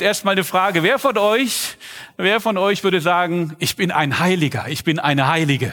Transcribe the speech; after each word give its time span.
Erstmal 0.00 0.32
eine 0.32 0.44
Frage, 0.44 0.82
wer 0.82 0.98
von 0.98 1.18
euch, 1.18 1.76
wer 2.16 2.40
von 2.40 2.56
euch 2.56 2.84
würde 2.84 3.00
sagen, 3.00 3.56
ich 3.58 3.76
bin 3.76 3.90
ein 3.90 4.18
Heiliger, 4.18 4.66
ich 4.68 4.84
bin 4.84 4.98
eine 4.98 5.28
Heilige? 5.28 5.72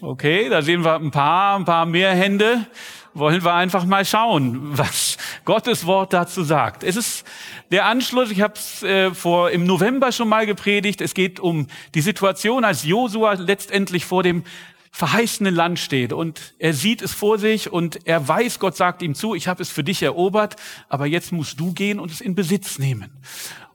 Okay, 0.00 0.48
da 0.48 0.62
sehen 0.62 0.84
wir 0.84 0.96
ein 0.96 1.10
paar, 1.10 1.58
ein 1.58 1.64
paar 1.64 1.86
mehr 1.86 2.12
Hände. 2.12 2.66
Wollen 3.14 3.44
wir 3.44 3.52
einfach 3.52 3.84
mal 3.84 4.04
schauen, 4.04 4.58
was 4.76 5.18
Gottes 5.44 5.86
Wort 5.86 6.12
dazu 6.12 6.42
sagt. 6.42 6.82
Es 6.82 6.96
ist 6.96 7.26
der 7.70 7.84
Anschluss, 7.86 8.30
ich 8.30 8.40
habe 8.40 8.54
es 8.54 8.82
äh, 8.82 9.12
vor 9.12 9.50
im 9.50 9.64
November 9.64 10.12
schon 10.12 10.28
mal 10.28 10.46
gepredigt. 10.46 11.00
Es 11.02 11.12
geht 11.12 11.38
um 11.38 11.66
die 11.94 12.00
Situation, 12.00 12.64
als 12.64 12.84
Josua 12.84 13.34
letztendlich 13.34 14.06
vor 14.06 14.22
dem 14.22 14.44
verheißenen 14.92 15.54
Land 15.54 15.78
steht 15.78 16.12
und 16.12 16.54
er 16.58 16.74
sieht 16.74 17.00
es 17.00 17.12
vor 17.12 17.38
sich 17.38 17.72
und 17.72 18.06
er 18.06 18.28
weiß, 18.28 18.58
Gott 18.58 18.76
sagt 18.76 19.02
ihm 19.02 19.14
zu, 19.14 19.34
ich 19.34 19.48
habe 19.48 19.62
es 19.62 19.70
für 19.70 19.82
dich 19.82 20.02
erobert, 20.02 20.56
aber 20.88 21.06
jetzt 21.06 21.32
musst 21.32 21.58
du 21.58 21.72
gehen 21.72 21.98
und 21.98 22.10
es 22.10 22.20
in 22.20 22.34
Besitz 22.34 22.78
nehmen. 22.78 23.10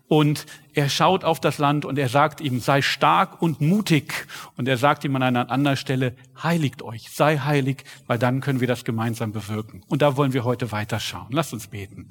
Und 0.08 0.46
er 0.78 0.90
schaut 0.90 1.24
auf 1.24 1.40
das 1.40 1.58
Land 1.58 1.86
und 1.86 1.98
er 1.98 2.08
sagt 2.08 2.40
ihm, 2.40 2.60
sei 2.60 2.84
stark 2.84 3.42
und 3.42 3.62
mutig. 3.62 4.28
Und 4.58 4.68
er 4.68 4.78
sagt 4.78 5.04
ihm 5.04 5.16
an 5.16 5.24
einer 5.24 5.50
anderen 5.50 5.76
Stelle, 5.76 6.16
heiligt 6.44 6.84
euch, 6.84 7.10
sei 7.10 7.40
heilig, 7.40 7.84
weil 8.06 8.20
dann 8.20 8.42
können 8.42 8.60
wir 8.60 8.68
das 8.68 8.86
gemeinsam 8.86 9.32
bewirken. 9.32 9.82
Und 9.88 10.04
da 10.04 10.18
wollen 10.18 10.34
wir 10.34 10.44
heute 10.44 10.72
weiterschauen. 10.72 11.30
Lasst 11.32 11.52
uns 11.52 11.66
beten. 11.66 12.08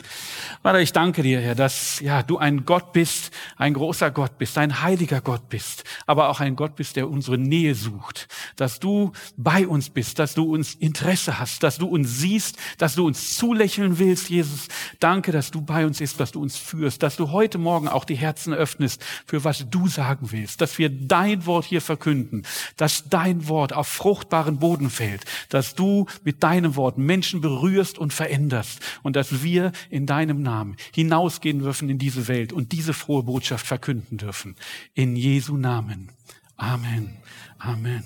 Vater, 0.64 0.80
ich 0.80 0.92
danke 0.92 1.22
dir, 1.22 1.40
Herr, 1.40 1.54
dass 1.54 2.00
ja, 2.00 2.24
du 2.24 2.38
ein 2.38 2.64
Gott 2.64 2.92
bist, 2.92 3.30
ein 3.56 3.74
großer 3.74 4.10
Gott 4.10 4.36
bist, 4.36 4.58
ein 4.58 4.82
heiliger 4.82 5.20
Gott 5.20 5.48
bist, 5.48 5.84
aber 6.06 6.28
auch 6.28 6.40
ein 6.40 6.56
Gott 6.56 6.74
bist, 6.74 6.96
der 6.96 7.08
unsere 7.08 7.38
Nähe 7.38 7.76
sucht, 7.76 8.26
dass 8.56 8.80
du 8.80 9.12
bei 9.36 9.68
uns 9.68 9.90
bist, 9.90 10.18
dass 10.18 10.34
du 10.34 10.52
uns 10.52 10.74
Interesse 10.74 11.38
hast, 11.38 11.62
dass 11.62 11.78
du 11.78 11.86
uns 11.86 12.18
siehst, 12.18 12.56
dass 12.78 12.96
du 12.96 13.06
uns 13.06 13.36
zulächeln 13.36 14.00
willst, 14.00 14.28
Jesus. 14.28 14.66
Danke, 14.98 15.30
dass 15.30 15.52
du 15.52 15.60
bei 15.60 15.86
uns 15.86 15.98
bist, 15.98 16.18
dass 16.18 16.32
du 16.32 16.42
uns 16.42 16.56
führst, 16.56 17.04
dass 17.04 17.14
du 17.14 17.30
heute 17.30 17.58
Morgen 17.58 17.86
auch 17.86 18.04
die 18.04 18.16
Herzen 18.16 18.55
öffnest 18.56 19.04
für 19.26 19.44
was 19.44 19.68
du 19.70 19.88
sagen 19.88 20.32
willst, 20.32 20.60
dass 20.60 20.78
wir 20.78 20.90
dein 20.90 21.46
Wort 21.46 21.64
hier 21.64 21.80
verkünden, 21.80 22.42
dass 22.76 23.08
dein 23.08 23.48
Wort 23.48 23.72
auf 23.72 23.88
fruchtbaren 23.88 24.58
Boden 24.58 24.90
fällt, 24.90 25.24
dass 25.48 25.74
du 25.74 26.06
mit 26.24 26.42
deinem 26.42 26.76
Wort 26.76 26.98
Menschen 26.98 27.40
berührst 27.40 27.98
und 27.98 28.12
veränderst 28.12 28.80
und 29.02 29.16
dass 29.16 29.42
wir 29.42 29.72
in 29.90 30.06
deinem 30.06 30.42
Namen 30.42 30.76
hinausgehen 30.94 31.60
dürfen 31.60 31.88
in 31.88 31.98
diese 31.98 32.28
Welt 32.28 32.52
und 32.52 32.72
diese 32.72 32.94
frohe 32.94 33.22
Botschaft 33.22 33.66
verkünden 33.66 34.18
dürfen. 34.18 34.56
In 34.94 35.16
Jesu 35.16 35.56
Namen. 35.56 36.10
Amen. 36.56 37.18
Amen. 37.58 38.04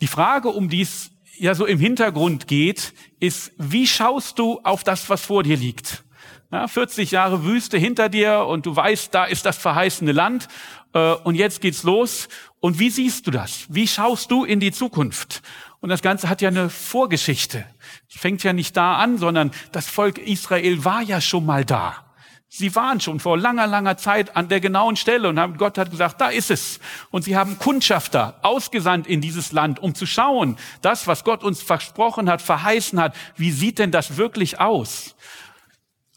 Die 0.00 0.06
Frage, 0.06 0.48
um 0.48 0.68
die 0.68 0.82
es 0.82 1.10
ja 1.38 1.54
so 1.54 1.66
im 1.66 1.78
Hintergrund 1.78 2.46
geht, 2.46 2.92
ist, 3.20 3.52
wie 3.58 3.86
schaust 3.86 4.38
du 4.38 4.60
auf 4.62 4.84
das, 4.84 5.08
was 5.08 5.24
vor 5.24 5.42
dir 5.42 5.56
liegt? 5.56 6.04
Ja, 6.52 6.68
40 6.68 7.10
Jahre 7.10 7.44
Wüste 7.44 7.78
hinter 7.78 8.08
dir 8.08 8.46
und 8.46 8.66
du 8.66 8.76
weißt, 8.76 9.12
da 9.14 9.24
ist 9.24 9.44
das 9.44 9.56
verheißene 9.56 10.12
Land 10.12 10.48
äh, 10.92 11.14
und 11.14 11.34
jetzt 11.34 11.60
geht's 11.60 11.82
los. 11.82 12.28
Und 12.60 12.78
wie 12.78 12.90
siehst 12.90 13.26
du 13.26 13.30
das? 13.30 13.66
Wie 13.68 13.88
schaust 13.88 14.30
du 14.30 14.44
in 14.44 14.60
die 14.60 14.72
Zukunft? 14.72 15.42
Und 15.80 15.90
das 15.90 16.00
Ganze 16.00 16.28
hat 16.28 16.40
ja 16.40 16.48
eine 16.48 16.70
Vorgeschichte. 16.70 17.66
Es 18.08 18.18
fängt 18.18 18.42
ja 18.42 18.52
nicht 18.52 18.76
da 18.76 18.96
an, 18.96 19.18
sondern 19.18 19.50
das 19.72 19.88
Volk 19.88 20.18
Israel 20.18 20.84
war 20.84 21.02
ja 21.02 21.20
schon 21.20 21.44
mal 21.44 21.64
da. 21.64 22.04
Sie 22.48 22.74
waren 22.76 23.00
schon 23.00 23.18
vor 23.18 23.36
langer, 23.36 23.66
langer 23.66 23.96
Zeit 23.96 24.36
an 24.36 24.48
der 24.48 24.60
genauen 24.60 24.94
Stelle 24.94 25.28
und 25.28 25.40
haben, 25.40 25.56
Gott 25.56 25.76
hat 25.76 25.90
gesagt, 25.90 26.20
da 26.20 26.28
ist 26.28 26.52
es. 26.52 26.78
Und 27.10 27.22
sie 27.24 27.36
haben 27.36 27.58
Kundschafter 27.58 28.38
ausgesandt 28.42 29.08
in 29.08 29.20
dieses 29.20 29.50
Land, 29.50 29.82
um 29.82 29.96
zu 29.96 30.06
schauen, 30.06 30.56
das, 30.80 31.08
was 31.08 31.24
Gott 31.24 31.42
uns 31.42 31.60
versprochen 31.62 32.30
hat, 32.30 32.40
verheißen 32.40 33.00
hat, 33.00 33.16
wie 33.36 33.50
sieht 33.50 33.80
denn 33.80 33.90
das 33.90 34.16
wirklich 34.16 34.60
aus? 34.60 35.16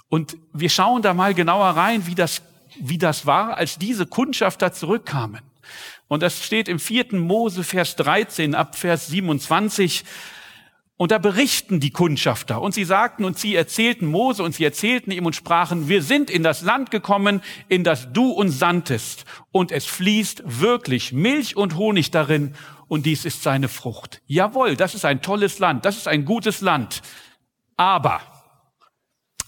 Und 0.10 0.38
wir 0.54 0.70
schauen 0.70 1.02
da 1.02 1.14
mal 1.14 1.34
genauer 1.34 1.70
rein, 1.70 2.08
wie 2.08 2.16
das, 2.16 2.42
wie 2.80 2.98
das 2.98 3.26
war, 3.26 3.58
als 3.58 3.78
diese 3.78 4.06
Kundschafter 4.06 4.72
zurückkamen. 4.72 5.42
Und 6.08 6.24
das 6.24 6.44
steht 6.44 6.70
im 6.70 6.80
vierten 6.80 7.20
Mose, 7.20 7.64
Vers 7.64 7.96
13 7.98 8.56
ab 8.56 8.78
Vers 8.78 9.08
27. 9.08 10.06
Und 10.96 11.12
da 11.12 11.20
berichten 11.20 11.80
die 11.80 11.92
Kundschafter. 11.92 12.60
Und 12.60 12.74
sie 12.74 12.86
sagten 12.86 13.24
und 13.24 13.38
sie 13.38 13.54
erzählten 13.54 14.08
Mose 14.08 14.42
und 14.42 14.56
sie 14.56 14.64
erzählten 14.64 15.12
ihm 15.12 15.28
und 15.28 15.36
sprachen, 15.36 15.90
wir 15.90 16.02
sind 16.02 16.32
in 16.32 16.42
das 16.42 16.64
Land 16.64 16.90
gekommen, 16.90 17.42
in 17.68 17.84
das 17.84 18.12
du 18.14 18.32
uns 18.32 18.58
sandtest. 18.58 19.26
Und 19.52 19.72
es 19.72 19.86
fließt 19.86 20.44
wirklich 20.46 21.14
Milch 21.14 21.56
und 21.56 21.76
Honig 21.76 22.10
darin. 22.10 22.56
Und 22.88 23.06
dies 23.06 23.26
ist 23.26 23.44
seine 23.44 23.68
Frucht. 23.68 24.22
Jawohl, 24.26 24.76
das 24.76 24.96
ist 24.96 25.06
ein 25.06 25.22
tolles 25.22 25.60
Land. 25.60 25.86
Das 25.86 25.98
ist 25.98 26.08
ein 26.08 26.26
gutes 26.26 26.62
Land. 26.62 27.02
Aber 27.76 28.22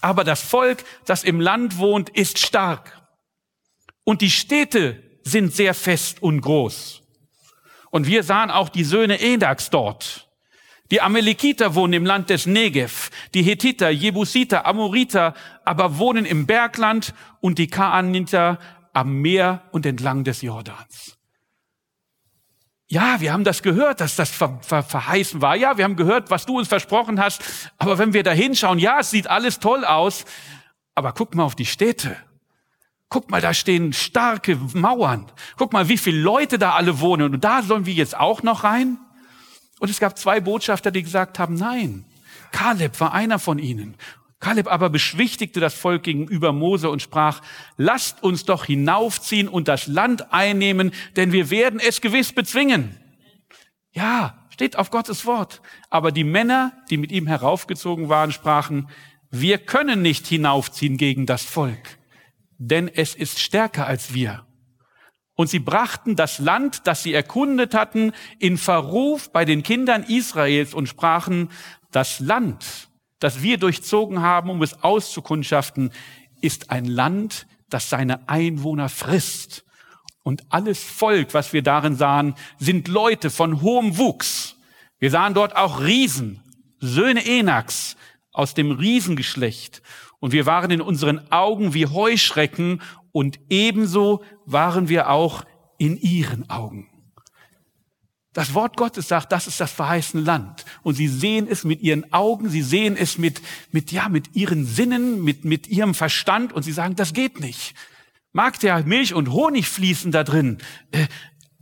aber 0.00 0.24
das 0.24 0.42
Volk, 0.42 0.84
das 1.04 1.24
im 1.24 1.40
Land 1.40 1.78
wohnt, 1.78 2.10
ist 2.10 2.38
stark. 2.38 3.00
Und 4.04 4.22
die 4.22 4.30
Städte 4.30 5.02
sind 5.22 5.54
sehr 5.54 5.74
fest 5.74 6.22
und 6.22 6.40
groß. 6.40 7.02
Und 7.90 8.06
wir 8.06 8.22
sahen 8.22 8.50
auch 8.50 8.68
die 8.68 8.84
Söhne 8.84 9.20
Edaks 9.20 9.70
dort. 9.70 10.28
Die 10.90 11.00
Amalekiter 11.00 11.74
wohnen 11.76 11.92
im 11.92 12.06
Land 12.06 12.30
des 12.30 12.46
Negev, 12.46 13.10
die 13.34 13.42
Hethiter, 13.42 13.90
Jebusiter, 13.90 14.66
Amoriter 14.66 15.34
aber 15.64 15.98
wohnen 15.98 16.24
im 16.24 16.46
Bergland 16.46 17.14
und 17.40 17.58
die 17.58 17.68
Kaaniter 17.68 18.58
am 18.92 19.20
Meer 19.20 19.62
und 19.70 19.86
entlang 19.86 20.24
des 20.24 20.42
Jordans. 20.42 21.19
Ja, 22.92 23.20
wir 23.20 23.32
haben 23.32 23.44
das 23.44 23.62
gehört, 23.62 24.00
dass 24.00 24.16
das 24.16 24.30
ver 24.30 24.58
ver 24.62 24.82
verheißen 24.82 25.40
war. 25.40 25.54
Ja, 25.54 25.76
wir 25.76 25.84
haben 25.84 25.94
gehört, 25.94 26.28
was 26.28 26.44
du 26.44 26.58
uns 26.58 26.66
versprochen 26.66 27.20
hast. 27.20 27.40
Aber 27.78 27.98
wenn 27.98 28.12
wir 28.12 28.24
da 28.24 28.32
hinschauen, 28.32 28.80
ja, 28.80 28.98
es 28.98 29.10
sieht 29.10 29.28
alles 29.28 29.60
toll 29.60 29.84
aus. 29.84 30.24
Aber 30.96 31.12
guck 31.12 31.36
mal 31.36 31.44
auf 31.44 31.54
die 31.54 31.66
Städte. 31.66 32.16
Guck 33.08 33.30
mal, 33.30 33.40
da 33.40 33.54
stehen 33.54 33.92
starke 33.92 34.56
Mauern. 34.74 35.30
Guck 35.56 35.72
mal, 35.72 35.88
wie 35.88 35.98
viele 35.98 36.20
Leute 36.20 36.58
da 36.58 36.72
alle 36.72 36.98
wohnen. 36.98 37.32
Und 37.32 37.44
da 37.44 37.62
sollen 37.62 37.86
wir 37.86 37.94
jetzt 37.94 38.18
auch 38.18 38.42
noch 38.42 38.64
rein? 38.64 38.98
Und 39.78 39.88
es 39.88 40.00
gab 40.00 40.18
zwei 40.18 40.40
Botschafter, 40.40 40.90
die 40.90 41.04
gesagt 41.04 41.38
haben, 41.38 41.54
nein. 41.54 42.04
Kaleb 42.50 42.98
war 42.98 43.14
einer 43.14 43.38
von 43.38 43.60
ihnen. 43.60 43.94
Kaleb 44.40 44.72
aber 44.72 44.88
beschwichtigte 44.88 45.60
das 45.60 45.74
Volk 45.74 46.02
gegenüber 46.02 46.52
Mose 46.52 46.88
und 46.88 47.02
sprach, 47.02 47.42
lasst 47.76 48.22
uns 48.22 48.44
doch 48.44 48.64
hinaufziehen 48.64 49.48
und 49.48 49.68
das 49.68 49.86
Land 49.86 50.32
einnehmen, 50.32 50.92
denn 51.16 51.32
wir 51.32 51.50
werden 51.50 51.78
es 51.78 52.00
gewiss 52.00 52.32
bezwingen. 52.32 52.96
Ja, 53.92 54.46
steht 54.48 54.76
auf 54.76 54.90
Gottes 54.90 55.26
Wort. 55.26 55.60
Aber 55.90 56.10
die 56.10 56.24
Männer, 56.24 56.72
die 56.88 56.96
mit 56.96 57.12
ihm 57.12 57.26
heraufgezogen 57.26 58.08
waren, 58.08 58.32
sprachen, 58.32 58.88
wir 59.30 59.58
können 59.58 60.02
nicht 60.02 60.26
hinaufziehen 60.26 60.96
gegen 60.96 61.26
das 61.26 61.44
Volk, 61.44 61.98
denn 62.58 62.88
es 62.88 63.14
ist 63.14 63.40
stärker 63.40 63.86
als 63.86 64.14
wir. 64.14 64.46
Und 65.34 65.48
sie 65.48 65.60
brachten 65.60 66.16
das 66.16 66.38
Land, 66.38 66.86
das 66.86 67.02
sie 67.02 67.14
erkundet 67.14 67.74
hatten, 67.74 68.12
in 68.38 68.58
Verruf 68.58 69.32
bei 69.32 69.44
den 69.44 69.62
Kindern 69.62 70.02
Israels 70.02 70.74
und 70.74 70.88
sprachen, 70.88 71.50
das 71.92 72.20
Land, 72.20 72.89
das 73.20 73.42
wir 73.42 73.58
durchzogen 73.58 74.20
haben, 74.20 74.50
um 74.50 74.62
es 74.62 74.82
auszukundschaften, 74.82 75.92
ist 76.40 76.70
ein 76.70 76.84
Land, 76.84 77.46
das 77.68 77.88
seine 77.88 78.28
Einwohner 78.28 78.88
frisst. 78.88 79.64
Und 80.22 80.44
alles 80.50 80.82
Volk, 80.82 81.32
was 81.32 81.52
wir 81.52 81.62
darin 81.62 81.96
sahen, 81.96 82.34
sind 82.58 82.88
Leute 82.88 83.30
von 83.30 83.62
hohem 83.62 83.96
Wuchs. 83.96 84.56
Wir 84.98 85.10
sahen 85.10 85.34
dort 85.34 85.56
auch 85.56 85.80
Riesen, 85.80 86.42
Söhne 86.78 87.24
Enaks 87.24 87.96
aus 88.32 88.54
dem 88.54 88.72
Riesengeschlecht. 88.72 89.82
Und 90.18 90.32
wir 90.32 90.46
waren 90.46 90.70
in 90.70 90.80
unseren 90.80 91.30
Augen 91.30 91.72
wie 91.72 91.86
Heuschrecken 91.86 92.82
und 93.12 93.40
ebenso 93.48 94.22
waren 94.44 94.88
wir 94.88 95.10
auch 95.10 95.44
in 95.78 95.96
ihren 95.96 96.48
Augen. 96.50 96.89
Das 98.40 98.54
Wort 98.54 98.78
Gottes 98.78 99.06
sagt, 99.06 99.32
das 99.32 99.46
ist 99.46 99.60
das 99.60 99.70
verheißene 99.70 100.22
Land. 100.22 100.64
Und 100.82 100.94
sie 100.94 101.08
sehen 101.08 101.46
es 101.46 101.62
mit 101.62 101.82
ihren 101.82 102.10
Augen, 102.10 102.48
sie 102.48 102.62
sehen 102.62 102.96
es 102.96 103.18
mit, 103.18 103.42
mit, 103.70 103.92
ja, 103.92 104.08
mit 104.08 104.34
ihren 104.34 104.64
Sinnen, 104.64 105.22
mit, 105.22 105.44
mit 105.44 105.66
ihrem 105.66 105.92
Verstand 105.92 106.54
und 106.54 106.62
sie 106.62 106.72
sagen, 106.72 106.96
das 106.96 107.12
geht 107.12 107.38
nicht. 107.38 107.74
Mag 108.32 108.58
der 108.60 108.82
Milch 108.84 109.12
und 109.12 109.30
Honig 109.30 109.68
fließen 109.68 110.10
da 110.10 110.24
drin, 110.24 110.56
äh, 110.90 111.06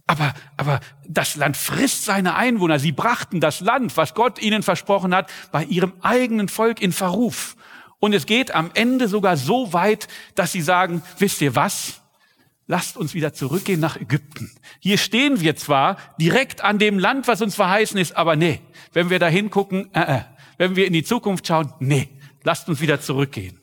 aber, 0.06 0.34
aber 0.56 0.78
das 1.08 1.34
Land 1.34 1.56
frisst 1.56 2.04
seine 2.04 2.36
Einwohner. 2.36 2.78
Sie 2.78 2.92
brachten 2.92 3.40
das 3.40 3.58
Land, 3.58 3.96
was 3.96 4.14
Gott 4.14 4.40
ihnen 4.40 4.62
versprochen 4.62 5.12
hat, 5.12 5.28
bei 5.50 5.64
ihrem 5.64 5.94
eigenen 6.02 6.48
Volk 6.48 6.80
in 6.80 6.92
Verruf. 6.92 7.56
Und 7.98 8.12
es 8.12 8.24
geht 8.24 8.54
am 8.54 8.70
Ende 8.74 9.08
sogar 9.08 9.36
so 9.36 9.72
weit, 9.72 10.06
dass 10.36 10.52
sie 10.52 10.62
sagen, 10.62 11.02
wisst 11.18 11.40
ihr 11.40 11.56
was? 11.56 12.02
Lasst 12.68 12.96
uns 12.96 13.14
wieder 13.14 13.32
zurückgehen 13.32 13.80
nach 13.80 13.96
Ägypten. 13.96 14.52
Hier 14.78 14.98
stehen 14.98 15.40
wir 15.40 15.56
zwar 15.56 15.96
direkt 16.20 16.62
an 16.62 16.78
dem 16.78 17.00
Land, 17.00 17.26
was 17.26 17.42
uns 17.42 17.56
verheißen 17.56 17.98
ist, 17.98 18.16
aber 18.16 18.36
nee, 18.36 18.60
wenn 18.92 19.10
wir 19.10 19.18
da 19.18 19.26
hingucken, 19.26 19.92
äh, 19.92 20.18
äh, 20.18 20.20
wenn 20.58 20.76
wir 20.76 20.86
in 20.86 20.92
die 20.92 21.02
Zukunft 21.02 21.46
schauen, 21.46 21.72
nee, 21.80 22.08
lasst 22.44 22.68
uns 22.68 22.80
wieder 22.80 23.00
zurückgehen. 23.00 23.58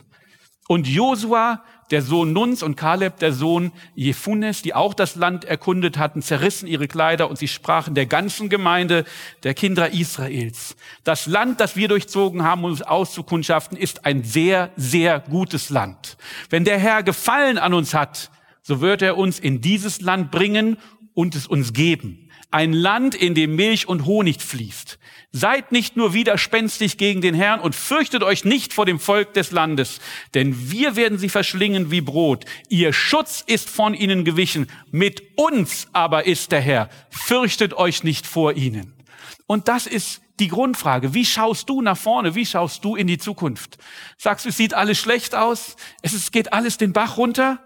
Und 0.68 0.88
Josua 0.88 1.64
der 1.92 2.02
Sohn 2.02 2.34
Nuns 2.34 2.64
und 2.64 2.76
Kaleb, 2.76 3.18
der 3.20 3.32
Sohn 3.32 3.72
Jephunes, 3.94 4.62
die 4.62 4.74
auch 4.74 4.94
das 4.94 5.16
Land 5.16 5.46
erkundet 5.46 5.98
hatten, 5.98 6.22
zerrissen 6.22 6.68
ihre 6.68 6.88
Kleider 6.88 7.30
und 7.30 7.38
sie 7.38 7.48
sprachen 7.48 7.94
der 7.94 8.08
ganzen 8.08 8.50
Gemeinde 8.50 9.06
der 9.44 9.54
Kinder 9.54 9.92
Israels. 9.92 10.76
Das 11.04 11.28
Land, 11.28 11.60
das 11.60 11.76
wir 11.76 11.88
durchzogen 11.88 12.44
haben, 12.44 12.64
um 12.64 12.72
es 12.72 12.82
auszukundschaften, 12.82 13.78
ist 13.78 14.06
ein 14.06 14.24
sehr, 14.24 14.72
sehr 14.76 15.20
gutes 15.20 15.70
Land. 15.70 16.18
Wenn 16.50 16.66
der 16.66 16.80
Herr 16.80 17.04
Gefallen 17.04 17.58
an 17.58 17.74
uns 17.74 17.94
hat, 17.94 18.32
so 18.68 18.82
wird 18.82 19.04
er 19.04 19.16
uns 19.16 19.38
in 19.38 19.62
dieses 19.62 20.02
Land 20.02 20.32
bringen 20.32 20.78
und 21.14 21.36
es 21.36 21.46
uns 21.46 21.72
geben. 21.72 22.30
Ein 22.50 22.74
Land, 22.74 23.14
in 23.14 23.36
dem 23.36 23.56
Milch 23.56 23.88
und 23.88 24.06
Honig 24.06 24.42
fließt. 24.42 24.98
Seid 25.32 25.72
nicht 25.72 25.98
nur 25.98 26.14
widerspenstig 26.14 26.98
gegen 26.98 27.22
den 27.22 27.36
Herrn 27.36 27.60
und 27.60 27.76
fürchtet 27.76 28.24
euch 28.24 28.44
nicht 28.44 28.74
vor 28.74 28.86
dem 28.86 29.00
Volk 29.00 29.34
des 29.34 29.52
Landes, 29.52 30.00
denn 30.34 30.72
wir 30.72 30.96
werden 30.96 31.20
sie 31.20 31.30
verschlingen 31.30 31.92
wie 31.92 32.02
Brot. 32.02 32.46
Ihr 32.70 32.92
Schutz 32.92 33.44
ist 33.46 33.70
von 33.70 33.94
ihnen 33.94 34.24
gewichen, 34.26 34.68
mit 34.90 35.22
uns 35.36 35.88
aber 35.94 36.26
ist 36.26 36.52
der 36.52 36.62
Herr. 36.62 36.90
Fürchtet 37.10 37.74
euch 37.74 38.04
nicht 38.04 38.26
vor 38.26 38.54
ihnen. 38.54 38.94
Und 39.46 39.68
das 39.68 39.86
ist 39.86 40.22
die 40.40 40.48
Grundfrage. 40.48 41.14
Wie 41.14 41.26
schaust 41.26 41.70
du 41.70 41.82
nach 41.82 41.98
vorne? 41.98 42.34
Wie 42.34 42.46
schaust 42.46 42.84
du 42.84 42.96
in 42.96 43.06
die 43.06 43.20
Zukunft? 43.20 43.78
Sagst 44.18 44.46
du, 44.46 44.50
es 44.50 44.58
sieht 44.58 44.74
alles 44.74 44.98
schlecht 44.98 45.36
aus? 45.36 45.76
Es 46.02 46.32
geht 46.32 46.52
alles 46.52 46.78
den 46.78 46.94
Bach 46.94 47.18
runter? 47.18 47.60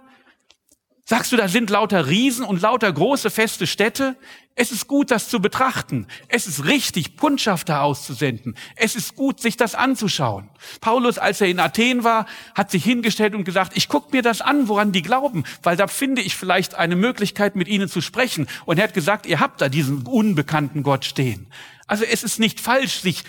Sagst 1.09 1.31
du, 1.31 1.37
da 1.37 1.47
sind 1.47 1.71
lauter 1.71 2.05
Riesen 2.05 2.45
und 2.45 2.61
lauter 2.61 2.93
große 2.93 3.31
feste 3.31 3.65
Städte? 3.65 4.15
Es 4.53 4.71
ist 4.71 4.85
gut, 4.85 5.09
das 5.09 5.27
zu 5.27 5.39
betrachten. 5.41 6.05
Es 6.27 6.45
ist 6.45 6.65
richtig, 6.65 7.17
Kundschafter 7.17 7.81
auszusenden. 7.81 8.53
Es 8.75 8.95
ist 8.95 9.15
gut, 9.15 9.41
sich 9.41 9.57
das 9.57 9.73
anzuschauen. 9.73 10.51
Paulus, 10.81 11.17
als 11.17 11.41
er 11.41 11.47
in 11.47 11.59
Athen 11.59 12.03
war, 12.03 12.27
hat 12.53 12.69
sich 12.69 12.83
hingestellt 12.83 13.33
und 13.33 13.43
gesagt, 13.43 13.75
ich 13.75 13.89
gucke 13.89 14.15
mir 14.15 14.21
das 14.21 14.41
an, 14.41 14.67
woran 14.67 14.91
die 14.91 15.01
glauben, 15.01 15.45
weil 15.63 15.75
da 15.75 15.87
finde 15.87 16.21
ich 16.21 16.35
vielleicht 16.35 16.75
eine 16.75 16.95
Möglichkeit, 16.95 17.55
mit 17.55 17.67
ihnen 17.67 17.89
zu 17.89 18.01
sprechen. 18.01 18.45
Und 18.65 18.77
er 18.77 18.83
hat 18.83 18.93
gesagt, 18.93 19.25
ihr 19.25 19.39
habt 19.39 19.61
da 19.61 19.67
diesen 19.67 20.05
unbekannten 20.05 20.83
Gott 20.83 21.05
stehen. 21.05 21.47
Also 21.87 22.03
es 22.03 22.21
ist 22.21 22.37
nicht 22.37 22.59
falsch, 22.59 22.99
sich 22.99 23.23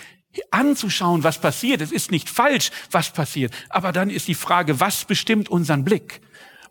anzuschauen, 0.50 1.24
was 1.24 1.40
passiert. 1.40 1.80
Es 1.80 1.92
ist 1.92 2.10
nicht 2.10 2.28
falsch, 2.28 2.72
was 2.90 3.10
passiert. 3.10 3.54
Aber 3.70 3.92
dann 3.92 4.10
ist 4.10 4.28
die 4.28 4.34
Frage, 4.34 4.80
was 4.80 5.06
bestimmt 5.06 5.48
unseren 5.48 5.82
Blick? 5.82 6.20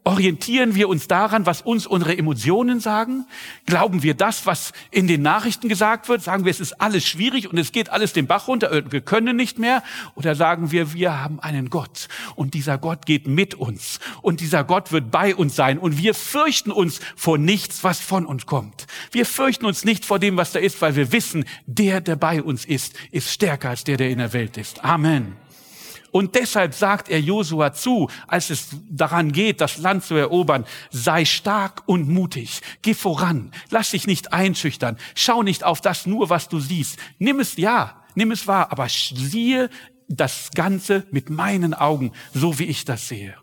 Orientieren 0.06 0.76
wir 0.76 0.88
uns 0.88 1.08
daran, 1.08 1.46
was 1.46 1.62
uns 1.62 1.86
unsere 1.86 2.18
Emotionen 2.18 2.80
sagen? 2.80 3.26
Glauben 3.66 4.02
wir 4.02 4.14
das, 4.14 4.46
was 4.46 4.72
in 4.92 5.08
den 5.08 5.22
Nachrichten 5.22 5.68
gesagt 5.68 6.08
wird? 6.08 6.24
Sagen 6.24 6.46
wir, 6.46 6.52
es 6.52 6.62
ist 6.62 6.82
alles 6.82 7.06
schwierig 7.06 7.52
und 7.52 7.58
es 7.58 7.74
geht 7.74 7.90
alles 7.90 8.14
den 8.14 8.26
Bach 8.26 8.48
runter 8.48 8.72
und 8.72 8.94
wir 8.94 9.02
können 9.02 9.36
nicht 9.36 9.60
mehr? 9.60 9.84
Oder 10.16 10.36
sagen 10.36 10.72
wir, 10.72 10.94
wir 10.94 11.22
haben 11.22 11.42
einen 11.42 11.70
Gott 11.70 12.08
und 12.36 12.54
dieser 12.54 12.78
Gott 12.78 13.06
geht 13.06 13.28
mit 13.28 13.56
uns 13.56 14.00
und 14.22 14.40
dieser 14.40 14.64
Gott 14.64 14.94
wird 14.94 15.12
bei 15.12 15.36
uns 15.36 15.56
sein 15.56 15.78
und 15.78 15.98
wir 15.98 16.16
fürchten 16.16 16.72
uns 16.72 17.02
vor 17.18 17.38
nichts, 17.38 17.84
was 17.84 18.00
von 18.00 18.26
uns 18.26 18.46
kommt. 18.46 18.88
Wir 19.12 19.26
fürchten 19.26 19.66
uns 19.66 19.84
nicht 19.84 20.06
vor 20.06 20.18
dem, 20.18 20.38
was 20.38 20.54
da 20.54 20.60
ist, 20.60 20.82
weil 20.82 20.96
wir 20.96 21.12
wissen, 21.12 21.44
der, 21.66 22.00
der 22.00 22.16
bei 22.16 22.42
uns 22.42 22.64
ist, 22.64 22.94
ist 23.12 23.32
stärker 23.32 23.70
als 23.72 23.84
der, 23.84 23.98
der 23.98 24.10
in 24.10 24.20
der 24.20 24.32
Welt 24.32 24.56
ist. 24.56 24.84
Amen. 24.84 25.49
Und 26.12 26.36
deshalb 26.36 26.74
sagt 26.74 27.10
er 27.10 27.20
Josua 27.20 27.74
zu, 27.74 28.10
als 28.28 28.50
es 28.50 28.70
daran 28.90 29.32
geht, 29.32 29.62
das 29.62 29.78
Land 29.78 30.04
zu 30.04 30.16
erobern, 30.16 30.66
sei 30.92 31.26
stark 31.26 31.84
und 31.86 32.10
mutig, 32.10 32.62
geh 32.82 32.94
voran, 32.94 33.52
lass 33.70 33.92
dich 33.92 34.08
nicht 34.08 34.34
einschüchtern, 34.34 34.98
schau 35.16 35.44
nicht 35.44 35.64
auf 35.64 35.82
das 35.82 36.06
nur, 36.06 36.30
was 36.30 36.50
du 36.50 36.60
siehst. 36.60 36.98
Nimm 37.20 37.40
es 37.40 37.58
ja, 37.58 38.04
nimm 38.16 38.32
es 38.32 38.48
wahr, 38.48 38.72
aber 38.72 38.88
siehe 38.90 39.70
das 40.08 40.50
Ganze 40.56 41.06
mit 41.12 41.30
meinen 41.30 41.74
Augen, 41.74 42.12
so 42.34 42.60
wie 42.60 42.66
ich 42.66 42.86
das 42.86 43.08
sehe. 43.08 43.36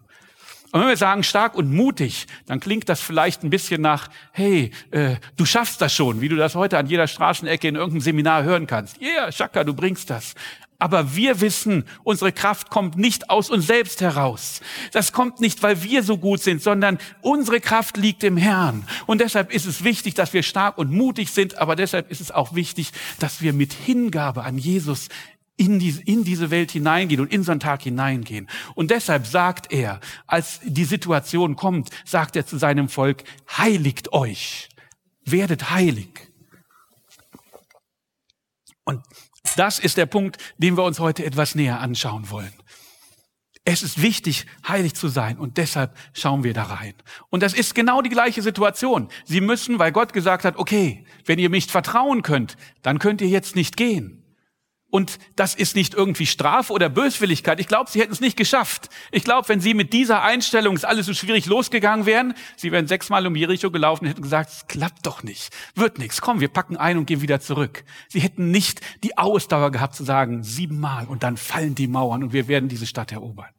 Und 0.72 0.80
wenn 0.80 0.88
wir 0.88 0.96
sagen 0.96 1.22
stark 1.22 1.54
und 1.54 1.72
mutig, 1.72 2.26
dann 2.44 2.60
klingt 2.60 2.88
das 2.88 3.00
vielleicht 3.00 3.42
ein 3.44 3.50
bisschen 3.50 3.80
nach, 3.80 4.08
hey, 4.32 4.72
äh, 4.90 5.16
du 5.36 5.46
schaffst 5.46 5.80
das 5.80 5.94
schon, 5.94 6.20
wie 6.20 6.28
du 6.28 6.36
das 6.36 6.54
heute 6.54 6.76
an 6.76 6.86
jeder 6.86 7.06
Straßenecke 7.06 7.68
in 7.68 7.76
irgendeinem 7.76 8.00
Seminar 8.00 8.42
hören 8.42 8.66
kannst. 8.66 9.00
Ja, 9.00 9.08
yeah, 9.08 9.32
Schaka, 9.32 9.64
du 9.64 9.72
bringst 9.72 10.10
das. 10.10 10.34
Aber 10.78 11.16
wir 11.16 11.40
wissen, 11.40 11.84
unsere 12.04 12.32
Kraft 12.32 12.68
kommt 12.68 12.96
nicht 12.96 13.30
aus 13.30 13.48
uns 13.48 13.66
selbst 13.66 14.00
heraus. 14.02 14.60
Das 14.92 15.12
kommt 15.12 15.40
nicht, 15.40 15.62
weil 15.62 15.82
wir 15.82 16.02
so 16.02 16.18
gut 16.18 16.42
sind, 16.42 16.62
sondern 16.62 16.98
unsere 17.22 17.60
Kraft 17.60 17.96
liegt 17.96 18.22
im 18.24 18.36
Herrn. 18.36 18.86
Und 19.06 19.20
deshalb 19.20 19.52
ist 19.52 19.64
es 19.64 19.84
wichtig, 19.84 20.14
dass 20.14 20.34
wir 20.34 20.42
stark 20.42 20.76
und 20.76 20.92
mutig 20.92 21.30
sind, 21.30 21.56
aber 21.58 21.76
deshalb 21.76 22.10
ist 22.10 22.20
es 22.20 22.30
auch 22.30 22.54
wichtig, 22.54 22.92
dass 23.18 23.40
wir 23.40 23.54
mit 23.54 23.72
Hingabe 23.72 24.44
an 24.44 24.58
Jesus 24.58 25.08
in, 25.56 25.78
die, 25.78 25.98
in 26.04 26.24
diese 26.24 26.50
Welt 26.50 26.70
hineingehen 26.70 27.20
und 27.20 27.32
in 27.32 27.48
einen 27.48 27.60
Tag 27.60 27.82
hineingehen. 27.82 28.48
Und 28.74 28.90
deshalb 28.90 29.26
sagt 29.26 29.72
er, 29.72 30.00
als 30.26 30.60
die 30.62 30.84
Situation 30.84 31.56
kommt, 31.56 31.90
sagt 32.04 32.36
er 32.36 32.46
zu 32.46 32.58
seinem 32.58 32.88
Volk, 32.88 33.24
heiligt 33.56 34.12
euch, 34.12 34.68
werdet 35.24 35.70
heilig. 35.70 36.28
Und 38.84 39.02
das 39.56 39.78
ist 39.78 39.96
der 39.96 40.06
Punkt, 40.06 40.38
den 40.58 40.76
wir 40.76 40.84
uns 40.84 40.98
heute 40.98 41.24
etwas 41.24 41.54
näher 41.54 41.80
anschauen 41.80 42.30
wollen. 42.30 42.52
Es 43.68 43.82
ist 43.82 44.00
wichtig, 44.00 44.46
heilig 44.66 44.94
zu 44.94 45.08
sein 45.08 45.38
und 45.38 45.56
deshalb 45.56 45.96
schauen 46.12 46.44
wir 46.44 46.54
da 46.54 46.62
rein. 46.62 46.94
Und 47.30 47.42
das 47.42 47.52
ist 47.52 47.74
genau 47.74 48.00
die 48.00 48.10
gleiche 48.10 48.40
Situation. 48.40 49.08
Sie 49.24 49.40
müssen, 49.40 49.80
weil 49.80 49.90
Gott 49.90 50.12
gesagt 50.12 50.44
hat, 50.44 50.56
okay, 50.56 51.04
wenn 51.24 51.40
ihr 51.40 51.50
mich 51.50 51.66
vertrauen 51.66 52.22
könnt, 52.22 52.56
dann 52.82 53.00
könnt 53.00 53.20
ihr 53.20 53.28
jetzt 53.28 53.56
nicht 53.56 53.76
gehen. 53.76 54.25
Und 54.88 55.18
das 55.34 55.54
ist 55.54 55.74
nicht 55.74 55.94
irgendwie 55.94 56.26
Strafe 56.26 56.72
oder 56.72 56.88
Böswilligkeit. 56.88 57.58
Ich 57.58 57.66
glaube, 57.66 57.90
sie 57.90 58.00
hätten 58.00 58.12
es 58.12 58.20
nicht 58.20 58.36
geschafft. 58.36 58.88
Ich 59.10 59.24
glaube, 59.24 59.48
wenn 59.48 59.60
sie 59.60 59.74
mit 59.74 59.92
dieser 59.92 60.22
Einstellung, 60.22 60.76
es 60.76 60.84
alles 60.84 61.06
so 61.06 61.12
schwierig 61.12 61.46
losgegangen 61.46 62.06
wären, 62.06 62.34
sie 62.56 62.70
wären 62.70 62.86
sechsmal 62.86 63.26
um 63.26 63.34
Jericho 63.34 63.70
gelaufen 63.70 64.04
und 64.04 64.10
hätten 64.10 64.22
gesagt, 64.22 64.50
es 64.50 64.66
klappt 64.68 65.04
doch 65.04 65.24
nicht, 65.24 65.54
wird 65.74 65.98
nichts, 65.98 66.20
komm, 66.20 66.40
wir 66.40 66.48
packen 66.48 66.76
ein 66.76 66.98
und 66.98 67.06
gehen 67.06 67.20
wieder 67.20 67.40
zurück. 67.40 67.84
Sie 68.08 68.20
hätten 68.20 68.50
nicht 68.52 68.80
die 69.02 69.18
Ausdauer 69.18 69.72
gehabt 69.72 69.96
zu 69.96 70.04
sagen, 70.04 70.44
siebenmal 70.44 71.06
und 71.06 71.24
dann 71.24 71.36
fallen 71.36 71.74
die 71.74 71.88
Mauern 71.88 72.22
und 72.22 72.32
wir 72.32 72.46
werden 72.46 72.68
diese 72.68 72.86
Stadt 72.86 73.10
erobern. 73.10 73.50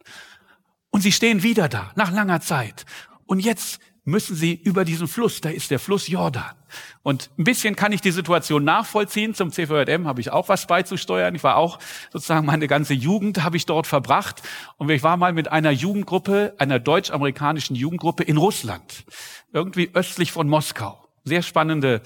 Und 0.91 1.01
sie 1.01 1.11
stehen 1.11 1.43
wieder 1.43 1.67
da, 1.67 1.91
nach 1.95 2.11
langer 2.11 2.39
Zeit. 2.39 2.85
Und 3.25 3.39
jetzt 3.39 3.79
müssen 4.07 4.37
sie 4.37 4.53
über 4.53 4.85
diesen 4.85 5.09
Fluss, 5.09 5.41
da 5.41 5.49
ist 5.49 5.69
der 5.69 5.79
Fluss 5.79 6.07
Jordan. 6.07 6.55
Und 7.03 7.29
ein 7.37 7.43
bisschen 7.43 7.75
kann 7.75 7.91
ich 7.91 7.99
die 7.99 8.11
Situation 8.11 8.63
nachvollziehen. 8.63 9.33
Zum 9.33 9.51
CVJM 9.51 10.07
habe 10.07 10.21
ich 10.21 10.31
auch 10.31 10.47
was 10.47 10.65
beizusteuern. 10.65 11.35
Ich 11.35 11.43
war 11.43 11.57
auch 11.57 11.77
sozusagen 12.13 12.45
meine 12.45 12.67
ganze 12.67 12.93
Jugend 12.93 13.43
habe 13.43 13.57
ich 13.57 13.65
dort 13.65 13.85
verbracht. 13.85 14.41
Und 14.77 14.89
ich 14.89 15.03
war 15.03 15.17
mal 15.17 15.33
mit 15.33 15.51
einer 15.51 15.71
Jugendgruppe, 15.71 16.55
einer 16.57 16.79
deutsch-amerikanischen 16.79 17.75
Jugendgruppe 17.75 18.23
in 18.23 18.37
Russland. 18.37 19.03
Irgendwie 19.51 19.89
östlich 19.93 20.31
von 20.31 20.47
Moskau. 20.47 21.05
Sehr 21.25 21.41
spannende 21.41 22.01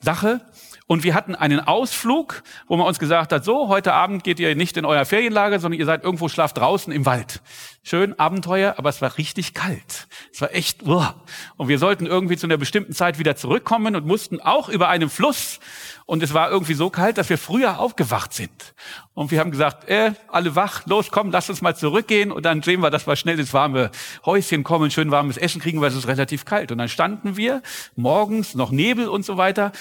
Sache. 0.00 0.42
Und 0.88 1.02
wir 1.02 1.14
hatten 1.14 1.34
einen 1.34 1.58
Ausflug, 1.58 2.44
wo 2.68 2.76
man 2.76 2.86
uns 2.86 3.00
gesagt 3.00 3.32
hat, 3.32 3.44
so, 3.44 3.66
heute 3.66 3.92
Abend 3.92 4.22
geht 4.22 4.38
ihr 4.38 4.54
nicht 4.54 4.76
in 4.76 4.84
euer 4.84 5.04
Ferienlager, 5.04 5.58
sondern 5.58 5.80
ihr 5.80 5.86
seid 5.86 6.04
irgendwo 6.04 6.28
schlaft 6.28 6.58
draußen 6.58 6.92
im 6.92 7.04
Wald. 7.04 7.42
Schön, 7.82 8.18
Abenteuer, 8.18 8.74
aber 8.78 8.88
es 8.88 9.02
war 9.02 9.18
richtig 9.18 9.52
kalt. 9.52 10.06
Es 10.32 10.40
war 10.40 10.54
echt, 10.54 10.84
uah. 10.84 11.14
und 11.56 11.68
wir 11.68 11.80
sollten 11.80 12.06
irgendwie 12.06 12.36
zu 12.36 12.46
einer 12.46 12.56
bestimmten 12.56 12.92
Zeit 12.92 13.18
wieder 13.18 13.34
zurückkommen 13.34 13.96
und 13.96 14.06
mussten 14.06 14.40
auch 14.40 14.68
über 14.68 14.88
einen 14.88 15.10
Fluss. 15.10 15.58
Und 16.04 16.22
es 16.22 16.34
war 16.34 16.50
irgendwie 16.50 16.74
so 16.74 16.88
kalt, 16.88 17.18
dass 17.18 17.30
wir 17.30 17.38
früher 17.38 17.80
aufgewacht 17.80 18.32
sind. 18.32 18.74
Und 19.14 19.32
wir 19.32 19.40
haben 19.40 19.50
gesagt, 19.50 19.88
äh, 19.88 20.12
alle 20.28 20.54
wach, 20.54 20.86
los, 20.86 21.10
komm, 21.10 21.32
lass 21.32 21.50
uns 21.50 21.62
mal 21.62 21.74
zurückgehen. 21.74 22.30
Und 22.30 22.44
dann 22.44 22.62
sehen 22.62 22.80
wir, 22.80 22.90
dass 22.90 23.08
wir 23.08 23.16
schnell 23.16 23.40
ins 23.40 23.52
warme 23.52 23.90
Häuschen 24.24 24.62
kommen, 24.62 24.92
schön 24.92 25.10
warmes 25.10 25.36
Essen 25.36 25.60
kriegen, 25.60 25.80
weil 25.80 25.90
es 25.90 25.96
ist 25.96 26.06
relativ 26.06 26.44
kalt. 26.44 26.70
Und 26.70 26.78
dann 26.78 26.88
standen 26.88 27.36
wir 27.36 27.60
morgens, 27.96 28.54
noch 28.54 28.70
Nebel 28.70 29.08
und 29.08 29.24
so 29.24 29.36
weiter, 29.36 29.72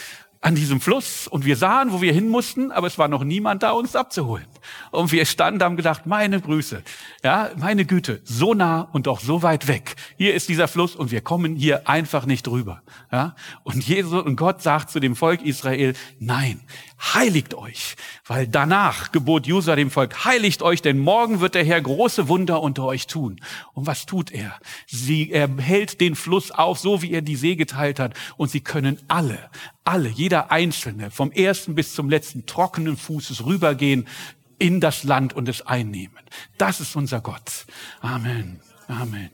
an 0.45 0.53
diesem 0.53 0.79
Fluss 0.79 1.27
und 1.27 1.43
wir 1.43 1.55
sahen, 1.55 1.91
wo 1.91 2.01
wir 2.01 2.13
hin 2.13 2.29
mussten, 2.29 2.71
aber 2.71 2.85
es 2.85 2.99
war 2.99 3.07
noch 3.07 3.23
niemand 3.23 3.63
da, 3.63 3.71
uns 3.71 3.95
abzuholen. 3.95 4.45
Und 4.91 5.11
wir 5.11 5.25
standen, 5.25 5.63
haben 5.63 5.75
gedacht, 5.75 6.05
meine 6.05 6.39
Grüße, 6.39 6.83
ja, 7.23 7.49
meine 7.57 7.83
Güte, 7.83 8.21
so 8.23 8.53
nah 8.53 8.81
und 8.81 9.07
doch 9.07 9.21
so 9.21 9.41
weit 9.41 9.67
weg. 9.67 9.95
Hier 10.17 10.35
ist 10.35 10.47
dieser 10.47 10.67
Fluss 10.67 10.95
und 10.95 11.09
wir 11.09 11.21
kommen 11.21 11.55
hier 11.55 11.89
einfach 11.89 12.27
nicht 12.27 12.45
drüber. 12.45 12.83
Ja? 13.11 13.35
Und 13.63 13.87
Jesus 13.87 14.23
und 14.23 14.35
Gott 14.35 14.61
sagt 14.61 14.91
zu 14.91 14.99
dem 14.99 15.15
Volk 15.15 15.41
Israel, 15.41 15.95
nein, 16.19 16.61
heiligt 16.99 17.53
euch, 17.53 17.95
weil 18.25 18.47
danach 18.47 19.11
gebot 19.11 19.47
Jusa 19.47 19.75
dem 19.75 19.91
Volk, 19.91 20.25
heiligt 20.25 20.61
euch, 20.61 20.81
denn 20.81 20.97
morgen 20.97 21.39
wird 21.39 21.55
der 21.55 21.65
Herr 21.65 21.81
große 21.81 22.27
Wunder 22.27 22.61
unter 22.61 22.85
euch 22.85 23.07
tun. 23.07 23.41
Und 23.73 23.85
was 23.85 24.05
tut 24.05 24.31
er? 24.31 24.57
Sie, 24.87 25.31
er 25.31 25.49
hält 25.57 26.01
den 26.01 26.15
Fluss 26.15 26.51
auf, 26.51 26.79
so 26.79 27.01
wie 27.01 27.11
er 27.11 27.21
die 27.21 27.35
See 27.35 27.55
geteilt 27.55 27.99
hat, 27.99 28.13
und 28.37 28.49
sie 28.49 28.61
können 28.61 28.99
alle, 29.07 29.49
alle, 29.83 30.09
jeder 30.09 30.51
Einzelne, 30.51 31.11
vom 31.11 31.31
ersten 31.31 31.75
bis 31.75 31.93
zum 31.93 32.09
letzten 32.09 32.45
trockenen 32.45 32.97
Fußes 32.97 33.45
rübergehen 33.45 34.07
in 34.57 34.79
das 34.79 35.03
Land 35.03 35.33
und 35.33 35.49
es 35.49 35.65
einnehmen. 35.65 36.19
Das 36.57 36.79
ist 36.79 36.95
unser 36.95 37.21
Gott. 37.21 37.65
Amen. 38.01 38.59
Amen. 38.87 39.29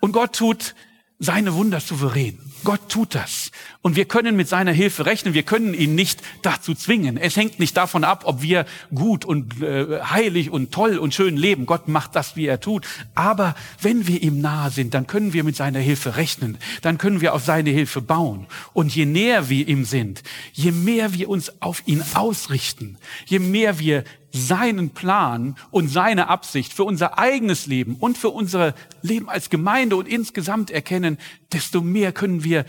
Und 0.00 0.12
Gott 0.12 0.34
tut 0.34 0.74
seine 1.18 1.54
Wunder 1.54 1.80
souverän. 1.80 2.38
Gott 2.64 2.88
tut 2.88 3.14
das. 3.14 3.50
Und 3.86 3.94
wir 3.94 4.06
können 4.06 4.34
mit 4.34 4.48
seiner 4.48 4.72
Hilfe 4.72 5.06
rechnen. 5.06 5.32
Wir 5.32 5.44
können 5.44 5.72
ihn 5.72 5.94
nicht 5.94 6.20
dazu 6.42 6.74
zwingen. 6.74 7.16
Es 7.16 7.36
hängt 7.36 7.60
nicht 7.60 7.76
davon 7.76 8.02
ab, 8.02 8.22
ob 8.24 8.42
wir 8.42 8.66
gut 8.92 9.24
und 9.24 9.62
äh, 9.62 10.00
heilig 10.02 10.50
und 10.50 10.72
toll 10.72 10.98
und 10.98 11.14
schön 11.14 11.36
leben. 11.36 11.66
Gott 11.66 11.86
macht 11.86 12.16
das, 12.16 12.34
wie 12.34 12.46
er 12.46 12.58
tut. 12.58 12.84
Aber 13.14 13.54
wenn 13.80 14.08
wir 14.08 14.20
ihm 14.24 14.40
nahe 14.40 14.72
sind, 14.72 14.92
dann 14.92 15.06
können 15.06 15.32
wir 15.34 15.44
mit 15.44 15.54
seiner 15.54 15.78
Hilfe 15.78 16.16
rechnen. 16.16 16.58
Dann 16.82 16.98
können 16.98 17.20
wir 17.20 17.32
auf 17.32 17.44
seine 17.44 17.70
Hilfe 17.70 18.00
bauen. 18.00 18.48
Und 18.72 18.92
je 18.92 19.06
näher 19.06 19.48
wir 19.50 19.68
ihm 19.68 19.84
sind, 19.84 20.24
je 20.52 20.72
mehr 20.72 21.14
wir 21.14 21.28
uns 21.28 21.62
auf 21.62 21.84
ihn 21.86 22.02
ausrichten, 22.14 22.98
je 23.26 23.38
mehr 23.38 23.78
wir 23.78 24.02
seinen 24.32 24.90
Plan 24.90 25.56
und 25.70 25.86
seine 25.86 26.28
Absicht 26.28 26.72
für 26.72 26.82
unser 26.82 27.20
eigenes 27.20 27.66
Leben 27.66 27.94
und 28.00 28.18
für 28.18 28.30
unser 28.30 28.74
Leben 29.02 29.28
als 29.28 29.48
Gemeinde 29.48 29.94
und 29.94 30.08
insgesamt 30.08 30.72
erkennen, 30.72 31.18
desto 31.52 31.80
mehr 31.80 32.10
können 32.10 32.42
wir 32.42 32.66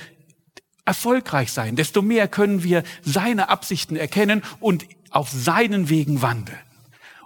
erfolgreich 0.88 1.52
sein, 1.52 1.76
desto 1.76 2.02
mehr 2.02 2.28
können 2.28 2.64
wir 2.64 2.84
seine 3.04 3.50
Absichten 3.50 3.96
erkennen 3.96 4.42
und 4.60 4.86
auf 5.10 5.30
seinen 5.30 5.90
Wegen 5.90 6.22
wandeln. 6.22 6.58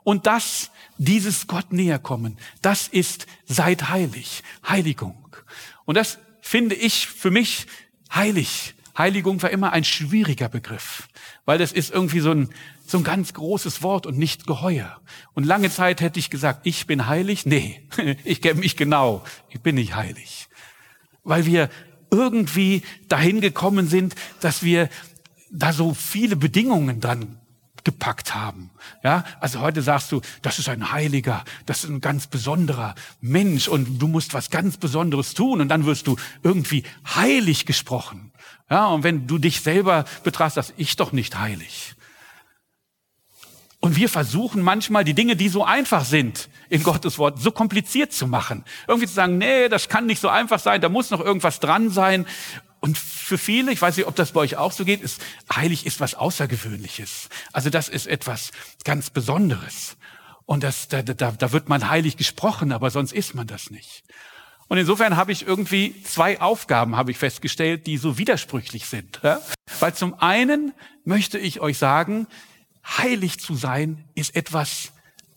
Und 0.04 0.26
das, 0.26 0.72
dieses 0.98 1.48
Gott 1.48 1.72
näher 1.72 2.00
kommen, 2.00 2.38
das 2.62 2.88
ist 2.88 3.28
seid 3.46 3.90
heilig, 3.90 4.44
Heiligung. 4.68 5.16
Und 5.86 5.96
das 5.96 6.18
finde 6.42 6.76
ich 6.76 7.08
für 7.08 7.30
mich 7.30 7.68
heilig. 8.14 8.74
Heiligung 8.98 9.42
war 9.42 9.52
immer 9.52 9.72
ein 9.74 9.84
schwieriger 9.84 10.50
Begriff, 10.50 11.08
weil 11.46 11.58
das 11.58 11.72
ist 11.72 11.92
irgendwie 11.92 12.20
so 12.20 12.32
ein, 12.32 12.50
so 12.86 12.98
ein 12.98 13.04
ganz 13.04 13.34
großes 13.34 13.84
Wort 13.84 14.06
und 14.06 14.18
nicht 14.18 14.48
geheuer. 14.48 15.00
Und 15.34 15.46
lange 15.46 15.70
Zeit 15.70 16.02
hätte 16.02 16.20
ich 16.20 16.30
gesagt, 16.30 16.62
ich 16.64 16.88
bin 16.88 17.08
heilig. 17.08 17.46
Nee, 17.46 17.88
ich 18.24 18.42
kenne 18.42 18.60
mich 18.60 18.76
genau. 18.76 19.24
Ich 19.50 19.62
bin 19.62 19.76
nicht 19.76 19.96
heilig. 19.96 20.48
Weil 21.24 21.46
wir 21.46 21.70
irgendwie 22.12 22.84
dahin 23.08 23.42
gekommen 23.42 23.88
sind, 23.88 24.16
dass 24.42 24.64
wir 24.64 24.90
da 25.50 25.74
so 25.74 25.94
viele 25.94 26.36
Bedingungen 26.36 27.00
dran 27.00 27.38
gepackt 27.84 28.36
haben. 28.36 28.70
Ja, 29.04 29.24
also 29.40 29.60
heute 29.62 29.82
sagst 29.82 30.12
du, 30.12 30.22
das 30.42 30.60
ist 30.60 30.70
ein 30.70 30.92
Heiliger, 30.92 31.44
das 31.66 31.84
ist 31.84 31.90
ein 31.90 32.02
ganz 32.02 32.28
besonderer 32.28 32.96
Mensch 33.22 33.68
und 33.68 34.00
du 34.00 34.08
musst 34.08 34.34
was 34.34 34.50
ganz 34.50 34.78
Besonderes 34.78 35.34
tun 35.34 35.62
und 35.62 35.70
dann 35.70 35.86
wirst 35.86 36.06
du 36.06 36.16
irgendwie 36.44 36.84
heilig 37.16 37.66
gesprochen. 37.66 38.32
Ja, 38.70 38.88
und 38.88 39.04
wenn 39.04 39.28
du 39.28 39.38
dich 39.38 39.62
selber 39.62 40.06
betrachtest, 40.24 40.74
ich 40.78 40.96
doch 40.96 41.12
nicht 41.12 41.40
heilig. 41.40 41.96
Und 43.82 43.96
wir 43.96 44.10
versuchen 44.10 44.62
manchmal 44.62 45.04
die 45.04 45.16
Dinge, 45.16 45.36
die 45.36 45.50
so 45.50 45.66
einfach 45.66 46.06
sind 46.06 46.50
in 46.70 46.84
Gottes 46.84 47.18
Wort, 47.18 47.40
so 47.40 47.52
kompliziert 47.52 48.14
zu 48.14 48.28
machen. 48.28 48.64
Irgendwie 48.88 49.08
zu 49.08 49.14
sagen, 49.16 49.40
nee, 49.40 49.70
das 49.70 49.90
kann 49.90 50.06
nicht 50.06 50.22
so 50.22 50.30
einfach 50.30 50.60
sein, 50.60 50.82
da 50.82 50.88
muss 50.88 51.10
noch 51.10 51.20
irgendwas 51.20 51.60
dran 51.60 51.90
sein. 51.90 52.28
Und 52.80 52.98
für 52.98 53.40
viele, 53.40 53.72
ich 53.72 53.82
weiß 53.82 53.98
nicht, 53.98 54.06
ob 54.06 54.16
das 54.16 54.34
bei 54.34 54.42
euch 54.42 54.56
auch 54.56 54.72
so 54.72 54.86
geht, 54.86 55.02
ist 55.02 55.20
heilig 55.54 55.88
ist 55.88 56.00
was 56.00 56.14
Außergewöhnliches. 56.14 57.30
Also 57.52 57.72
das 57.72 57.90
ist 57.90 58.06
etwas 58.06 58.52
ganz 58.84 59.10
Besonderes. 59.10 59.98
Und 60.46 60.64
das, 60.64 60.88
da, 60.88 61.02
da, 61.02 61.32
da 61.32 61.52
wird 61.52 61.68
man 61.68 61.90
heilig 61.90 62.18
gesprochen, 62.18 62.72
aber 62.72 62.92
sonst 62.92 63.14
ist 63.14 63.34
man 63.34 63.48
das 63.48 63.72
nicht. 63.72 64.04
Und 64.68 64.78
insofern 64.78 65.18
habe 65.18 65.32
ich 65.32 65.46
irgendwie 65.46 66.02
zwei 66.04 66.40
Aufgaben, 66.40 66.96
habe 66.96 67.12
ich 67.12 67.18
festgestellt, 67.18 67.88
die 67.88 67.98
so 67.98 68.18
widersprüchlich 68.18 68.86
sind. 68.86 69.20
Ja? 69.24 69.42
Weil 69.80 69.96
zum 69.96 70.14
einen 70.20 70.72
möchte 71.04 71.38
ich 71.40 71.60
euch 71.62 71.78
sagen, 71.78 72.28
heilig 72.86 73.40
zu 73.40 73.56
sein 73.56 74.06
ist 74.16 74.36
etwas 74.36 74.92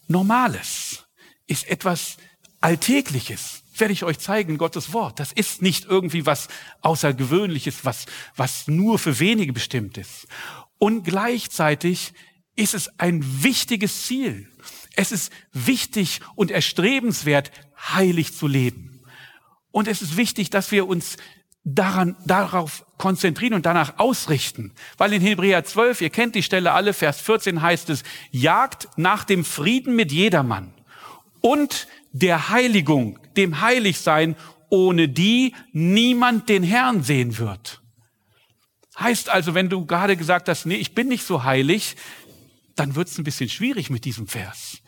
Normales, 0.09 1.05
ist 1.47 1.67
etwas 1.69 2.17
Alltägliches. 2.61 3.63
Werde 3.77 3.93
ich 3.93 4.05
euch 4.05 4.19
zeigen, 4.19 4.57
Gottes 4.57 4.93
Wort. 4.93 5.19
Das 5.19 5.33
ist 5.33 5.61
nicht 5.61 5.87
irgendwie 5.87 6.27
was 6.27 6.49
Außergewöhnliches, 6.83 7.85
was, 7.85 8.07
was 8.37 8.69
nur 8.69 8.99
für 8.99 9.19
wenige 9.19 9.53
bestimmt 9.53 9.99
ist. 9.99 10.29
Und 10.79 11.03
gleichzeitig 11.03 12.13
ist 12.57 12.75
es 12.75 13.01
ein 13.01 13.43
wichtiges 13.43 14.07
Ziel. 14.07 14.49
Es 14.97 15.11
ist 15.11 15.33
wichtig 15.53 16.21
und 16.37 16.51
erstrebenswert, 16.51 17.51
heilig 17.77 18.33
zu 18.35 18.47
leben. 18.47 19.03
Und 19.73 19.89
es 19.89 20.03
ist 20.03 20.17
wichtig, 20.17 20.51
dass 20.51 20.71
wir 20.71 20.87
uns 20.87 21.17
daran, 21.65 22.17
darauf 22.27 22.85
konzentrieren 22.99 23.55
und 23.55 23.67
danach 23.67 23.99
ausrichten. 23.99 24.73
Weil 24.99 25.13
in 25.15 25.23
Hebräer 25.23 25.65
12, 25.65 26.03
ihr 26.03 26.11
kennt 26.11 26.35
die 26.35 26.43
Stelle 26.43 26.73
alle, 26.73 26.93
Vers 26.93 27.21
14 27.21 27.63
heißt 27.63 27.91
es, 27.91 28.05
jagt 28.31 28.89
nach 28.97 29.25
dem 29.25 29.45
Frieden 29.45 29.97
mit 29.97 30.13
jedermann 30.13 30.73
und 31.41 31.89
der 32.13 32.51
Heiligung, 32.51 33.19
dem 33.37 33.61
Heiligsein, 33.61 34.37
ohne 34.69 35.09
die 35.09 35.55
niemand 35.73 36.49
den 36.49 36.63
Herrn 36.63 37.03
sehen 37.03 37.39
wird. 37.39 37.83
Heißt 38.99 39.29
also, 39.29 39.55
wenn 39.55 39.69
du 39.69 39.87
gerade 39.87 40.17
gesagt 40.17 40.49
hast, 40.49 40.67
nee, 40.67 40.77
ich 40.77 40.95
bin 40.95 41.09
nicht 41.09 41.25
so 41.25 41.43
heilig, 41.43 41.97
dann 42.77 42.95
wird 42.95 43.09
es 43.09 43.19
ein 43.19 43.25
bisschen 43.25 43.49
schwierig 43.49 43.91
mit 43.91 44.05
diesem 44.05 44.29
Vers. 44.29 44.79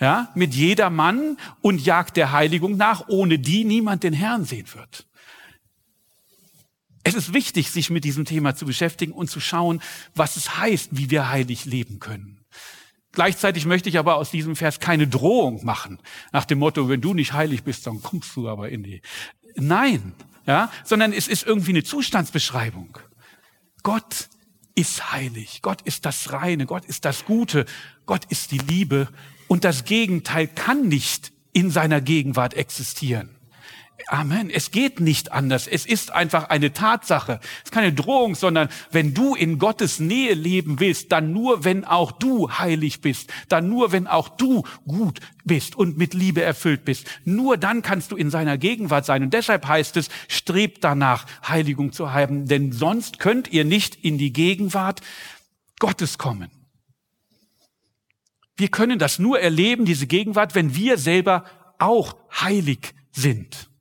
Ja, 0.00 0.30
mit 0.34 0.54
jedermann 0.54 1.36
und 1.60 1.84
jagt 1.84 2.16
der 2.16 2.32
Heiligung 2.32 2.76
nach, 2.76 3.08
ohne 3.08 3.38
die 3.38 3.62
niemand 3.62 4.02
den 4.02 4.14
Herrn 4.14 4.44
sehen 4.44 4.66
wird. 4.74 5.06
Es 7.04 7.14
ist 7.14 7.34
wichtig, 7.34 7.70
sich 7.70 7.90
mit 7.90 8.04
diesem 8.04 8.24
Thema 8.24 8.54
zu 8.54 8.64
beschäftigen 8.66 9.12
und 9.12 9.28
zu 9.28 9.40
schauen, 9.40 9.82
was 10.14 10.36
es 10.36 10.58
heißt, 10.58 10.90
wie 10.92 11.10
wir 11.10 11.30
heilig 11.30 11.64
leben 11.64 11.98
können. 11.98 12.38
Gleichzeitig 13.12 13.66
möchte 13.66 13.88
ich 13.88 13.98
aber 13.98 14.16
aus 14.16 14.30
diesem 14.30 14.56
Vers 14.56 14.80
keine 14.80 15.06
Drohung 15.06 15.64
machen, 15.64 15.98
nach 16.32 16.46
dem 16.46 16.58
Motto, 16.58 16.88
wenn 16.88 17.00
du 17.00 17.12
nicht 17.12 17.34
heilig 17.34 17.62
bist, 17.62 17.86
dann 17.86 18.02
kommst 18.02 18.34
du 18.36 18.48
aber 18.48 18.70
in 18.70 18.82
die. 18.82 19.02
Nein, 19.56 20.14
ja, 20.46 20.70
sondern 20.84 21.12
es 21.12 21.28
ist 21.28 21.44
irgendwie 21.44 21.72
eine 21.72 21.84
Zustandsbeschreibung. 21.84 22.98
Gott 23.82 24.28
ist 24.74 25.12
heilig, 25.12 25.60
Gott 25.60 25.82
ist 25.82 26.06
das 26.06 26.32
Reine, 26.32 26.64
Gott 26.64 26.86
ist 26.86 27.04
das 27.04 27.26
Gute, 27.26 27.66
Gott 28.06 28.24
ist 28.26 28.50
die 28.50 28.58
Liebe 28.58 29.08
und 29.46 29.64
das 29.64 29.84
Gegenteil 29.84 30.46
kann 30.46 30.88
nicht 30.88 31.32
in 31.52 31.70
seiner 31.70 32.00
Gegenwart 32.00 32.54
existieren. 32.54 33.36
Amen. 34.08 34.50
Es 34.50 34.70
geht 34.70 35.00
nicht 35.00 35.32
anders. 35.32 35.66
Es 35.66 35.86
ist 35.86 36.12
einfach 36.12 36.48
eine 36.48 36.72
Tatsache. 36.72 37.40
Es 37.58 37.64
ist 37.64 37.72
keine 37.72 37.92
Drohung, 37.92 38.34
sondern 38.34 38.68
wenn 38.90 39.14
du 39.14 39.34
in 39.34 39.58
Gottes 39.58 40.00
Nähe 40.00 40.34
leben 40.34 40.80
willst, 40.80 41.12
dann 41.12 41.32
nur, 41.32 41.64
wenn 41.64 41.84
auch 41.84 42.12
du 42.12 42.50
heilig 42.50 43.00
bist, 43.00 43.32
dann 43.48 43.68
nur, 43.68 43.92
wenn 43.92 44.06
auch 44.06 44.28
du 44.28 44.64
gut 44.86 45.20
bist 45.44 45.76
und 45.76 45.96
mit 45.96 46.14
Liebe 46.14 46.42
erfüllt 46.42 46.84
bist. 46.84 47.06
Nur 47.24 47.56
dann 47.56 47.82
kannst 47.82 48.12
du 48.12 48.16
in 48.16 48.30
seiner 48.30 48.58
Gegenwart 48.58 49.06
sein. 49.06 49.22
Und 49.22 49.34
deshalb 49.34 49.66
heißt 49.66 49.96
es, 49.96 50.08
strebt 50.28 50.84
danach, 50.84 51.26
Heiligung 51.46 51.92
zu 51.92 52.12
haben, 52.12 52.46
denn 52.46 52.72
sonst 52.72 53.18
könnt 53.18 53.52
ihr 53.52 53.64
nicht 53.64 53.94
in 53.94 54.18
die 54.18 54.32
Gegenwart 54.32 55.00
Gottes 55.78 56.18
kommen. 56.18 56.50
Wir 58.56 58.68
können 58.68 58.98
das 58.98 59.18
nur 59.18 59.40
erleben, 59.40 59.84
diese 59.84 60.06
Gegenwart, 60.06 60.54
wenn 60.54 60.74
wir 60.74 60.98
selber 60.98 61.44
auch 61.78 62.16
heilig 62.40 62.94
sind. 63.10 63.71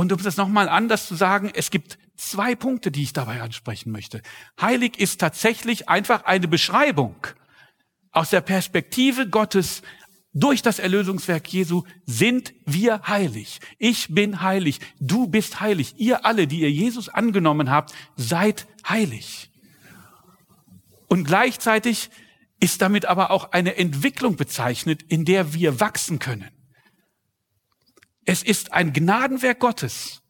Und 0.00 0.12
um 0.12 0.22
das 0.22 0.38
nochmal 0.38 0.70
anders 0.70 1.06
zu 1.06 1.14
sagen, 1.14 1.50
es 1.52 1.70
gibt 1.70 1.98
zwei 2.16 2.54
Punkte, 2.54 2.90
die 2.90 3.02
ich 3.02 3.12
dabei 3.12 3.42
ansprechen 3.42 3.92
möchte. 3.92 4.22
Heilig 4.58 4.98
ist 4.98 5.20
tatsächlich 5.20 5.90
einfach 5.90 6.24
eine 6.24 6.48
Beschreibung 6.48 7.16
aus 8.10 8.30
der 8.30 8.40
Perspektive 8.40 9.28
Gottes 9.28 9.82
durch 10.32 10.62
das 10.62 10.78
Erlösungswerk 10.78 11.46
Jesu 11.52 11.82
sind 12.06 12.54
wir 12.64 13.08
heilig. 13.08 13.60
Ich 13.76 14.14
bin 14.14 14.40
heilig. 14.40 14.80
Du 15.00 15.26
bist 15.26 15.60
heilig. 15.60 15.92
Ihr 15.98 16.24
alle, 16.24 16.46
die 16.46 16.60
ihr 16.60 16.72
Jesus 16.72 17.10
angenommen 17.10 17.68
habt, 17.68 17.92
seid 18.16 18.66
heilig. 18.88 19.50
Und 21.08 21.24
gleichzeitig 21.24 22.08
ist 22.58 22.80
damit 22.80 23.04
aber 23.04 23.30
auch 23.30 23.52
eine 23.52 23.76
Entwicklung 23.76 24.36
bezeichnet, 24.36 25.02
in 25.02 25.26
der 25.26 25.52
wir 25.52 25.78
wachsen 25.78 26.18
können. 26.18 26.48
Es 28.24 28.42
ist 28.42 28.72
ein 28.72 28.92
Gnadenwerk 28.92 29.58
Gottes. 29.58 30.22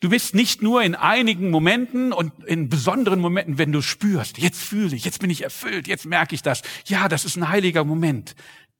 Du 0.00 0.08
bist 0.08 0.34
nicht 0.34 0.62
nur 0.62 0.82
in 0.82 0.96
einigen 0.96 1.50
Momenten 1.50 2.12
und 2.12 2.32
in 2.44 2.68
besonderen 2.68 3.20
Momenten, 3.20 3.58
wenn 3.58 3.70
du 3.70 3.82
spürst, 3.82 4.38
jetzt 4.38 4.60
fühle 4.60 4.96
ich, 4.96 5.04
jetzt 5.04 5.20
bin 5.20 5.30
ich 5.30 5.42
erfüllt, 5.42 5.86
jetzt 5.86 6.06
merke 6.06 6.34
ich 6.34 6.42
das. 6.42 6.62
Ja, 6.86 7.08
das 7.08 7.24
ist 7.24 7.36
ein 7.36 7.48
heiliger 7.48 7.84
Moment. 7.84 8.34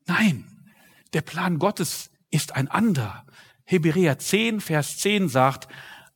Nein, 0.06 0.44
der 1.12 1.20
Plan 1.20 1.60
Gottes 1.60 2.10
ist 2.30 2.56
ein 2.56 2.66
anderer. 2.66 3.24
Hebräer 3.64 4.18
10, 4.18 4.60
Vers 4.60 4.98
10 4.98 5.28
sagt, 5.28 5.68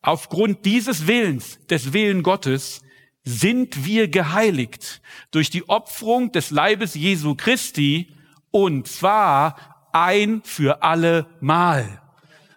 aufgrund 0.03 0.65
dieses 0.65 1.07
Willens, 1.07 1.61
des 1.67 1.93
Willen 1.93 2.25
Gottes, 2.25 2.83
sind 3.23 3.85
wir 3.85 4.09
geheiligt 4.09 5.03
durch 5.31 5.51
die 5.51 5.69
Opferung 5.69 6.33
des 6.33 6.51
Leibes 6.51 6.95
Jesu 6.95 7.35
Christi 7.35 8.13
und 8.51 8.89
zwar 8.89 9.76
ein 9.97 10.43
für 10.45 10.83
alle 10.83 11.27
Mal. 11.41 12.01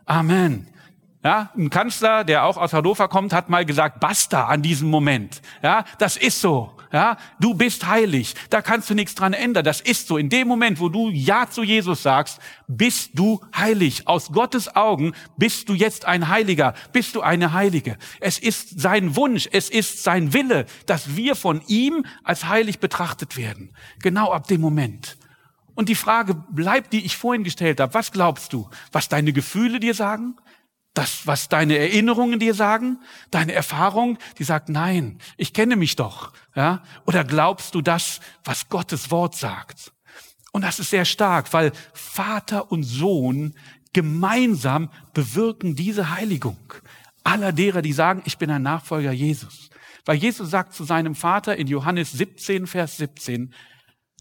Amen. 0.05 0.67
Ja, 1.23 1.51
ein 1.57 1.69
Kanzler, 1.69 2.23
der 2.23 2.43
auch 2.43 2.57
aus 2.57 2.73
Hannover 2.73 3.07
kommt, 3.07 3.33
hat 3.33 3.49
mal 3.49 3.65
gesagt, 3.65 3.99
basta 3.99 4.45
an 4.45 4.61
diesem 4.61 4.89
Moment. 4.89 5.41
Ja, 5.61 5.85
das 5.99 6.17
ist 6.17 6.41
so. 6.41 6.73
Ja, 6.91 7.17
du 7.39 7.53
bist 7.53 7.85
heilig. 7.85 8.33
Da 8.49 8.61
kannst 8.63 8.89
du 8.89 8.95
nichts 8.95 9.13
dran 9.13 9.33
ändern. 9.33 9.63
Das 9.63 9.79
ist 9.79 10.07
so. 10.07 10.17
In 10.17 10.29
dem 10.29 10.47
Moment, 10.47 10.79
wo 10.79 10.89
du 10.89 11.09
Ja 11.09 11.47
zu 11.47 11.61
Jesus 11.61 12.01
sagst, 12.01 12.39
bist 12.67 13.11
du 13.13 13.41
heilig. 13.55 14.07
Aus 14.07 14.31
Gottes 14.31 14.75
Augen 14.75 15.13
bist 15.37 15.69
du 15.69 15.75
jetzt 15.75 16.05
ein 16.05 16.29
Heiliger. 16.29 16.73
Bist 16.91 17.15
du 17.15 17.21
eine 17.21 17.53
Heilige. 17.53 17.97
Es 18.19 18.39
ist 18.39 18.79
sein 18.79 19.15
Wunsch. 19.15 19.47
Es 19.51 19.69
ist 19.69 20.03
sein 20.03 20.33
Wille, 20.33 20.65
dass 20.87 21.15
wir 21.15 21.35
von 21.35 21.61
ihm 21.67 22.05
als 22.23 22.45
heilig 22.45 22.79
betrachtet 22.79 23.37
werden. 23.37 23.71
Genau 24.01 24.31
ab 24.31 24.47
dem 24.47 24.61
Moment. 24.61 25.18
Und 25.79 25.87
die 25.87 25.95
Frage 25.95 26.35
bleibt, 26.35 26.91
die 26.91 27.05
ich 27.05 27.15
vorhin 27.15 27.45
gestellt 27.45 27.79
habe. 27.79 27.93
Was 27.93 28.11
glaubst 28.11 28.51
du? 28.51 28.69
Was 28.91 29.07
deine 29.07 29.31
Gefühle 29.31 29.79
dir 29.79 29.93
sagen? 29.93 30.35
Das, 30.93 31.25
was 31.25 31.47
deine 31.47 31.77
Erinnerungen 31.77 32.37
dir 32.37 32.53
sagen? 32.53 32.99
Deine 33.31 33.53
Erfahrung, 33.53 34.17
die 34.39 34.43
sagt, 34.43 34.67
nein, 34.67 35.19
ich 35.37 35.53
kenne 35.53 35.77
mich 35.77 35.95
doch. 35.95 36.33
Ja? 36.53 36.83
Oder 37.05 37.23
glaubst 37.23 37.75
du 37.75 37.81
das, 37.81 38.19
was 38.43 38.67
Gottes 38.67 39.09
Wort 39.09 39.37
sagt? 39.37 39.93
Und 40.51 40.63
das 40.63 40.79
ist 40.79 40.89
sehr 40.89 41.05
stark, 41.05 41.53
weil 41.53 41.71
Vater 41.93 42.73
und 42.73 42.83
Sohn 42.83 43.55
gemeinsam 43.93 44.89
bewirken 45.13 45.77
diese 45.77 46.09
Heiligung. 46.09 46.59
Aller 47.23 47.53
derer, 47.53 47.81
die 47.81 47.93
sagen, 47.93 48.21
ich 48.25 48.37
bin 48.37 48.51
ein 48.51 48.63
Nachfolger 48.63 49.13
Jesus. 49.13 49.69
Weil 50.03 50.17
Jesus 50.17 50.49
sagt 50.49 50.73
zu 50.73 50.83
seinem 50.83 51.15
Vater 51.15 51.55
in 51.55 51.67
Johannes 51.67 52.11
17, 52.11 52.67
Vers 52.67 52.97
17, 52.97 53.53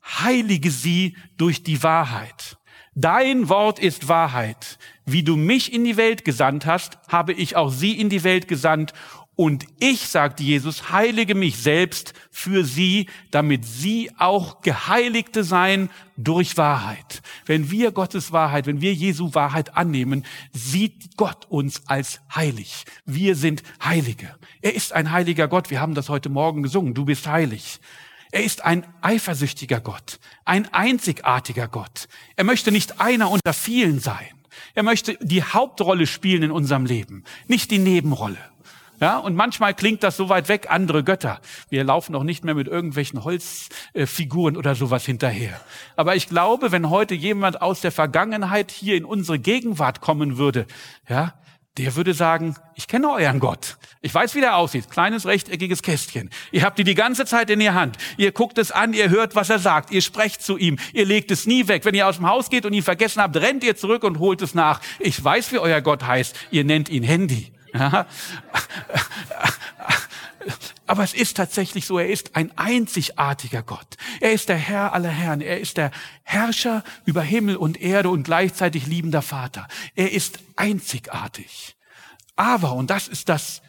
heilige 0.05 0.71
sie 0.71 1.17
durch 1.37 1.63
die 1.63 1.83
Wahrheit. 1.83 2.57
Dein 2.95 3.49
Wort 3.49 3.79
ist 3.79 4.09
Wahrheit. 4.09 4.79
Wie 5.07 5.23
du 5.23 5.37
mich 5.37 5.73
in 5.73 5.85
die 5.85 5.97
Welt 5.97 6.25
gesandt 6.25 6.67
hast, 6.67 6.99
habe 7.07 7.33
ich 7.33 7.55
auch 7.55 7.71
sie 7.71 7.93
in 7.93 8.09
die 8.09 8.25
Welt 8.25 8.49
gesandt. 8.49 8.93
Und 9.37 9.67
ich, 9.79 10.09
sagt 10.09 10.41
Jesus, 10.41 10.91
heilige 10.91 11.37
mich 11.37 11.59
selbst 11.59 12.13
für 12.33 12.65
sie, 12.65 13.07
damit 13.31 13.65
sie 13.65 14.11
auch 14.19 14.63
Geheiligte 14.63 15.45
seien 15.45 15.91
durch 16.17 16.57
Wahrheit. 16.57 17.23
Wenn 17.47 17.71
wir 17.71 17.93
Gottes 17.93 18.33
Wahrheit, 18.33 18.67
wenn 18.67 18.81
wir 18.81 18.93
Jesu 18.93 19.33
Wahrheit 19.35 19.77
annehmen, 19.77 20.25
sieht 20.53 21.17
Gott 21.17 21.47
uns 21.49 21.83
als 21.87 22.21
heilig. 22.35 22.85
Wir 23.05 23.37
sind 23.37 23.63
Heilige. 23.81 24.35
Er 24.61 24.75
ist 24.75 24.93
ein 24.93 25.13
heiliger 25.13 25.47
Gott. 25.47 25.71
Wir 25.71 25.81
haben 25.81 25.95
das 25.95 26.09
heute 26.09 26.31
Morgen 26.31 26.65
gesungen. 26.65 26.95
Du 26.95 27.05
bist 27.05 27.29
heilig. 27.29 27.79
Er 28.31 28.45
ist 28.45 28.65
ein 28.65 28.87
eifersüchtiger 29.01 29.81
Gott, 29.81 30.19
ein 30.45 30.73
einzigartiger 30.73 31.69
Gott. 31.69 32.09
Er 32.37 32.45
möchte 32.45 32.71
nicht 32.71 33.01
einer 33.01 33.31
unter 33.31 33.53
vielen 33.53 34.01
sein. 34.01 34.29
Er 34.75 34.83
möchte 34.83 35.17
die 35.21 35.43
Hauptrolle 35.43 36.07
spielen 36.07 36.43
in 36.43 36.51
unserem 36.51 36.85
Leben, 36.85 37.25
nicht 37.47 37.71
die 37.71 37.79
Nebenrolle. 37.79 38.39
Ja, 39.01 39.19
und 39.19 39.37
manchmal 39.37 39.75
klingt 39.75 40.03
das 40.03 40.17
so 40.17 40.29
weit 40.29 40.49
weg, 40.49 40.67
andere 40.71 41.05
Götter. 41.05 41.41
Wir 41.69 41.85
laufen 41.85 42.17
auch 42.17 42.25
nicht 42.25 42.45
mehr 42.45 42.57
mit 42.57 42.67
irgendwelchen 42.67 43.23
Holzfiguren 43.23 44.57
oder 44.57 44.75
sowas 44.75 45.05
hinterher. 45.05 45.61
Aber 45.95 46.17
ich 46.17 46.29
glaube, 46.29 46.73
wenn 46.73 46.91
heute 46.91 47.15
jemand 47.15 47.63
aus 47.63 47.81
der 47.81 47.93
Vergangenheit 47.93 48.73
hier 48.73 48.97
in 48.97 49.05
unsere 49.05 49.39
Gegenwart 49.39 50.01
kommen 50.01 50.37
würde, 50.37 50.67
ja, 51.09 51.35
der 51.79 51.95
würde 51.95 52.13
sagen, 52.13 52.57
ich 52.75 52.89
kenne 52.89 53.09
euren 53.11 53.39
Gott. 53.39 53.77
Ich 54.01 54.13
weiß, 54.13 54.35
wie 54.35 54.41
der 54.41 54.57
aussieht. 54.57 54.91
Kleines 54.91 55.27
rechteckiges 55.27 55.83
Kästchen. 55.83 56.31
Ihr 56.51 56.63
habt 56.63 56.79
die 56.79 56.85
die 56.85 56.95
ganze 56.95 57.25
Zeit 57.25 57.51
in 57.51 57.61
ihr 57.61 57.75
Hand. 57.75 57.97
Ihr 58.17 58.33
guckt 58.33 58.59
es 58.59 58.73
an, 58.73 58.93
ihr 58.93 59.11
hört, 59.11 59.35
was 59.37 59.49
er 59.49 59.59
sagt. 59.59 59.91
Ihr 59.91 60.03
sprecht 60.03 60.43
zu 60.43 60.57
ihm. 60.57 60.79
Ihr 60.93 61.07
legt 61.07 61.31
es 61.31 61.47
nie 61.47 61.69
weg. 61.69 61.85
Wenn 61.85 61.95
ihr 61.95 62.07
aus 62.09 62.17
dem 62.17 62.29
Haus 62.29 62.51
geht 62.51 62.67
und 62.67 62.73
ihn 62.73 62.83
vergessen 62.83 63.23
habt, 63.23 63.37
rennt 63.37 63.63
ihr 63.63 63.77
zurück 63.77 64.03
und 64.03 64.19
holt 64.19 64.43
es 64.43 64.55
nach. 64.55 64.81
Ich 64.99 65.23
weiß, 65.23 65.53
wie 65.53 65.59
euer 65.59 65.81
Gott 65.81 66.05
heißt. 66.05 66.35
Ihr 66.51 66.65
nennt 66.65 66.89
ihn 66.89 67.03
Handy. 67.05 67.53
Aber 70.87 71.05
es 71.05 71.15
ist 71.15 71.37
tatsächlich 71.37 71.87
so, 71.87 71.99
er 71.99 72.09
ist 72.09 72.37
ein 72.37 72.57
einzigartiger 72.57 73.63
Gott. 73.63 73.97
Er 74.21 74.33
ist 74.33 74.49
der 74.49 74.57
Herr 74.57 74.93
aller 74.93 75.11
Herren. 75.11 75.41
Er 75.41 75.61
ist 75.61 75.77
der 75.77 75.91
Herrscher 76.23 76.85
über 77.05 77.23
Himmel 77.23 77.57
und 77.57 77.81
Erde 77.81 78.11
und 78.11 78.23
gleichzeitig 78.23 78.87
liebender 78.87 79.23
Vater. 79.23 79.69
Er 79.95 80.13
ist 80.13 80.41
einzigartig. 80.57 81.77
Aber, 82.37 82.75
und 82.75 82.91
das 82.91 83.09
ist 83.09 83.29
das 83.29 83.63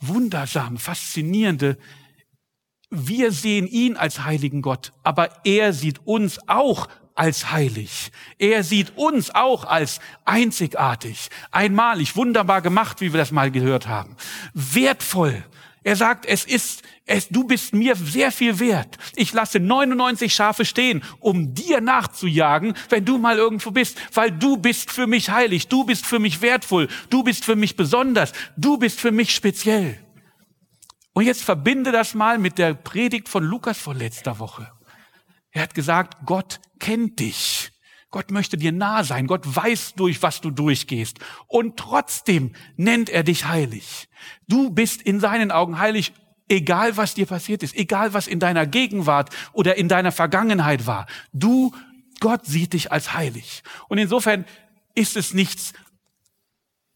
wundersam, 0.00 0.78
faszinierende, 0.78 1.78
wir 2.90 3.32
sehen 3.32 3.66
ihn 3.66 3.96
als 3.96 4.24
heiligen 4.24 4.62
Gott, 4.62 4.92
aber 5.02 5.44
er 5.44 5.72
sieht 5.72 6.06
uns 6.06 6.38
auch 6.48 6.88
als 7.16 7.50
heilig. 7.50 8.12
Er 8.38 8.62
sieht 8.62 8.96
uns 8.96 9.34
auch 9.34 9.64
als 9.64 10.00
einzigartig, 10.24 11.30
einmalig, 11.50 12.14
wunderbar 12.14 12.62
gemacht, 12.62 13.00
wie 13.00 13.12
wir 13.12 13.18
das 13.18 13.32
mal 13.32 13.50
gehört 13.50 13.88
haben. 13.88 14.16
Wertvoll, 14.54 15.42
er 15.86 15.94
sagt, 15.94 16.26
es 16.26 16.44
ist, 16.44 16.82
es, 17.04 17.28
du 17.28 17.44
bist 17.44 17.72
mir 17.72 17.94
sehr 17.94 18.32
viel 18.32 18.58
wert. 18.58 18.98
Ich 19.14 19.32
lasse 19.32 19.60
99 19.60 20.34
Schafe 20.34 20.64
stehen, 20.64 21.04
um 21.20 21.54
dir 21.54 21.80
nachzujagen, 21.80 22.74
wenn 22.88 23.04
du 23.04 23.18
mal 23.18 23.36
irgendwo 23.36 23.70
bist, 23.70 23.96
weil 24.12 24.32
du 24.32 24.56
bist 24.56 24.90
für 24.90 25.06
mich 25.06 25.30
heilig, 25.30 25.68
du 25.68 25.84
bist 25.84 26.04
für 26.04 26.18
mich 26.18 26.42
wertvoll, 26.42 26.88
du 27.08 27.22
bist 27.22 27.44
für 27.44 27.54
mich 27.54 27.76
besonders, 27.76 28.32
du 28.56 28.78
bist 28.78 29.00
für 29.00 29.12
mich 29.12 29.32
speziell. 29.32 29.96
Und 31.12 31.24
jetzt 31.24 31.44
verbinde 31.44 31.92
das 31.92 32.14
mal 32.14 32.38
mit 32.38 32.58
der 32.58 32.74
Predigt 32.74 33.28
von 33.28 33.44
Lukas 33.44 33.78
von 33.78 33.96
letzter 33.96 34.40
Woche. 34.40 34.68
Er 35.52 35.62
hat 35.62 35.74
gesagt, 35.74 36.26
Gott 36.26 36.58
kennt 36.80 37.20
dich. 37.20 37.70
Gott 38.16 38.30
möchte 38.30 38.56
dir 38.56 38.72
nah 38.72 39.04
sein. 39.04 39.26
Gott 39.26 39.42
weiß 39.44 39.92
durch, 39.94 40.22
was 40.22 40.40
du 40.40 40.50
durchgehst. 40.50 41.18
Und 41.48 41.76
trotzdem 41.76 42.54
nennt 42.78 43.10
er 43.10 43.24
dich 43.24 43.46
heilig. 43.46 44.08
Du 44.48 44.70
bist 44.70 45.02
in 45.02 45.20
seinen 45.20 45.50
Augen 45.50 45.78
heilig, 45.78 46.14
egal 46.48 46.96
was 46.96 47.12
dir 47.12 47.26
passiert 47.26 47.62
ist, 47.62 47.76
egal 47.76 48.14
was 48.14 48.26
in 48.26 48.40
deiner 48.40 48.64
Gegenwart 48.64 49.28
oder 49.52 49.76
in 49.76 49.90
deiner 49.90 50.12
Vergangenheit 50.12 50.86
war. 50.86 51.04
Du, 51.34 51.74
Gott 52.18 52.46
sieht 52.46 52.72
dich 52.72 52.90
als 52.90 53.12
heilig. 53.12 53.62
Und 53.88 53.98
insofern 53.98 54.46
ist 54.94 55.18
es 55.18 55.34
nichts 55.34 55.74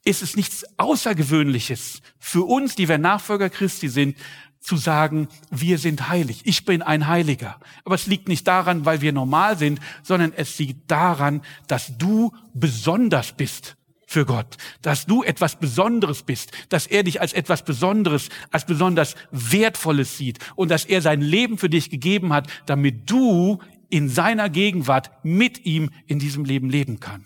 ist 0.02 0.22
es 0.22 0.34
nichts 0.34 0.64
Außergewöhnliches 0.78 2.00
für 2.18 2.46
uns, 2.46 2.76
die 2.76 2.88
wir 2.88 2.96
Nachfolger 2.96 3.50
Christi 3.50 3.90
sind, 3.90 4.16
zu 4.60 4.76
sagen, 4.76 5.28
wir 5.50 5.78
sind 5.78 6.08
heilig. 6.08 6.42
Ich 6.44 6.64
bin 6.64 6.82
ein 6.82 7.06
Heiliger. 7.06 7.58
Aber 7.84 7.94
es 7.94 8.06
liegt 8.06 8.28
nicht 8.28 8.46
daran, 8.46 8.84
weil 8.84 9.00
wir 9.00 9.12
normal 9.12 9.58
sind, 9.58 9.80
sondern 10.02 10.32
es 10.36 10.58
liegt 10.58 10.90
daran, 10.90 11.42
dass 11.66 11.96
du 11.98 12.32
besonders 12.54 13.32
bist 13.32 13.76
für 14.06 14.26
Gott, 14.26 14.56
dass 14.82 15.06
du 15.06 15.22
etwas 15.22 15.56
Besonderes 15.58 16.24
bist, 16.24 16.50
dass 16.68 16.86
er 16.86 17.04
dich 17.04 17.20
als 17.20 17.32
etwas 17.32 17.64
Besonderes, 17.64 18.28
als 18.50 18.66
besonders 18.66 19.14
Wertvolles 19.30 20.18
sieht 20.18 20.38
und 20.56 20.68
dass 20.70 20.84
er 20.84 21.00
sein 21.00 21.20
Leben 21.20 21.58
für 21.58 21.70
dich 21.70 21.90
gegeben 21.90 22.32
hat, 22.32 22.48
damit 22.66 23.08
du 23.08 23.60
in 23.88 24.08
seiner 24.08 24.50
Gegenwart 24.50 25.10
mit 25.22 25.64
ihm 25.64 25.90
in 26.06 26.18
diesem 26.18 26.44
Leben 26.44 26.70
leben 26.70 26.98
kann. 26.98 27.24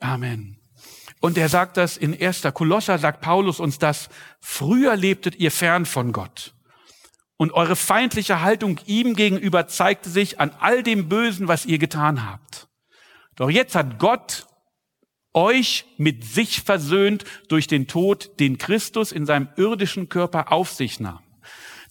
Amen. 0.00 0.56
Und 1.20 1.38
er 1.38 1.48
sagt 1.48 1.76
das 1.76 1.96
in 1.96 2.20
1. 2.20 2.42
Kolosser, 2.52 2.98
sagt 2.98 3.20
Paulus 3.20 3.58
uns 3.60 3.78
das, 3.78 4.08
früher 4.40 4.96
lebtet 4.96 5.36
ihr 5.36 5.50
fern 5.50 5.86
von 5.86 6.12
Gott. 6.12 6.54
Und 7.38 7.52
eure 7.52 7.76
feindliche 7.76 8.42
Haltung 8.42 8.80
ihm 8.84 9.14
gegenüber 9.14 9.68
zeigte 9.68 10.10
sich 10.10 10.40
an 10.40 10.50
all 10.58 10.82
dem 10.82 11.08
Bösen, 11.08 11.48
was 11.48 11.64
ihr 11.64 11.78
getan 11.78 12.28
habt. 12.28 12.68
Doch 13.36 13.48
jetzt 13.48 13.76
hat 13.76 13.98
Gott 13.98 14.46
euch 15.32 15.84
mit 15.98 16.24
sich 16.24 16.60
versöhnt 16.62 17.24
durch 17.48 17.68
den 17.68 17.86
Tod, 17.86 18.40
den 18.40 18.58
Christus 18.58 19.12
in 19.12 19.24
seinem 19.24 19.48
irdischen 19.56 20.08
Körper 20.08 20.50
auf 20.52 20.72
sich 20.72 20.98
nahm. 20.98 21.20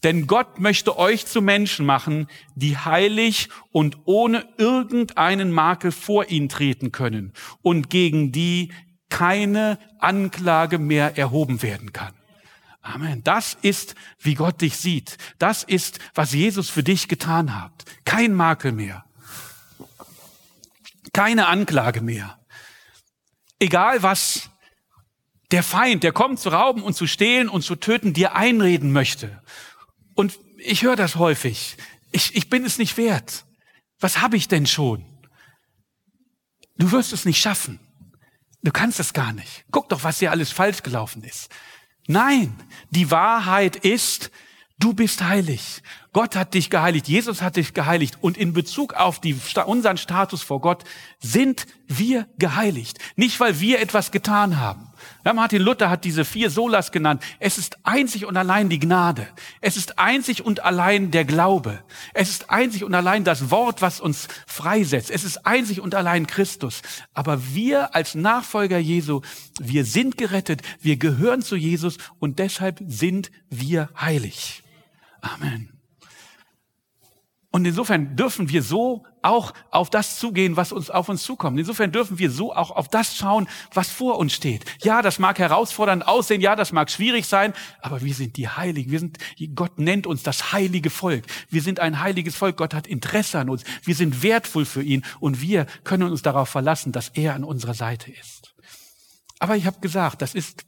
Denn 0.03 0.27
Gott 0.27 0.59
möchte 0.59 0.97
euch 0.97 1.25
zu 1.25 1.41
Menschen 1.41 1.85
machen, 1.85 2.27
die 2.55 2.77
heilig 2.77 3.47
und 3.71 3.99
ohne 4.03 4.47
irgendeinen 4.57 5.51
Makel 5.51 5.93
vor 5.93 6.29
ihn 6.29 6.49
treten 6.49 6.91
können 6.91 7.31
und 7.61 7.89
gegen 7.89 8.33
die 8.33 8.73
keine 9.09 9.79
Anklage 9.99 10.77
mehr 10.77 11.17
erhoben 11.17 11.61
werden 11.61 11.93
kann. 11.93 12.16
Amen. 12.93 13.23
Das 13.23 13.57
ist, 13.61 13.95
wie 14.19 14.35
Gott 14.35 14.61
dich 14.61 14.77
sieht. 14.77 15.17
Das 15.39 15.63
ist, 15.63 15.99
was 16.13 16.31
Jesus 16.31 16.69
für 16.69 16.83
dich 16.83 17.07
getan 17.07 17.59
hat. 17.61 17.83
Kein 18.05 18.33
Makel 18.33 18.71
mehr. 18.71 19.05
Keine 21.11 21.47
Anklage 21.47 22.01
mehr. 22.01 22.39
Egal 23.59 24.03
was 24.03 24.49
der 25.51 25.63
Feind, 25.63 26.03
der 26.03 26.11
kommt 26.11 26.39
zu 26.39 26.49
rauben 26.49 26.81
und 26.83 26.93
zu 26.93 27.07
stehlen 27.07 27.49
und 27.49 27.63
zu 27.63 27.75
töten, 27.75 28.13
dir 28.13 28.35
einreden 28.35 28.91
möchte. 28.91 29.41
Und 30.13 30.39
ich 30.57 30.83
höre 30.83 30.95
das 30.95 31.15
häufig. 31.15 31.77
Ich, 32.11 32.35
ich 32.35 32.49
bin 32.49 32.63
es 32.65 32.77
nicht 32.77 32.97
wert. 32.97 33.45
Was 33.99 34.21
habe 34.21 34.37
ich 34.37 34.47
denn 34.47 34.65
schon? 34.65 35.05
Du 36.77 36.91
wirst 36.91 37.11
es 37.11 37.25
nicht 37.25 37.41
schaffen. 37.41 37.79
Du 38.63 38.71
kannst 38.71 38.99
es 38.99 39.13
gar 39.13 39.33
nicht. 39.33 39.65
Guck 39.71 39.89
doch, 39.89 40.03
was 40.03 40.19
hier 40.19 40.31
alles 40.31 40.51
falsch 40.51 40.83
gelaufen 40.83 41.23
ist. 41.23 41.49
Nein, 42.07 42.55
die 42.89 43.11
Wahrheit 43.11 43.75
ist, 43.75 44.31
du 44.79 44.93
bist 44.93 45.21
heilig. 45.21 45.83
Gott 46.17 46.35
hat 46.35 46.55
dich 46.55 46.71
geheiligt, 46.71 47.07
Jesus 47.07 47.43
hat 47.43 47.57
dich 47.57 47.75
geheiligt 47.75 48.17
und 48.21 48.37
in 48.37 48.51
Bezug 48.51 48.95
auf 48.95 49.19
die, 49.19 49.35
unseren 49.67 49.97
Status 49.97 50.41
vor 50.41 50.61
Gott 50.61 50.83
sind 51.19 51.67
wir 51.85 52.27
geheiligt. 52.39 52.97
Nicht, 53.15 53.39
weil 53.39 53.59
wir 53.59 53.79
etwas 53.79 54.09
getan 54.09 54.59
haben, 54.59 54.89
Ja, 55.23 55.33
Martin 55.33 55.61
Luther 55.61 55.91
hat 55.91 56.05
diese 56.05 56.25
vier 56.25 56.49
Solas 56.49 56.91
genannt. 56.91 57.21
Es 57.37 57.59
ist 57.59 57.77
einzig 57.83 58.25
und 58.25 58.35
allein 58.35 58.67
die 58.67 58.79
Gnade. 58.79 59.27
Es 59.61 59.77
ist 59.77 59.99
einzig 59.99 60.43
und 60.43 60.65
allein 60.65 61.11
der 61.11 61.23
Glaube. 61.23 61.83
Es 62.15 62.29
ist 62.29 62.49
einzig 62.49 62.83
und 62.83 62.95
allein 62.95 63.23
das 63.23 63.51
Wort, 63.51 63.83
was 63.83 63.99
uns 63.99 64.27
freisetzt. 64.47 65.11
Es 65.11 65.23
ist 65.23 65.45
einzig 65.45 65.81
und 65.81 65.93
allein 65.93 66.25
Christus. 66.25 66.81
Aber 67.13 67.53
wir 67.53 67.93
als 67.93 68.15
Nachfolger 68.15 68.79
Jesu, 68.79 69.21
wir 69.59 69.85
sind 69.85 70.17
gerettet, 70.17 70.63
wir 70.81 70.97
gehören 70.97 71.43
zu 71.43 71.55
Jesus 71.55 71.99
und 72.17 72.39
deshalb 72.39 72.79
sind 72.87 73.29
wir 73.51 73.91
heilig. 73.95 74.63
Amen. 75.21 75.76
Und 77.57 77.65
insofern 77.65 78.15
dürfen 78.15 78.51
wir 78.51 78.61
so 78.61 79.03
auch 79.23 79.51
auf 79.71 79.89
das 79.89 80.19
zugehen, 80.19 80.57
was 80.57 80.71
uns 80.71 80.91
auf 80.91 81.09
uns 81.09 81.23
zukommt. 81.23 81.57
Insofern 81.57 81.91
dürfen 81.91 82.19
wir 82.19 82.29
so 82.29 82.53
auch 82.53 82.69
auf 82.69 82.87
das 82.87 83.17
schauen, 83.17 83.49
was 83.73 83.89
vor 83.89 84.19
uns 84.19 84.33
steht. 84.33 84.63
Ja, 84.83 85.01
das 85.01 85.17
mag 85.17 85.39
herausfordernd 85.39 86.07
aussehen, 86.07 86.39
ja, 86.39 86.55
das 86.55 86.71
mag 86.71 86.91
schwierig 86.91 87.25
sein, 87.25 87.53
aber 87.81 88.03
wir 88.03 88.13
sind 88.13 88.37
die 88.37 88.47
Heiligen. 88.47 88.91
Wir 88.91 88.99
sind, 88.99 89.17
Gott 89.55 89.79
nennt 89.79 90.05
uns 90.05 90.21
das 90.21 90.53
heilige 90.53 90.91
Volk. 90.91 91.25
Wir 91.49 91.63
sind 91.63 91.79
ein 91.79 91.99
heiliges 91.99 92.35
Volk. 92.35 92.57
Gott 92.57 92.75
hat 92.75 92.85
Interesse 92.85 93.39
an 93.39 93.49
uns. 93.49 93.63
Wir 93.81 93.95
sind 93.95 94.21
wertvoll 94.21 94.65
für 94.65 94.83
ihn 94.83 95.03
und 95.19 95.41
wir 95.41 95.65
können 95.83 96.11
uns 96.11 96.21
darauf 96.21 96.49
verlassen, 96.49 96.91
dass 96.91 97.09
er 97.09 97.33
an 97.33 97.43
unserer 97.43 97.73
Seite 97.73 98.11
ist. 98.11 98.53
Aber 99.39 99.55
ich 99.55 99.65
habe 99.65 99.79
gesagt, 99.79 100.21
das 100.21 100.35
ist 100.35 100.67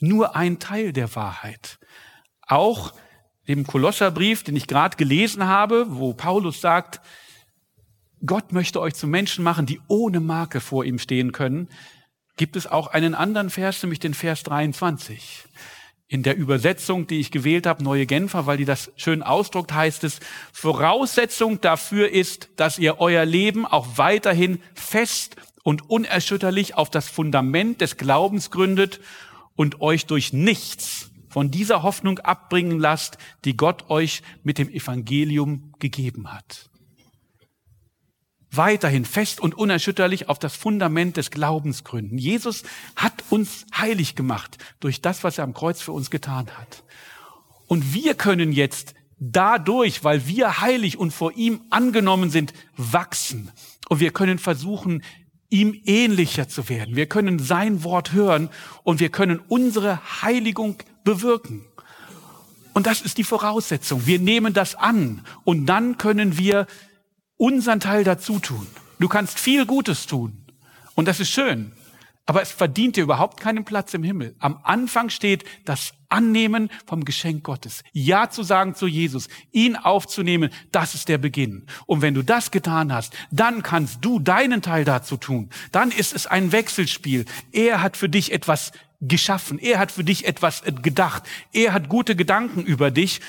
nur 0.00 0.34
ein 0.34 0.58
Teil 0.58 0.92
der 0.92 1.14
Wahrheit. 1.14 1.78
Auch 2.48 2.92
dem 3.48 3.66
Kolosserbrief, 3.66 4.42
den 4.42 4.56
ich 4.56 4.66
gerade 4.66 4.96
gelesen 4.96 5.44
habe, 5.44 5.86
wo 5.88 6.14
Paulus 6.14 6.60
sagt, 6.60 7.00
Gott 8.24 8.52
möchte 8.52 8.80
euch 8.80 8.94
zu 8.94 9.06
Menschen 9.06 9.44
machen, 9.44 9.66
die 9.66 9.80
ohne 9.88 10.20
Marke 10.20 10.60
vor 10.60 10.84
ihm 10.84 10.98
stehen 10.98 11.32
können, 11.32 11.68
gibt 12.36 12.56
es 12.56 12.66
auch 12.66 12.88
einen 12.88 13.14
anderen 13.14 13.50
Vers, 13.50 13.82
nämlich 13.82 14.00
den 14.00 14.14
Vers 14.14 14.42
23. 14.44 15.44
In 16.08 16.22
der 16.22 16.36
Übersetzung, 16.36 17.06
die 17.06 17.20
ich 17.20 17.30
gewählt 17.30 17.66
habe, 17.66 17.82
Neue 17.82 18.06
Genfer, 18.06 18.46
weil 18.46 18.56
die 18.56 18.64
das 18.64 18.92
schön 18.96 19.22
ausdruckt, 19.22 19.72
heißt 19.72 20.04
es, 20.04 20.20
Voraussetzung 20.52 21.60
dafür 21.60 22.10
ist, 22.10 22.50
dass 22.56 22.78
ihr 22.78 23.00
euer 23.00 23.24
Leben 23.24 23.66
auch 23.66 23.86
weiterhin 23.96 24.60
fest 24.74 25.36
und 25.62 25.88
unerschütterlich 25.88 26.76
auf 26.76 26.90
das 26.90 27.08
Fundament 27.08 27.80
des 27.80 27.96
Glaubens 27.96 28.50
gründet 28.50 29.00
und 29.56 29.80
euch 29.80 30.06
durch 30.06 30.32
nichts 30.32 31.10
von 31.34 31.50
dieser 31.50 31.82
Hoffnung 31.82 32.20
abbringen 32.20 32.78
lasst, 32.78 33.18
die 33.44 33.56
Gott 33.56 33.90
euch 33.90 34.22
mit 34.44 34.56
dem 34.56 34.68
Evangelium 34.68 35.72
gegeben 35.80 36.32
hat. 36.32 36.70
Weiterhin 38.52 39.04
fest 39.04 39.40
und 39.40 39.52
unerschütterlich 39.56 40.28
auf 40.28 40.38
das 40.38 40.54
Fundament 40.54 41.16
des 41.16 41.32
Glaubens 41.32 41.82
gründen. 41.82 42.18
Jesus 42.18 42.62
hat 42.94 43.24
uns 43.30 43.66
heilig 43.76 44.14
gemacht 44.14 44.58
durch 44.78 45.00
das, 45.02 45.24
was 45.24 45.38
er 45.38 45.42
am 45.42 45.54
Kreuz 45.54 45.82
für 45.82 45.90
uns 45.90 46.08
getan 46.08 46.46
hat. 46.56 46.84
Und 47.66 47.92
wir 47.92 48.14
können 48.14 48.52
jetzt 48.52 48.94
dadurch, 49.18 50.04
weil 50.04 50.28
wir 50.28 50.60
heilig 50.60 50.98
und 50.98 51.10
vor 51.10 51.32
ihm 51.32 51.62
angenommen 51.70 52.30
sind, 52.30 52.52
wachsen. 52.76 53.50
Und 53.88 53.98
wir 53.98 54.12
können 54.12 54.38
versuchen, 54.38 55.02
ihm 55.50 55.80
ähnlicher 55.84 56.46
zu 56.46 56.68
werden. 56.68 56.94
Wir 56.94 57.06
können 57.06 57.40
sein 57.40 57.82
Wort 57.82 58.12
hören 58.12 58.50
und 58.84 59.00
wir 59.00 59.08
können 59.08 59.40
unsere 59.48 60.22
Heiligung 60.22 60.76
bewirken. 61.04 61.64
Und 62.72 62.86
das 62.86 63.00
ist 63.00 63.18
die 63.18 63.24
Voraussetzung. 63.24 64.06
Wir 64.06 64.18
nehmen 64.18 64.52
das 64.52 64.74
an 64.74 65.24
und 65.44 65.66
dann 65.66 65.96
können 65.96 66.36
wir 66.38 66.66
unseren 67.36 67.80
Teil 67.80 68.04
dazu 68.04 68.40
tun. 68.40 68.66
Du 68.98 69.08
kannst 69.08 69.38
viel 69.38 69.64
Gutes 69.64 70.06
tun 70.06 70.44
und 70.94 71.06
das 71.06 71.20
ist 71.20 71.30
schön, 71.30 71.72
aber 72.26 72.42
es 72.42 72.50
verdient 72.50 72.96
dir 72.96 73.04
überhaupt 73.04 73.38
keinen 73.38 73.64
Platz 73.64 73.94
im 73.94 74.02
Himmel. 74.02 74.34
Am 74.38 74.58
Anfang 74.62 75.10
steht 75.10 75.44
das 75.64 75.92
Annehmen 76.08 76.70
vom 76.86 77.04
Geschenk 77.04 77.44
Gottes. 77.44 77.82
Ja 77.92 78.30
zu 78.30 78.42
sagen 78.42 78.74
zu 78.74 78.86
Jesus, 78.86 79.28
ihn 79.52 79.76
aufzunehmen, 79.76 80.50
das 80.72 80.94
ist 80.94 81.08
der 81.08 81.18
Beginn. 81.18 81.66
Und 81.86 82.02
wenn 82.02 82.14
du 82.14 82.22
das 82.22 82.50
getan 82.50 82.92
hast, 82.92 83.12
dann 83.30 83.62
kannst 83.62 83.98
du 84.04 84.20
deinen 84.20 84.62
Teil 84.62 84.84
dazu 84.84 85.16
tun. 85.16 85.50
Dann 85.70 85.90
ist 85.90 86.14
es 86.14 86.26
ein 86.26 86.50
Wechselspiel. 86.52 87.24
Er 87.52 87.82
hat 87.82 87.96
für 87.96 88.08
dich 88.08 88.32
etwas 88.32 88.72
geschaffen. 89.08 89.58
Er 89.58 89.78
hat 89.78 89.92
für 89.92 90.04
dich 90.04 90.26
etwas 90.26 90.62
gedacht. 90.82 91.24
Er 91.52 91.72
hat 91.72 91.88
gute 91.88 92.16
Gedanken 92.16 92.62
über 92.62 92.90
dich. 92.90 93.20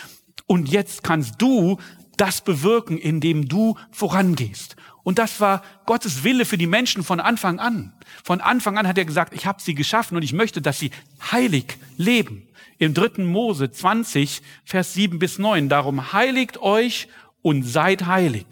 Und 0.47 0.69
jetzt 0.69 1.03
kannst 1.03 1.41
du 1.41 1.79
das 2.17 2.41
bewirken, 2.41 2.97
indem 2.97 3.47
du 3.47 3.77
vorangehst. 3.91 4.75
Und 5.03 5.19
das 5.19 5.39
war 5.39 5.61
Gottes 5.85 6.23
Wille 6.23 6.45
für 6.45 6.57
die 6.57 6.67
Menschen 6.67 7.03
von 7.03 7.19
Anfang 7.19 7.59
an. 7.59 7.93
Von 8.23 8.41
Anfang 8.41 8.77
an 8.77 8.87
hat 8.87 8.97
er 8.97 9.05
gesagt, 9.05 9.33
ich 9.35 9.45
habe 9.45 9.61
sie 9.61 9.75
geschaffen 9.75 10.17
und 10.17 10.23
ich 10.23 10.33
möchte, 10.33 10.61
dass 10.61 10.79
sie 10.79 10.91
heilig 11.31 11.77
leben. 11.97 12.47
Im 12.77 12.93
dritten 12.93 13.25
Mose 13.25 13.71
20, 13.71 14.41
Vers 14.65 14.93
7 14.93 15.19
bis 15.19 15.37
9. 15.37 15.69
Darum 15.69 16.11
heiligt 16.11 16.57
euch 16.57 17.07
und 17.45 17.61
seid 17.61 18.07
heilig. 18.07 18.47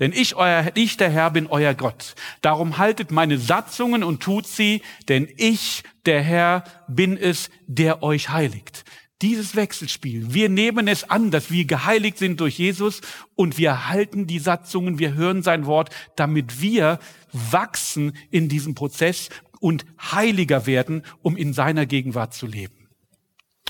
Denn 0.00 0.10
ich, 0.10 0.34
euer, 0.34 0.72
ich, 0.74 0.96
der 0.96 1.10
Herr, 1.10 1.30
bin 1.30 1.48
euer 1.48 1.74
Gott. 1.74 2.14
Darum 2.40 2.78
haltet 2.78 3.10
meine 3.10 3.36
Satzungen 3.36 4.02
und 4.02 4.22
tut 4.22 4.46
sie, 4.46 4.80
denn 5.06 5.28
ich, 5.36 5.82
der 6.06 6.22
Herr, 6.22 6.64
bin 6.88 7.18
es, 7.18 7.50
der 7.66 8.02
euch 8.02 8.30
heiligt. 8.30 8.86
Dieses 9.20 9.54
Wechselspiel. 9.54 10.32
Wir 10.32 10.48
nehmen 10.48 10.88
es 10.88 11.10
an, 11.10 11.30
dass 11.30 11.50
wir 11.50 11.66
geheiligt 11.66 12.16
sind 12.16 12.40
durch 12.40 12.58
Jesus 12.58 13.02
und 13.34 13.58
wir 13.58 13.90
halten 13.90 14.26
die 14.26 14.38
Satzungen, 14.38 14.98
wir 14.98 15.12
hören 15.12 15.42
sein 15.42 15.66
Wort, 15.66 15.90
damit 16.16 16.62
wir 16.62 17.00
wachsen 17.34 18.16
in 18.30 18.48
diesem 18.48 18.74
Prozess 18.74 19.28
und 19.60 19.84
heiliger 20.00 20.64
werden, 20.64 21.02
um 21.20 21.36
in 21.36 21.52
seiner 21.52 21.84
Gegenwart 21.84 22.32
zu 22.32 22.46
leben. 22.46 22.88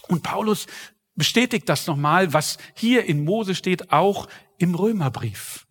Und 0.06 0.22
Paulus 0.22 0.68
bestätigt 1.18 1.68
das 1.68 1.86
nochmal, 1.86 2.32
was 2.32 2.56
hier 2.74 3.04
in 3.04 3.24
Mose 3.24 3.54
steht, 3.54 3.92
auch 3.92 4.28
im 4.56 4.74
Römerbrief. 4.74 5.66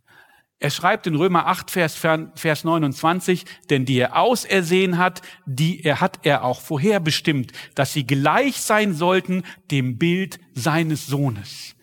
Er 0.59 0.71
schreibt 0.71 1.05
in 1.05 1.15
Römer 1.15 1.47
8, 1.47 1.69
Vers, 1.69 1.95
Vers 1.95 2.63
29, 2.63 3.45
denn 3.69 3.85
die 3.85 3.99
er 3.99 4.17
ausersehen 4.17 4.97
hat, 4.97 5.21
die 5.45 5.83
er 5.83 6.01
hat 6.01 6.19
er 6.23 6.43
auch 6.43 6.61
vorherbestimmt, 6.61 7.51
dass 7.75 7.93
sie 7.93 8.07
gleich 8.07 8.59
sein 8.59 8.93
sollten 8.93 9.43
dem 9.69 9.97
Bild 9.97 10.39
seines 10.53 11.05
Sohnes. 11.05 11.75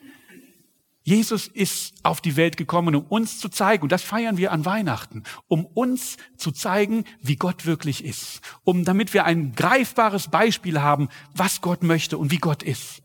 Jesus 1.07 1.47
ist 1.47 1.95
auf 2.03 2.21
die 2.21 2.35
Welt 2.37 2.57
gekommen, 2.57 2.97
um 2.97 3.05
uns 3.05 3.39
zu 3.39 3.49
zeigen, 3.49 3.85
und 3.85 3.93
das 3.93 4.03
feiern 4.03 4.39
wir 4.39 4.51
an 4.51 4.65
Weihnachten, 4.65 5.23
um 5.47 5.67
uns 5.67 6.17
zu 6.37 6.51
zeigen, 6.51 7.05
wie 7.21 7.37
Gott 7.37 7.67
wirklich 7.67 8.03
ist, 8.05 8.41
um 8.65 8.85
damit 8.85 9.15
wir 9.15 9.25
ein 9.25 9.53
greifbares 9.53 10.29
Beispiel 10.29 10.81
haben, 10.81 11.11
was 11.35 11.61
Gott 11.61 11.83
möchte 11.83 12.19
und 12.19 12.33
wie 12.33 12.39
Gott 12.39 12.63
ist. 12.63 13.04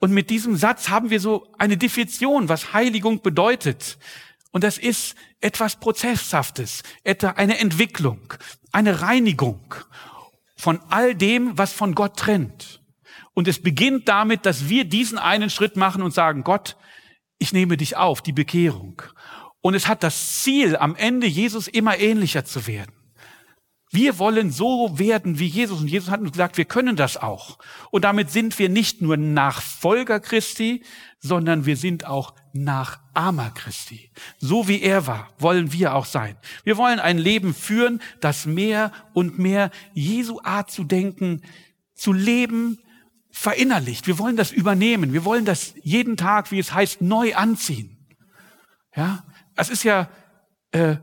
Und 0.00 0.12
mit 0.12 0.30
diesem 0.30 0.56
Satz 0.56 0.88
haben 0.88 1.10
wir 1.10 1.20
so 1.20 1.46
eine 1.58 1.76
Definition, 1.76 2.48
was 2.48 2.72
Heiligung 2.72 3.22
bedeutet. 3.22 3.98
Und 4.50 4.64
das 4.64 4.78
ist 4.78 5.14
etwas 5.40 5.78
Prozesshaftes, 5.78 6.82
etwa 7.04 7.30
eine 7.30 7.58
Entwicklung, 7.58 8.34
eine 8.72 9.02
Reinigung 9.02 9.74
von 10.56 10.80
all 10.88 11.14
dem, 11.14 11.56
was 11.56 11.72
von 11.72 11.94
Gott 11.94 12.16
trennt. 12.16 12.80
Und 13.34 13.46
es 13.46 13.62
beginnt 13.62 14.08
damit, 14.08 14.46
dass 14.46 14.68
wir 14.68 14.84
diesen 14.84 15.18
einen 15.18 15.50
Schritt 15.50 15.76
machen 15.76 16.02
und 16.02 16.12
sagen, 16.12 16.44
Gott, 16.44 16.76
ich 17.38 17.52
nehme 17.52 17.76
dich 17.76 17.96
auf, 17.96 18.22
die 18.22 18.32
Bekehrung. 18.32 19.02
Und 19.60 19.74
es 19.74 19.86
hat 19.86 20.02
das 20.02 20.42
Ziel, 20.42 20.76
am 20.76 20.96
Ende 20.96 21.26
Jesus 21.26 21.68
immer 21.68 21.98
ähnlicher 21.98 22.44
zu 22.44 22.66
werden. 22.66 22.99
Wir 23.92 24.20
wollen 24.20 24.52
so 24.52 24.98
werden 24.98 25.40
wie 25.40 25.46
Jesus. 25.46 25.80
Und 25.80 25.88
Jesus 25.88 26.10
hat 26.10 26.20
uns 26.20 26.30
gesagt, 26.32 26.56
wir 26.56 26.64
können 26.64 26.94
das 26.94 27.16
auch. 27.16 27.58
Und 27.90 28.04
damit 28.04 28.30
sind 28.30 28.56
wir 28.58 28.68
nicht 28.68 29.02
nur 29.02 29.16
Nachfolger 29.16 30.20
Christi, 30.20 30.84
sondern 31.18 31.66
wir 31.66 31.76
sind 31.76 32.06
auch 32.06 32.34
Nachahmer 32.52 33.50
Christi. 33.50 34.10
So 34.38 34.68
wie 34.68 34.80
er 34.80 35.08
war, 35.08 35.28
wollen 35.38 35.72
wir 35.72 35.94
auch 35.94 36.04
sein. 36.04 36.36
Wir 36.62 36.76
wollen 36.76 37.00
ein 37.00 37.18
Leben 37.18 37.52
führen, 37.52 38.00
das 38.20 38.46
mehr 38.46 38.92
und 39.12 39.40
mehr 39.40 39.70
Jesu 39.92 40.40
Art 40.42 40.70
zu 40.70 40.84
denken, 40.84 41.42
zu 41.94 42.12
leben, 42.12 42.78
verinnerlicht. 43.32 44.06
Wir 44.06 44.18
wollen 44.18 44.36
das 44.36 44.52
übernehmen. 44.52 45.12
Wir 45.12 45.24
wollen 45.24 45.44
das 45.44 45.74
jeden 45.82 46.16
Tag, 46.16 46.52
wie 46.52 46.60
es 46.60 46.72
heißt, 46.72 47.00
neu 47.00 47.34
anziehen. 47.34 47.96
Ja, 48.94 49.24
es 49.56 49.68
ist 49.68 49.82
ja 49.82 50.08
äh, 50.72 50.96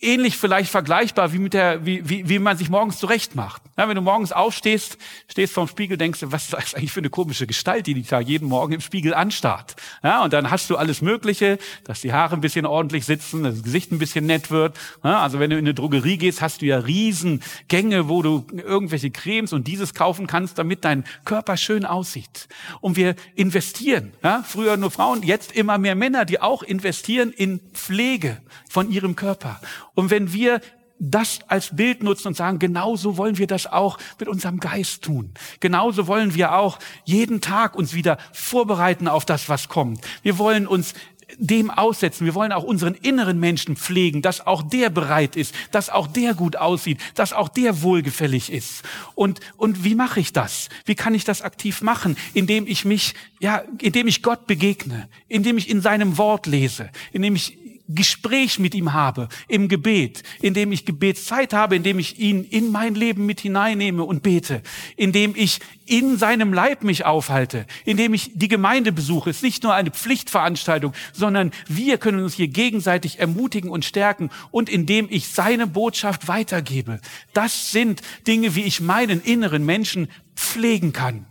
ähnlich 0.00 0.36
vielleicht 0.36 0.70
vergleichbar 0.70 1.32
wie 1.32 1.38
mit 1.38 1.54
der, 1.54 1.84
wie, 1.84 2.08
wie, 2.08 2.28
wie 2.28 2.38
man 2.38 2.56
sich 2.56 2.70
morgens 2.70 2.98
zurecht 2.98 3.34
macht. 3.34 3.62
Ja, 3.76 3.88
wenn 3.88 3.96
du 3.96 4.02
morgens 4.02 4.32
aufstehst, 4.32 4.96
stehst 5.28 5.54
vorm 5.54 5.68
Spiegel, 5.68 5.96
denkst 5.96 6.20
du, 6.20 6.32
was 6.32 6.44
ist 6.44 6.52
das 6.52 6.74
eigentlich 6.74 6.92
für 6.92 7.00
eine 7.00 7.10
komische 7.10 7.46
Gestalt, 7.46 7.86
die 7.86 7.94
dich 7.94 8.08
da 8.08 8.20
jeden 8.20 8.48
Morgen 8.48 8.74
im 8.74 8.80
Spiegel 8.80 9.14
anstarrt. 9.14 9.76
Ja, 10.02 10.22
und 10.22 10.32
dann 10.32 10.50
hast 10.50 10.70
du 10.70 10.76
alles 10.76 11.02
Mögliche, 11.02 11.58
dass 11.84 12.00
die 12.00 12.12
Haare 12.12 12.34
ein 12.34 12.40
bisschen 12.40 12.66
ordentlich 12.66 13.06
sitzen, 13.06 13.42
das 13.42 13.62
Gesicht 13.62 13.90
ein 13.90 13.98
bisschen 13.98 14.26
nett 14.26 14.50
wird. 14.50 14.76
Ja, 15.02 15.20
also 15.20 15.40
wenn 15.40 15.50
du 15.50 15.56
in 15.56 15.64
eine 15.64 15.74
Drogerie 15.74 16.16
gehst, 16.16 16.42
hast 16.42 16.62
du 16.62 16.66
ja 16.66 16.78
riesen 16.78 17.42
Gänge, 17.66 18.08
wo 18.08 18.22
du 18.22 18.46
irgendwelche 18.52 19.10
Cremes 19.10 19.52
und 19.52 19.66
dieses 19.66 19.94
kaufen 19.94 20.26
kannst, 20.26 20.58
damit 20.58 20.84
dein 20.84 21.04
Körper 21.24 21.56
schön 21.56 21.84
aussieht. 21.84 22.48
Und 22.80 22.96
wir 22.96 23.16
investieren. 23.34 24.12
Ja, 24.22 24.44
früher 24.46 24.76
nur 24.76 24.90
Frauen, 24.90 25.22
jetzt 25.22 25.52
immer 25.52 25.78
mehr 25.78 25.94
Männer, 25.94 26.24
die 26.24 26.40
auch 26.40 26.62
investieren 26.62 27.32
in 27.32 27.60
Pflege 27.72 28.42
von 28.68 28.90
ihrem 28.90 29.16
Körper. 29.16 29.60
Und 29.98 30.10
wenn 30.10 30.32
wir 30.32 30.60
das 31.00 31.40
als 31.48 31.74
Bild 31.74 32.04
nutzen 32.04 32.28
und 32.28 32.36
sagen, 32.36 32.60
genauso 32.60 33.16
wollen 33.16 33.36
wir 33.36 33.48
das 33.48 33.66
auch 33.66 33.98
mit 34.20 34.28
unserem 34.28 34.60
Geist 34.60 35.02
tun. 35.02 35.32
Genauso 35.58 36.06
wollen 36.06 36.36
wir 36.36 36.54
auch 36.54 36.78
jeden 37.04 37.40
Tag 37.40 37.74
uns 37.74 37.94
wieder 37.94 38.16
vorbereiten 38.32 39.08
auf 39.08 39.24
das, 39.24 39.48
was 39.48 39.68
kommt. 39.68 40.00
Wir 40.22 40.38
wollen 40.38 40.68
uns 40.68 40.94
dem 41.36 41.72
aussetzen. 41.72 42.26
Wir 42.26 42.36
wollen 42.36 42.52
auch 42.52 42.62
unseren 42.62 42.94
inneren 42.94 43.40
Menschen 43.40 43.74
pflegen, 43.76 44.22
dass 44.22 44.46
auch 44.46 44.62
der 44.62 44.88
bereit 44.88 45.34
ist, 45.34 45.52
dass 45.72 45.90
auch 45.90 46.06
der 46.06 46.34
gut 46.34 46.54
aussieht, 46.54 47.00
dass 47.16 47.32
auch 47.32 47.48
der 47.48 47.82
wohlgefällig 47.82 48.52
ist. 48.52 48.84
Und, 49.16 49.40
und 49.56 49.82
wie 49.82 49.96
mache 49.96 50.20
ich 50.20 50.32
das? 50.32 50.68
Wie 50.84 50.94
kann 50.94 51.12
ich 51.12 51.24
das 51.24 51.42
aktiv 51.42 51.82
machen? 51.82 52.16
Indem 52.34 52.68
ich 52.68 52.84
mich, 52.84 53.14
ja, 53.40 53.64
indem 53.80 54.06
ich 54.06 54.22
Gott 54.22 54.46
begegne, 54.46 55.08
indem 55.26 55.58
ich 55.58 55.68
in 55.68 55.80
seinem 55.80 56.18
Wort 56.18 56.46
lese, 56.46 56.88
indem 57.10 57.34
ich 57.34 57.58
Gespräch 57.88 58.58
mit 58.58 58.74
ihm 58.74 58.92
habe, 58.92 59.28
im 59.48 59.68
Gebet, 59.68 60.22
indem 60.42 60.72
ich 60.72 60.84
Gebetszeit 60.84 61.54
habe, 61.54 61.76
indem 61.76 61.98
ich 61.98 62.18
ihn 62.18 62.44
in 62.44 62.70
mein 62.70 62.94
Leben 62.94 63.24
mit 63.26 63.40
hineinnehme 63.40 64.04
und 64.04 64.22
bete, 64.22 64.62
indem 64.96 65.34
ich 65.34 65.60
in 65.86 66.18
seinem 66.18 66.52
Leib 66.52 66.84
mich 66.84 67.06
aufhalte, 67.06 67.66
indem 67.86 68.12
ich 68.12 68.32
die 68.34 68.48
Gemeinde 68.48 68.92
besuche. 68.92 69.30
Es 69.30 69.36
ist 69.36 69.42
nicht 69.42 69.62
nur 69.62 69.74
eine 69.74 69.90
Pflichtveranstaltung, 69.90 70.92
sondern 71.12 71.50
wir 71.66 71.96
können 71.96 72.22
uns 72.22 72.34
hier 72.34 72.48
gegenseitig 72.48 73.18
ermutigen 73.18 73.70
und 73.70 73.86
stärken 73.86 74.30
und 74.50 74.68
indem 74.68 75.06
ich 75.10 75.28
seine 75.28 75.66
Botschaft 75.66 76.28
weitergebe. 76.28 77.00
Das 77.32 77.72
sind 77.72 78.02
Dinge, 78.26 78.54
wie 78.54 78.62
ich 78.64 78.80
meinen 78.80 79.22
inneren 79.22 79.64
Menschen 79.64 80.08
pflegen 80.36 80.92
kann. 80.92 81.26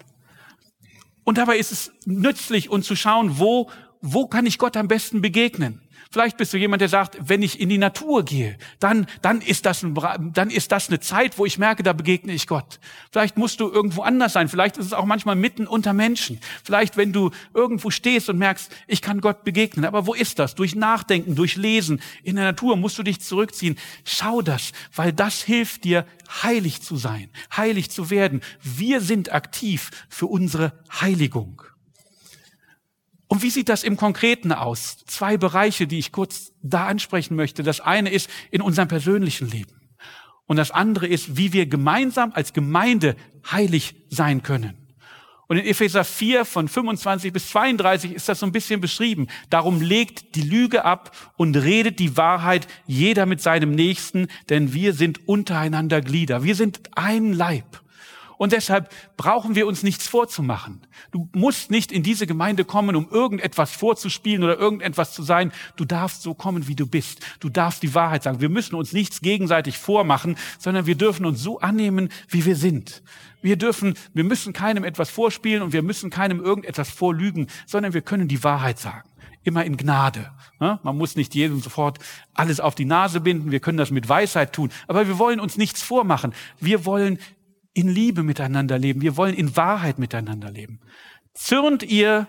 Und 1.24 1.38
dabei 1.38 1.58
ist 1.58 1.74
es 1.74 1.92
nützlich 2.06 2.70
und 2.70 2.84
zu 2.84 2.96
schauen, 2.96 3.38
wo, 3.38 3.70
wo 4.02 4.28
kann 4.28 4.46
ich 4.46 4.58
Gott 4.58 4.78
am 4.78 4.88
besten 4.88 5.22
begegnen? 5.22 5.82
Vielleicht 6.12 6.38
bist 6.38 6.54
du 6.54 6.58
jemand, 6.58 6.82
der 6.82 6.90
sagt, 6.90 7.18
wenn 7.20 7.42
ich 7.42 7.60
in 7.60 7.70
die 7.70 7.78
Natur 7.78 8.24
gehe, 8.24 8.58
dann, 8.80 9.08
dann 9.22 9.42
ist 9.42 9.66
das, 9.66 9.84
ein, 9.84 9.94
dann 10.34 10.50
ist 10.50 10.72
das 10.72 10.88
eine 10.88 11.00
Zeit, 11.00 11.38
wo 11.38 11.46
ich 11.46 11.58
merke, 11.58 11.84
da 11.84 11.94
begegne 11.94 12.34
ich 12.34 12.48
Gott. 12.48 12.80
Vielleicht 13.12 13.38
musst 13.38 13.60
du 13.60 13.70
irgendwo 13.70 14.04
anders 14.04 14.34
sein. 14.34 14.48
Vielleicht 14.48 14.78
ist 14.78 14.86
es 14.86 14.94
auch 14.94 15.06
manchmal 15.06 15.36
mitten 15.36 15.68
unter 15.68 15.94
Menschen. 15.94 16.40
Vielleicht, 16.64 16.96
wenn 16.98 17.12
du 17.12 17.32
irgendwo 17.54 17.90
stehst 17.90 18.30
und 18.30 18.38
merkst, 18.38 18.74
ich 18.88 19.02
kann 19.02 19.20
Gott 19.20 19.44
begegnen. 19.44 19.86
Aber 19.86 20.08
wo 20.08 20.14
ist 20.14 20.40
das? 20.40 20.56
Durch 20.56 20.76
Nachdenken, 20.76 21.36
durch 21.36 21.56
Lesen. 21.56 22.02
In 22.24 22.36
der 22.36 22.46
Natur 22.46 22.78
musst 22.78 22.98
du 22.98 23.04
dich 23.04 23.20
zurückziehen. 23.20 23.78
Schau 24.06 24.42
das, 24.42 24.72
weil 24.96 25.12
das 25.12 25.42
hilft 25.42 25.84
dir, 25.84 26.06
heilig 26.44 26.82
zu 26.82 26.96
sein, 26.96 27.30
heilig 27.56 27.92
zu 27.92 28.10
werden. 28.10 28.42
Wir 28.62 29.02
sind 29.02 29.34
aktiv 29.34 29.92
für 30.10 30.28
unsere 30.28 30.74
Heiligung. 31.02 31.62
Und 33.28 33.44
wie 33.44 33.50
sieht 33.50 33.70
das 33.70 33.84
im 33.84 33.98
Konkreten 33.98 34.54
aus? 34.54 34.98
Zwei 35.06 35.38
Bereiche, 35.38 35.86
die 35.86 36.00
ich 36.00 36.12
kurz 36.12 36.54
da 36.62 36.88
ansprechen 36.88 37.36
möchte. 37.36 37.64
Das 37.64 37.82
eine 37.82 38.10
ist 38.10 38.30
in 38.52 38.62
unserem 38.62 38.88
persönlichen 38.88 39.50
Leben. 39.50 39.74
Und 40.46 40.56
das 40.56 40.72
andere 40.72 41.08
ist, 41.08 41.36
wie 41.36 41.52
wir 41.52 41.66
gemeinsam 41.66 42.32
als 42.34 42.54
Gemeinde 42.54 43.16
heilig 43.52 43.96
sein 44.10 44.44
können. 44.44 44.88
Und 45.48 45.58
in 45.58 45.66
Epheser 45.66 46.04
4 46.04 46.44
von 46.44 46.68
25 46.68 47.32
bis 47.32 47.50
32 47.50 48.14
ist 48.14 48.28
das 48.28 48.40
so 48.40 48.46
ein 48.46 48.52
bisschen 48.52 48.82
beschrieben. 48.82 49.28
Darum 49.50 49.82
legt 49.82 50.36
die 50.36 50.42
Lüge 50.42 50.84
ab 50.84 51.12
und 51.38 51.56
redet 51.56 52.00
die 52.00 52.18
Wahrheit 52.18 52.68
jeder 52.86 53.26
mit 53.26 53.42
seinem 53.42 53.72
Nächsten, 53.72 54.28
denn 54.50 54.74
wir 54.74 54.94
sind 54.94 55.28
untereinander 55.28 56.02
Glieder. 56.02 56.44
Wir 56.44 56.56
sind 56.56 56.82
ein 56.96 57.32
Leib. 57.32 57.82
Und 58.38 58.52
deshalb 58.52 58.94
brauchen 59.18 59.56
wir 59.56 59.68
uns 59.68 59.84
nichts 59.84 60.08
vorzumachen. 60.08 60.82
Du 61.12 61.30
musst 61.34 61.72
nicht 61.72 61.92
in 61.92 62.04
diese 62.04 62.28
Gemeinde 62.28 62.66
kommen, 62.66 62.96
um 62.96 63.10
irgendetwas 63.10 63.72
vorzuspielen 63.72 64.44
oder 64.44 64.58
irgendetwas 64.58 65.14
zu 65.14 65.24
sein. 65.24 65.52
Du 65.76 65.86
darfst 65.86 66.22
so 66.22 66.34
kommen, 66.34 66.68
wie 66.68 66.76
du 66.76 66.86
bist. 66.86 67.26
Du 67.40 67.50
darfst 67.50 67.84
die 67.84 67.96
Wahrheit 67.96 68.24
sagen. 68.24 68.42
Wir 68.42 68.50
müssen 68.50 68.76
uns 68.76 68.94
nichts 68.94 69.22
gegenseitig 69.22 69.78
vormachen, 69.78 70.38
sondern 70.60 70.86
wir 70.86 70.96
dürfen 70.96 71.26
uns 71.26 71.42
so 71.42 71.60
annehmen, 71.60 72.10
wie 72.30 72.46
wir 72.46 72.56
sind. 72.56 73.04
Wir 73.42 73.56
dürfen, 73.56 73.96
wir 74.14 74.24
müssen 74.24 74.54
keinem 74.54 74.84
etwas 74.84 75.10
vorspielen 75.10 75.62
und 75.64 75.74
wir 75.74 75.84
müssen 75.84 76.10
keinem 76.10 76.44
irgendetwas 76.44 76.90
vorlügen, 76.90 77.48
sondern 77.66 77.94
wir 77.94 78.02
können 78.02 78.28
die 78.28 78.44
Wahrheit 78.44 78.80
sagen 78.80 79.10
immer 79.48 79.64
in 79.64 79.78
Gnade. 79.78 80.30
Man 80.60 80.98
muss 80.98 81.16
nicht 81.16 81.34
jedem 81.34 81.62
sofort 81.62 82.00
alles 82.34 82.60
auf 82.60 82.76
die 82.76 82.84
Nase 82.84 83.22
binden. 83.22 83.50
Wir 83.50 83.62
können 83.62 83.78
das 83.78 83.92
mit 83.92 84.10
Weisheit 84.10 84.52
tun. 84.52 84.72
Aber 84.88 85.08
wir 85.08 85.18
wollen 85.20 85.40
uns 85.40 85.56
nichts 85.56 85.82
vormachen. 85.82 86.34
Wir 86.60 86.86
wollen 86.86 87.18
in 87.78 87.88
Liebe 87.90 88.24
miteinander 88.24 88.80
leben. 88.80 89.02
Wir 89.02 89.18
wollen 89.18 89.36
in 89.36 89.56
Wahrheit 89.56 90.00
miteinander 90.00 90.50
leben. 90.50 90.80
Zürnt 91.34 91.84
ihr, 91.84 92.28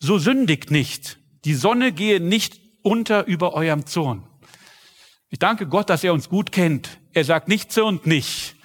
so 0.00 0.18
sündigt 0.18 0.70
nicht. 0.70 1.18
Die 1.44 1.54
Sonne 1.54 1.92
gehe 1.92 2.20
nicht 2.20 2.60
unter 2.82 3.26
über 3.26 3.52
eurem 3.52 3.84
Zorn. 3.84 4.26
Ich 5.28 5.38
danke 5.38 5.66
Gott, 5.66 5.90
dass 5.90 6.04
er 6.04 6.14
uns 6.14 6.30
gut 6.30 6.52
kennt. 6.52 6.98
Er 7.12 7.24
sagt 7.24 7.48
nicht, 7.48 7.70
zürnt 7.70 8.06
nicht. 8.06 8.56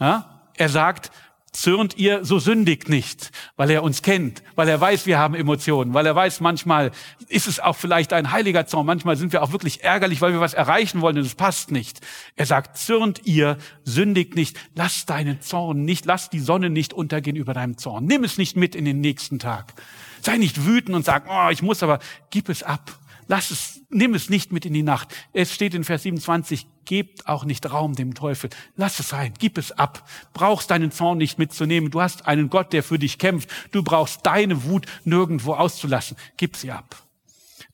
Ja? 0.00 0.48
Er 0.54 0.70
sagt, 0.70 1.10
zürnt 1.58 1.98
ihr, 1.98 2.24
so 2.24 2.38
sündigt 2.38 2.88
nicht, 2.88 3.32
weil 3.56 3.68
er 3.70 3.82
uns 3.82 4.02
kennt, 4.02 4.44
weil 4.54 4.68
er 4.68 4.80
weiß, 4.80 5.06
wir 5.06 5.18
haben 5.18 5.34
Emotionen, 5.34 5.92
weil 5.92 6.06
er 6.06 6.14
weiß, 6.14 6.40
manchmal 6.40 6.92
ist 7.28 7.48
es 7.48 7.58
auch 7.58 7.74
vielleicht 7.74 8.12
ein 8.12 8.30
heiliger 8.30 8.66
Zorn, 8.66 8.86
manchmal 8.86 9.16
sind 9.16 9.32
wir 9.32 9.42
auch 9.42 9.50
wirklich 9.50 9.82
ärgerlich, 9.82 10.20
weil 10.20 10.32
wir 10.32 10.40
was 10.40 10.54
erreichen 10.54 11.00
wollen 11.00 11.18
und 11.18 11.26
es 11.26 11.34
passt 11.34 11.72
nicht. 11.72 12.00
Er 12.36 12.46
sagt, 12.46 12.78
zürnt 12.78 13.22
ihr, 13.24 13.58
sündigt 13.82 14.36
nicht, 14.36 14.56
lass 14.76 15.04
deinen 15.04 15.40
Zorn 15.40 15.84
nicht, 15.84 16.06
lass 16.06 16.30
die 16.30 16.38
Sonne 16.38 16.70
nicht 16.70 16.92
untergehen 16.92 17.34
über 17.34 17.54
deinem 17.54 17.76
Zorn. 17.76 18.04
Nimm 18.04 18.22
es 18.22 18.38
nicht 18.38 18.56
mit 18.56 18.76
in 18.76 18.84
den 18.84 19.00
nächsten 19.00 19.40
Tag. 19.40 19.74
Sei 20.22 20.36
nicht 20.36 20.64
wütend 20.64 20.94
und 20.94 21.04
sag, 21.04 21.24
oh, 21.28 21.50
ich 21.50 21.62
muss 21.62 21.82
aber, 21.82 21.98
gib 22.30 22.48
es 22.50 22.62
ab. 22.62 22.96
Lass 23.28 23.50
es, 23.50 23.82
nimm 23.90 24.14
es 24.14 24.30
nicht 24.30 24.52
mit 24.52 24.64
in 24.64 24.72
die 24.72 24.82
Nacht. 24.82 25.14
Es 25.34 25.54
steht 25.54 25.74
in 25.74 25.84
Vers 25.84 26.02
27, 26.02 26.66
gebt 26.86 27.28
auch 27.28 27.44
nicht 27.44 27.70
Raum 27.70 27.94
dem 27.94 28.14
Teufel. 28.14 28.48
Lass 28.74 28.98
es 28.98 29.10
sein, 29.10 29.34
gib 29.38 29.58
es 29.58 29.70
ab. 29.70 30.08
Brauchst 30.32 30.70
deinen 30.70 30.90
Zorn 30.90 31.18
nicht 31.18 31.38
mitzunehmen. 31.38 31.90
Du 31.90 32.00
hast 32.00 32.26
einen 32.26 32.48
Gott, 32.48 32.72
der 32.72 32.82
für 32.82 32.98
dich 32.98 33.18
kämpft. 33.18 33.50
Du 33.70 33.82
brauchst 33.82 34.24
deine 34.24 34.64
Wut 34.64 34.86
nirgendwo 35.04 35.52
auszulassen. 35.52 36.16
Gib 36.38 36.56
sie 36.56 36.72
ab. 36.72 37.04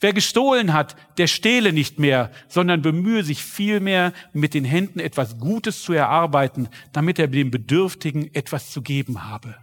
Wer 0.01 0.13
gestohlen 0.13 0.73
hat, 0.73 0.97
der 1.19 1.29
stehle 1.29 1.73
nicht 1.73 2.01
mehr, 2.01 2.33
sondern 2.49 2.83
bemühe 2.83 3.23
sich 3.23 3.45
vielmehr, 3.45 4.13
mit 4.33 4.55
den 4.55 4.65
Händen 4.65 4.99
etwas 4.99 5.39
Gutes 5.39 5.83
zu 5.83 5.93
erarbeiten, 5.93 6.69
damit 6.93 7.21
er 7.21 7.29
dem 7.29 7.53
Bedürftigen 7.53 8.35
etwas 8.35 8.71
zu 8.73 8.83
geben 8.83 9.25
habe. 9.25 9.57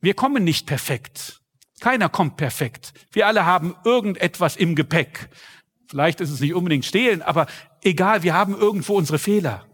Wir 0.00 0.12
kommen 0.12 0.44
nicht 0.44 0.66
perfekt. 0.66 1.40
Keiner 1.80 2.08
kommt 2.08 2.36
perfekt. 2.36 2.92
Wir 3.12 3.26
alle 3.26 3.44
haben 3.44 3.74
irgendetwas 3.84 4.56
im 4.56 4.74
Gepäck. 4.74 5.28
Vielleicht 5.88 6.20
ist 6.20 6.30
es 6.30 6.40
nicht 6.40 6.54
unbedingt 6.54 6.84
stehlen, 6.84 7.22
aber 7.22 7.46
egal, 7.82 8.22
wir 8.22 8.34
haben 8.34 8.56
irgendwo 8.56 8.94
unsere 8.94 9.18
Fehler. 9.18 9.66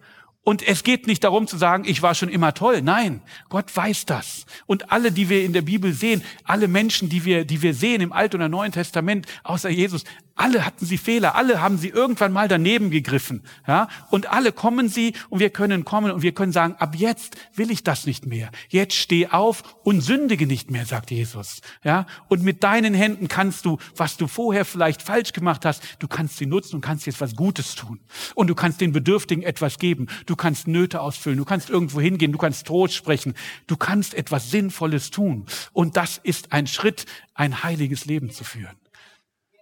Und 0.45 0.67
es 0.67 0.83
geht 0.83 1.07
nicht 1.07 1.23
darum 1.23 1.47
zu 1.47 1.57
sagen, 1.57 1.85
ich 1.87 2.03
war 2.03 2.17
schon 2.17 2.29
immer 2.29 2.53
toll. 2.53 2.83
Nein, 2.83 3.23
Gott 3.49 3.75
weiß 3.75 4.07
das. 4.07 4.45
Und 4.67 4.91
alle, 4.91 5.13
die 5.13 5.29
wir 5.29 5.45
in 5.45 5.53
der 5.53 5.63
Bibel 5.63 5.93
sehen, 5.93 6.25
alle 6.43 6.67
Menschen, 6.67 7.09
die 7.09 7.25
wir, 7.25 7.45
die 7.45 7.63
wir 7.63 7.75
sehen 7.75 8.01
im 8.01 8.13
Alten 8.13 8.37
oder 8.37 8.49
Neuen 8.49 8.73
Testament, 8.73 9.27
außer 9.45 9.71
Jesus, 9.71 10.03
alle 10.35 10.65
hatten 10.65 10.87
sie 10.87 10.99
Fehler, 10.99 11.35
alle 11.35 11.61
haben 11.61 11.79
sie 11.79 11.89
irgendwann 11.89 12.33
mal 12.33 12.49
daneben 12.49 12.91
gegriffen, 12.91 13.43
ja? 13.67 13.89
Und 14.11 14.33
alle 14.33 14.53
kommen 14.53 14.89
sie 14.89 15.15
und 15.29 15.41
wir 15.41 15.51
können 15.51 15.85
kommen 15.85 16.11
und 16.11 16.23
wir 16.23 16.33
können 16.33 16.53
sagen, 16.53 16.75
ab 16.79 16.95
jetzt 16.97 17.37
will 17.55 17.71
ich 17.71 17.85
das 17.85 18.07
nicht 18.07 18.27
mehr. 18.27 18.51
Jetzt 18.69 18.95
steh 18.95 19.29
auf 19.29 19.63
und 19.83 20.01
sündige 20.01 20.47
nicht 20.47 20.71
mehr, 20.71 20.87
sagt 20.87 21.11
Jesus, 21.11 21.61
ja? 21.85 22.07
Und 22.29 22.43
mit 22.43 22.63
deinen 22.63 22.95
Händen 22.95 23.29
kannst 23.29 23.65
du, 23.65 23.79
was 23.97 24.17
du 24.17 24.27
vorher 24.27 24.65
vielleicht 24.65 25.03
falsch 25.03 25.33
gemacht 25.33 25.65
hast, 25.65 25.83
du 25.99 26.09
kannst 26.09 26.39
sie 26.39 26.47
nutzen 26.47 26.77
und 26.77 26.81
kannst 26.81 27.07
jetzt 27.07 27.21
was 27.21 27.37
Gutes 27.37 27.75
tun. 27.75 28.01
Und 28.35 28.49
du 28.49 28.55
kannst 28.55 28.81
den 28.81 28.93
Bedürftigen 28.93 29.43
etwas 29.43 29.79
geben. 29.79 30.07
Du 30.27 30.37
kannst 30.37 30.67
Nöte 30.67 31.01
ausfüllen, 31.01 31.39
du 31.39 31.45
kannst 31.45 31.71
irgendwo 31.71 32.01
hingehen, 32.01 32.33
du 32.33 32.39
kannst 32.39 32.67
Trost 32.67 32.95
sprechen, 32.95 33.35
du 33.67 33.77
kannst 33.77 34.15
etwas 34.15 34.51
Sinnvolles 34.51 35.11
tun. 35.11 35.47
Und 35.73 35.97
das 35.97 36.19
ist 36.19 36.53
ein 36.53 36.67
Schritt, 36.67 37.07
ein 37.35 37.63
heiliges 37.63 38.05
Leben 38.07 38.31
zu 38.31 38.45
führen. 38.45 38.82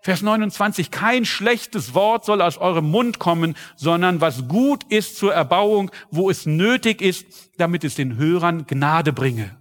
Vers 0.02 0.22
29, 0.22 0.90
kein 0.90 1.26
schlechtes 1.26 1.92
Wort 1.92 2.24
soll 2.24 2.40
aus 2.40 2.56
eurem 2.56 2.90
Mund 2.90 3.18
kommen, 3.18 3.54
sondern 3.76 4.20
was 4.20 4.48
gut 4.48 4.84
ist 4.84 5.16
zur 5.16 5.34
Erbauung, 5.34 5.90
wo 6.10 6.30
es 6.30 6.46
nötig 6.46 7.02
ist, 7.02 7.26
damit 7.58 7.84
es 7.84 7.96
den 7.96 8.16
Hörern 8.16 8.66
Gnade 8.66 9.12
bringe. 9.12 9.56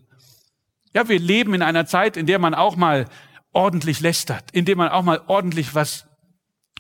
Ja, 0.94 1.10
wir 1.10 1.20
leben 1.20 1.54
in 1.54 1.62
einer 1.62 1.86
Zeit, 1.86 2.16
in 2.16 2.26
der 2.26 2.40
man 2.40 2.54
auch 2.54 2.78
mal 2.78 3.06
ordentlich 3.52 4.00
lästert, 4.00 4.52
in 4.52 4.66
der 4.66 4.78
man 4.78 4.90
auch 4.90 5.04
mal 5.04 5.22
ordentlich 5.28 5.76
was 5.76 6.08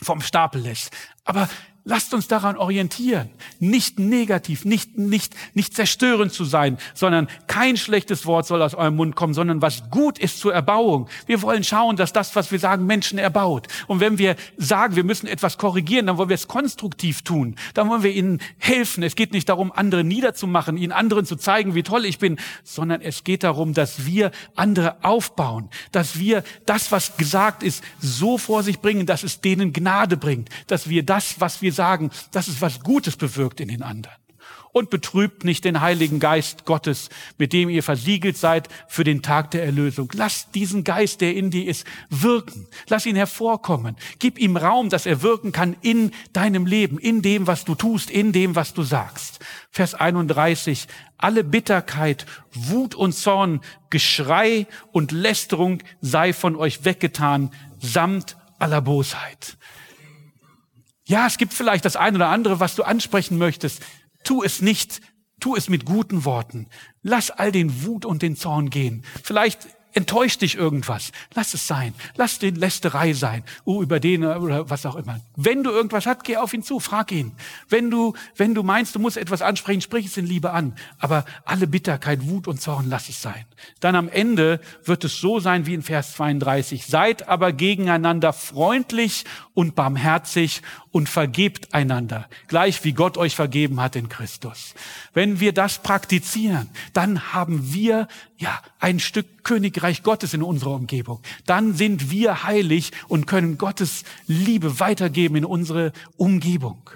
vom 0.01 0.21
Stapel 0.21 0.61
lässt. 0.61 0.95
Aber 1.25 1.49
Lasst 1.85 2.13
uns 2.13 2.27
daran 2.27 2.57
orientieren, 2.57 3.29
nicht 3.59 3.99
negativ, 3.99 4.65
nicht, 4.65 4.97
nicht, 4.97 5.33
nicht 5.55 5.73
zerstörend 5.73 6.33
zu 6.33 6.43
sein, 6.43 6.77
sondern 6.93 7.27
kein 7.47 7.77
schlechtes 7.77 8.25
Wort 8.25 8.45
soll 8.45 8.61
aus 8.61 8.75
eurem 8.75 8.97
Mund 8.97 9.15
kommen, 9.15 9.33
sondern 9.33 9.61
was 9.61 9.89
gut 9.89 10.19
ist 10.19 10.39
zur 10.39 10.53
Erbauung. 10.53 11.07
Wir 11.25 11.41
wollen 11.41 11.63
schauen, 11.63 11.95
dass 11.95 12.13
das, 12.13 12.35
was 12.35 12.51
wir 12.51 12.59
sagen, 12.59 12.85
Menschen 12.85 13.17
erbaut. 13.17 13.67
Und 13.87 14.01
wenn 14.01 14.17
wir 14.17 14.35
sagen, 14.57 14.97
wir 14.97 15.03
müssen 15.03 15.25
etwas 15.25 15.57
korrigieren, 15.57 16.05
dann 16.05 16.17
wollen 16.17 16.29
wir 16.29 16.35
es 16.35 16.47
konstruktiv 16.47 17.21
tun. 17.21 17.55
Dann 17.73 17.89
wollen 17.89 18.03
wir 18.03 18.11
ihnen 18.11 18.39
helfen. 18.57 19.01
Es 19.01 19.15
geht 19.15 19.31
nicht 19.31 19.49
darum, 19.49 19.71
andere 19.71 20.03
niederzumachen, 20.03 20.77
ihnen 20.77 20.91
anderen 20.91 21.25
zu 21.25 21.37
zeigen, 21.37 21.75
wie 21.75 21.83
toll 21.83 22.05
ich 22.05 22.19
bin, 22.19 22.37
sondern 22.63 23.01
es 23.01 23.23
geht 23.23 23.43
darum, 23.43 23.73
dass 23.73 24.05
wir 24.05 24.31
andere 24.55 25.03
aufbauen, 25.03 25.69
dass 25.91 26.19
wir 26.19 26.43
das, 26.65 26.91
was 26.91 27.17
gesagt 27.17 27.63
ist, 27.63 27.83
so 27.99 28.37
vor 28.37 28.63
sich 28.63 28.79
bringen, 28.79 29.05
dass 29.05 29.23
es 29.23 29.41
denen 29.41 29.73
Gnade 29.73 30.17
bringt, 30.17 30.49
dass 30.67 30.89
wir 30.89 31.03
das, 31.03 31.39
was 31.39 31.61
wir 31.61 31.68
wir 31.69 31.73
sagen, 31.73 32.09
dass 32.31 32.47
es 32.47 32.61
was 32.61 32.79
Gutes 32.79 33.15
bewirkt 33.15 33.59
in 33.59 33.67
den 33.67 33.83
anderen 33.83 34.15
und 34.71 34.89
betrübt 34.89 35.43
nicht 35.43 35.65
den 35.65 35.81
Heiligen 35.81 36.19
Geist 36.19 36.65
Gottes, 36.65 37.09
mit 37.37 37.53
dem 37.53 37.69
ihr 37.69 37.83
versiegelt 37.83 38.37
seid 38.37 38.69
für 38.87 39.03
den 39.03 39.21
Tag 39.21 39.51
der 39.51 39.63
Erlösung. 39.63 40.09
Lass 40.13 40.49
diesen 40.51 40.83
Geist, 40.83 41.21
der 41.21 41.35
in 41.35 41.51
dir 41.51 41.67
ist, 41.67 41.85
wirken. 42.09 42.67
Lass 42.87 43.05
ihn 43.05 43.15
hervorkommen. 43.15 43.95
Gib 44.17 44.39
ihm 44.39 44.57
Raum, 44.57 44.89
dass 44.89 45.05
er 45.05 45.21
wirken 45.21 45.51
kann 45.51 45.75
in 45.81 46.11
deinem 46.33 46.65
Leben, 46.65 46.97
in 46.97 47.21
dem, 47.21 47.45
was 47.45 47.65
du 47.65 47.75
tust, 47.75 48.09
in 48.09 48.31
dem, 48.31 48.55
was 48.55 48.73
du 48.73 48.83
sagst. 48.83 49.39
Vers 49.69 49.93
31. 49.93 50.87
Alle 51.17 51.43
Bitterkeit, 51.43 52.25
Wut 52.53 52.95
und 52.95 53.13
Zorn, 53.13 53.61
Geschrei 53.91 54.65
und 54.91 55.11
Lästerung 55.11 55.83
sei 56.01 56.33
von 56.33 56.55
euch 56.55 56.85
weggetan, 56.85 57.51
samt 57.79 58.37
aller 58.59 58.81
Bosheit. 58.81 59.57
Ja, 61.09 61.25
es 61.25 61.39
gibt 61.39 61.53
vielleicht 61.55 61.85
das 61.85 61.95
eine 61.95 62.17
oder 62.17 62.29
andere, 62.29 62.59
was 62.59 62.75
du 62.75 62.83
ansprechen 62.83 63.39
möchtest. 63.39 63.81
Tu 64.23 64.43
es 64.43 64.61
nicht, 64.61 65.01
tu 65.39 65.55
es 65.55 65.67
mit 65.67 65.83
guten 65.83 66.23
Worten. 66.23 66.67
Lass 67.01 67.31
all 67.31 67.51
den 67.51 67.83
Wut 67.83 68.05
und 68.05 68.21
den 68.21 68.35
Zorn 68.35 68.69
gehen. 68.69 69.03
Vielleicht 69.23 69.67
enttäuscht 69.93 70.41
dich 70.41 70.55
irgendwas. 70.55 71.11
Lass 71.33 71.53
es 71.53 71.67
sein. 71.67 71.93
Lass 72.15 72.39
den 72.39 72.55
Lästerei 72.55 73.13
sein. 73.13 73.43
Oh, 73.65 73.81
über 73.81 73.99
den 73.99 74.23
oder 74.23 74.69
was 74.69 74.85
auch 74.85 74.95
immer. 74.95 75.19
Wenn 75.35 75.63
du 75.63 75.71
irgendwas 75.71 76.05
hast, 76.05 76.23
geh 76.23 76.37
auf 76.37 76.53
ihn 76.53 76.63
zu, 76.63 76.79
frag 76.79 77.11
ihn. 77.11 77.33
Wenn 77.67 77.89
du, 77.89 78.13
wenn 78.35 78.53
du 78.53 78.63
meinst, 78.63 78.95
du 78.95 78.99
musst 78.99 79.17
etwas 79.17 79.41
ansprechen, 79.41 79.81
sprich 79.81 80.05
es 80.05 80.17
in 80.17 80.25
Liebe 80.25 80.51
an. 80.51 80.75
Aber 80.99 81.25
alle 81.45 81.67
Bitterkeit, 81.67 82.27
Wut 82.27 82.47
und 82.47 82.61
Zorn, 82.61 82.89
lass 82.89 83.09
es 83.09 83.21
sein. 83.21 83.45
Dann 83.79 83.95
am 83.95 84.09
Ende 84.09 84.61
wird 84.83 85.03
es 85.03 85.19
so 85.19 85.39
sein 85.39 85.65
wie 85.65 85.73
in 85.73 85.83
Vers 85.83 86.13
32. 86.13 86.85
Seid 86.85 87.27
aber 87.27 87.51
gegeneinander 87.51 88.33
freundlich 88.33 89.25
und 89.53 89.75
barmherzig 89.75 90.61
und 90.91 91.09
vergebt 91.09 91.73
einander, 91.73 92.27
gleich 92.47 92.83
wie 92.83 92.93
Gott 92.93 93.17
euch 93.17 93.35
vergeben 93.35 93.79
hat 93.81 93.95
in 93.95 94.09
Christus. 94.09 94.73
Wenn 95.13 95.39
wir 95.39 95.53
das 95.53 95.79
praktizieren, 95.79 96.69
dann 96.93 97.33
haben 97.33 97.73
wir 97.73 98.07
ja 98.37 98.59
ein 98.79 98.99
Stück 98.99 99.43
Königreich 99.43 99.78
Gottes 100.03 100.33
in 100.33 100.43
unserer 100.43 100.71
Umgebung. 100.71 101.21
Dann 101.45 101.73
sind 101.73 102.11
wir 102.11 102.43
heilig 102.43 102.91
und 103.07 103.25
können 103.27 103.57
Gottes 103.57 104.03
Liebe 104.27 104.79
weitergeben 104.79 105.35
in 105.35 105.45
unsere 105.45 105.91
Umgebung. 106.17 106.89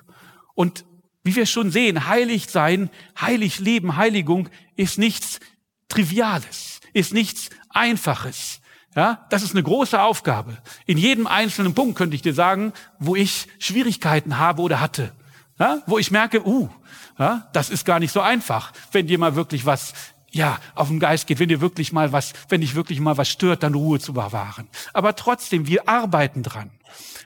Und 0.56 0.86
wie 1.24 1.36
wir 1.36 1.46
schon 1.46 1.72
sehen, 1.72 2.08
heilig 2.08 2.50
sein, 2.50 2.89
heilig 3.19 3.60
leben, 3.60 3.96
Heiligung 3.96 4.50
ist 4.76 4.98
nichts 4.98 5.39
Triviales, 5.88 6.82
ist 6.93 7.13
nichts 7.13 7.50
Einfaches. 7.69 8.60
Ja, 8.96 9.26
das 9.30 9.41
ist 9.41 9.52
eine 9.52 9.63
große 9.63 10.00
Aufgabe. 10.00 10.58
In 10.86 10.98
jedem 10.98 11.26
einzelnen 11.26 11.74
Punkt 11.74 11.98
könnte 11.98 12.15
ich 12.15 12.22
dir 12.22 12.34
sagen, 12.34 12.74
wo 13.00 13.15
ich 13.15 13.48
Schwierigkeiten 13.58 14.38
habe 14.38 14.62
oder 14.62 14.80
hatte. 14.80 15.13
Ja, 15.60 15.82
wo 15.88 15.98
ich 15.98 16.12
merke, 16.12 16.46
uh, 16.46 16.69
ja, 17.17 17.48
das 17.54 17.69
ist 17.69 17.86
gar 17.86 18.00
nicht 18.00 18.12
so 18.12 18.22
einfach, 18.22 18.72
wenn 18.91 19.08
dir 19.08 19.17
mal 19.17 19.36
wirklich 19.36 19.65
was 19.65 19.93
ja, 20.34 20.60
auf 20.74 20.88
den 20.88 21.00
Geist 21.00 21.28
geht, 21.28 21.39
wenn 21.39 21.50
dir 21.50 21.62
wirklich 21.62 21.93
mal 21.93 22.12
was, 22.12 22.34
wenn 22.50 22.62
dich 22.62 22.76
wirklich 22.76 23.00
mal 23.00 23.17
was 23.17 23.30
stört, 23.30 23.63
dann 23.63 23.76
Ruhe 23.76 24.00
zu 24.00 24.13
bewahren. 24.13 24.67
Aber 24.91 25.15
trotzdem, 25.15 25.67
wir 25.67 25.88
arbeiten 25.88 26.43
dran. 26.43 26.72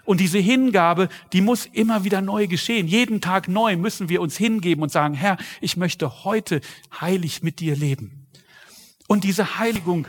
Und 0.04 0.20
diese 0.20 0.40
Hingabe, 0.40 1.10
die 1.34 1.42
muss 1.42 1.66
immer 1.66 2.04
wieder 2.04 2.22
neu 2.22 2.48
geschehen. 2.48 2.88
Jeden 2.88 3.20
Tag 3.20 3.48
neu 3.48 3.76
müssen 3.78 4.10
wir 4.10 4.22
uns 4.22 4.38
hingeben 4.38 4.84
und 4.84 4.92
sagen, 4.92 5.14
Herr, 5.14 5.38
ich 5.62 5.78
möchte 5.78 6.24
heute 6.24 6.62
heilig 7.00 7.44
mit 7.44 7.60
dir 7.60 7.76
leben. 7.76 8.28
Und 9.08 9.24
diese 9.24 9.58
Heiligung, 9.58 10.08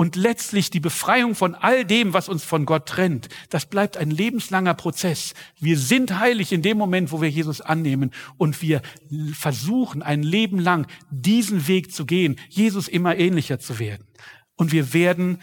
und 0.00 0.16
letztlich 0.16 0.70
die 0.70 0.80
Befreiung 0.80 1.34
von 1.34 1.54
all 1.54 1.84
dem, 1.84 2.14
was 2.14 2.30
uns 2.30 2.42
von 2.42 2.64
Gott 2.64 2.86
trennt, 2.86 3.28
das 3.50 3.66
bleibt 3.66 3.98
ein 3.98 4.10
lebenslanger 4.10 4.72
Prozess. 4.72 5.34
Wir 5.60 5.76
sind 5.76 6.18
heilig 6.18 6.52
in 6.52 6.62
dem 6.62 6.78
Moment, 6.78 7.12
wo 7.12 7.20
wir 7.20 7.28
Jesus 7.28 7.60
annehmen 7.60 8.10
und 8.38 8.62
wir 8.62 8.80
versuchen 9.34 10.00
ein 10.00 10.22
Leben 10.22 10.58
lang 10.58 10.86
diesen 11.10 11.68
Weg 11.68 11.92
zu 11.92 12.06
gehen, 12.06 12.36
Jesus 12.48 12.88
immer 12.88 13.18
ähnlicher 13.18 13.58
zu 13.58 13.78
werden. 13.78 14.06
Und 14.56 14.72
wir 14.72 14.94
werden 14.94 15.42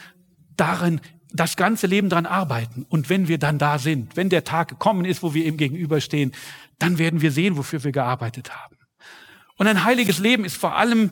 darin 0.55 1.01
das 1.31 1.55
ganze 1.55 1.85
Leben 1.85 2.09
daran 2.09 2.25
arbeiten. 2.25 2.83
Und 2.89 3.11
wenn 3.11 3.27
wir 3.27 3.37
dann 3.37 3.59
da 3.59 3.77
sind, 3.77 4.17
wenn 4.17 4.29
der 4.29 4.43
Tag 4.43 4.69
gekommen 4.69 5.05
ist, 5.05 5.21
wo 5.21 5.35
wir 5.35 5.45
ihm 5.45 5.57
gegenüberstehen, 5.57 6.31
dann 6.79 6.97
werden 6.97 7.21
wir 7.21 7.31
sehen, 7.31 7.57
wofür 7.57 7.83
wir 7.83 7.91
gearbeitet 7.91 8.49
haben. 8.55 8.75
Und 9.57 9.67
ein 9.67 9.83
heiliges 9.83 10.17
Leben 10.17 10.45
ist 10.45 10.57
vor 10.57 10.77
allem 10.77 11.11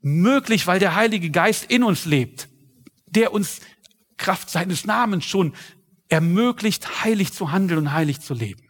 möglich, 0.00 0.66
weil 0.66 0.78
der 0.78 0.94
Heilige 0.94 1.28
Geist 1.28 1.70
in 1.70 1.82
uns 1.82 2.06
lebt 2.06 2.48
der 3.10 3.32
uns 3.32 3.60
Kraft 4.16 4.50
seines 4.50 4.84
Namens 4.84 5.24
schon 5.24 5.54
ermöglicht, 6.08 7.04
heilig 7.04 7.32
zu 7.32 7.52
handeln 7.52 7.78
und 7.78 7.92
heilig 7.92 8.20
zu 8.20 8.34
leben. 8.34 8.62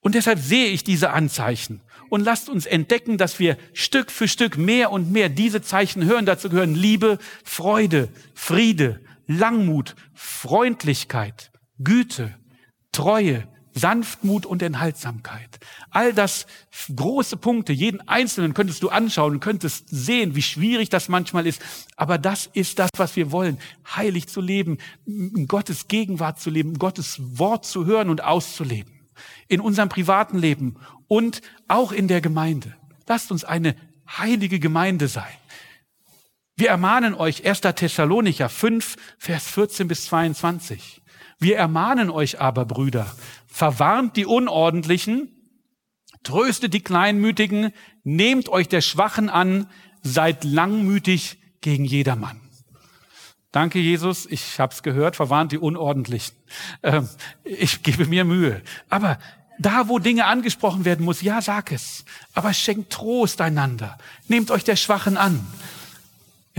Und 0.00 0.14
deshalb 0.14 0.38
sehe 0.38 0.68
ich 0.68 0.84
diese 0.84 1.10
Anzeichen 1.10 1.82
und 2.08 2.24
lasst 2.24 2.48
uns 2.48 2.66
entdecken, 2.66 3.18
dass 3.18 3.38
wir 3.38 3.56
Stück 3.72 4.10
für 4.10 4.28
Stück 4.28 4.56
mehr 4.56 4.90
und 4.90 5.12
mehr 5.12 5.28
diese 5.28 5.62
Zeichen 5.62 6.04
hören. 6.04 6.26
Dazu 6.26 6.48
gehören 6.48 6.74
Liebe, 6.74 7.18
Freude, 7.44 8.08
Friede, 8.34 9.00
Langmut, 9.26 9.94
Freundlichkeit, 10.14 11.52
Güte, 11.78 12.36
Treue, 12.92 13.46
Sanftmut 13.80 14.46
und 14.46 14.62
Enthaltsamkeit. 14.62 15.58
All 15.90 16.12
das 16.12 16.46
große 16.94 17.36
Punkte, 17.36 17.72
jeden 17.72 18.06
einzelnen 18.06 18.54
könntest 18.54 18.82
du 18.82 18.90
anschauen 18.90 19.40
könntest 19.40 19.86
sehen, 19.88 20.34
wie 20.34 20.42
schwierig 20.42 20.90
das 20.90 21.08
manchmal 21.08 21.46
ist. 21.46 21.62
Aber 21.96 22.18
das 22.18 22.48
ist 22.52 22.78
das, 22.78 22.90
was 22.96 23.16
wir 23.16 23.32
wollen. 23.32 23.58
Heilig 23.96 24.28
zu 24.28 24.40
leben, 24.40 24.78
in 25.06 25.46
Gottes 25.46 25.88
Gegenwart 25.88 26.40
zu 26.40 26.50
leben, 26.50 26.78
Gottes 26.78 27.16
Wort 27.38 27.64
zu 27.64 27.86
hören 27.86 28.10
und 28.10 28.22
auszuleben. 28.22 28.92
In 29.48 29.60
unserem 29.60 29.88
privaten 29.88 30.38
Leben 30.38 30.76
und 31.08 31.40
auch 31.66 31.92
in 31.92 32.06
der 32.06 32.20
Gemeinde. 32.20 32.76
Lasst 33.06 33.32
uns 33.32 33.44
eine 33.44 33.74
heilige 34.06 34.60
Gemeinde 34.60 35.08
sein. 35.08 35.32
Wir 36.56 36.68
ermahnen 36.68 37.14
euch 37.14 37.46
1. 37.46 37.62
Thessalonicher 37.62 38.48
5, 38.48 38.96
Vers 39.18 39.48
14 39.48 39.88
bis 39.88 40.04
22. 40.04 41.00
Wir 41.40 41.56
ermahnen 41.56 42.10
euch 42.10 42.40
aber, 42.40 42.66
Brüder, 42.66 43.06
verwarnt 43.46 44.16
die 44.16 44.26
Unordentlichen, 44.26 45.30
tröstet 46.22 46.74
die 46.74 46.82
Kleinmütigen, 46.82 47.72
nehmt 48.04 48.50
euch 48.50 48.68
der 48.68 48.82
Schwachen 48.82 49.30
an, 49.30 49.66
seid 50.02 50.44
langmütig 50.44 51.38
gegen 51.62 51.86
jedermann. 51.86 52.40
Danke, 53.52 53.80
Jesus. 53.80 54.26
Ich 54.26 54.60
habe 54.60 54.72
es 54.72 54.82
gehört, 54.82 55.16
verwarnt 55.16 55.52
die 55.52 55.58
Unordentlichen. 55.58 56.36
Ähm, 56.82 57.08
ich 57.42 57.82
gebe 57.82 58.06
mir 58.06 58.24
Mühe. 58.24 58.62
Aber 58.90 59.18
da, 59.58 59.88
wo 59.88 59.98
Dinge 59.98 60.26
angesprochen 60.26 60.84
werden 60.84 61.04
muss, 61.04 61.20
ja, 61.22 61.42
sag 61.42 61.72
es. 61.72 62.04
Aber 62.32 62.52
schenkt 62.52 62.92
Trost 62.92 63.40
einander. 63.40 63.98
Nehmt 64.28 64.50
euch 64.50 64.62
der 64.62 64.76
Schwachen 64.76 65.16
an. 65.16 65.44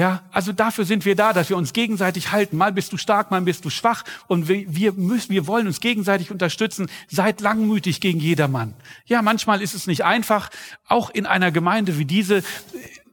Ja, 0.01 0.23
also 0.31 0.51
dafür 0.51 0.83
sind 0.83 1.05
wir 1.05 1.15
da, 1.15 1.31
dass 1.31 1.49
wir 1.49 1.57
uns 1.57 1.73
gegenseitig 1.73 2.31
halten. 2.31 2.57
Mal 2.57 2.71
bist 2.71 2.91
du 2.91 2.97
stark, 2.97 3.29
mal 3.29 3.39
bist 3.41 3.65
du 3.65 3.69
schwach 3.69 4.03
und 4.25 4.47
wir 4.47 4.93
müssen, 4.93 5.31
wir 5.31 5.45
wollen 5.45 5.67
uns 5.67 5.79
gegenseitig 5.79 6.31
unterstützen. 6.31 6.89
Seid 7.07 7.39
langmütig 7.39 8.01
gegen 8.01 8.19
jedermann. 8.19 8.73
Ja, 9.05 9.21
manchmal 9.21 9.61
ist 9.61 9.75
es 9.75 9.85
nicht 9.85 10.03
einfach. 10.03 10.49
Auch 10.87 11.11
in 11.11 11.27
einer 11.27 11.51
Gemeinde 11.51 11.99
wie 11.99 12.05
diese 12.05 12.41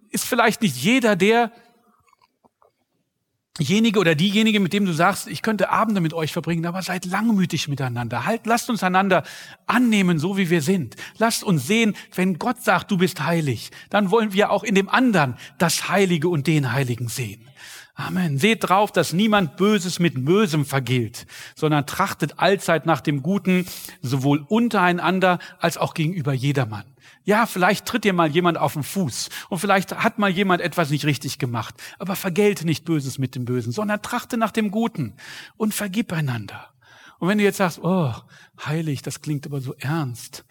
ist 0.09 0.25
vielleicht 0.25 0.63
nicht 0.63 0.79
jeder 0.79 1.15
der 1.15 1.53
derjenige 3.59 3.99
oder 3.99 4.15
diejenige, 4.15 4.61
mit 4.61 4.73
dem 4.73 4.85
du 4.85 4.93
sagst, 4.93 5.27
ich 5.29 5.43
könnte 5.43 5.71
Abende 5.71 6.01
mit 6.01 6.15
euch 6.15 6.33
verbringen, 6.33 6.67
aber 6.67 6.83
seid 6.83 7.05
langmütig 7.05 7.69
miteinander. 7.69 8.25
Halt, 8.25 8.47
lasst 8.47 8.71
uns 8.71 8.83
einander 8.83 9.25
annehmen, 9.67 10.19
so 10.19 10.37
wie 10.37 10.51
wir 10.51 10.63
sind. 10.63 10.97
Lasst 11.19 11.45
uns 11.45 11.67
sehen, 11.67 11.95
wenn 12.15 12.39
Gott 12.39 12.63
sagt, 12.63 12.91
du 12.91 12.99
bist 12.99 13.25
heilig, 13.25 13.71
dann 13.91 14.11
wollen 14.11 14.33
wir 14.33 14.51
auch 14.51 14.65
in 14.65 14.75
dem 14.75 14.89
anderen 14.89 15.37
das 15.59 15.89
Heilige 15.89 16.29
und 16.29 16.47
den 16.47 16.73
Heiligen 16.73 17.09
sehen. 17.09 17.49
Amen. 17.99 18.39
Seht 18.39 18.69
drauf, 18.69 18.93
dass 18.93 19.13
niemand 19.13 19.57
Böses 19.57 19.99
mit 19.99 20.25
Bösem 20.25 20.65
vergilt, 20.65 21.27
sondern 21.57 21.85
trachtet 21.85 22.39
allzeit 22.39 22.87
nach 22.87 23.01
dem 23.01 23.25
Guten, 23.25 23.67
sowohl 24.03 24.47
untereinander 24.47 25.41
als 25.59 25.79
auch 25.79 25.95
gegenüber 25.95 26.33
jedermann. 26.33 26.85
Ja, 27.25 27.45
vielleicht 27.45 27.87
tritt 27.87 28.05
dir 28.05 28.13
mal 28.13 28.31
jemand 28.31 28.57
auf 28.57 28.75
den 28.75 28.85
Fuß 28.85 29.31
und 29.49 29.59
vielleicht 29.59 29.99
hat 29.99 30.21
mal 30.21 30.31
jemand 30.31 30.61
etwas 30.61 30.91
nicht 30.91 31.07
richtig 31.07 31.41
gemacht. 31.41 31.75
Aber 31.99 32.15
vergelte 32.15 32.65
nicht 32.67 32.85
Böses 32.85 33.19
mit 33.19 33.35
dem 33.35 33.45
Bösen, 33.45 33.73
sondern 33.73 34.01
trachte 34.01 34.37
nach 34.37 34.53
dem 34.53 34.71
Guten 34.71 35.15
und 35.57 35.75
vergib 35.75 36.13
einander. 36.13 36.69
Und 37.19 37.27
wenn 37.27 37.39
du 37.39 37.45
jetzt 37.45 37.57
sagst, 37.57 37.81
oh, 37.83 38.15
heilig, 38.65 39.03
das 39.03 39.23
klingt 39.23 39.45
aber 39.45 39.61
so 39.61 39.75
ernst 39.75 40.45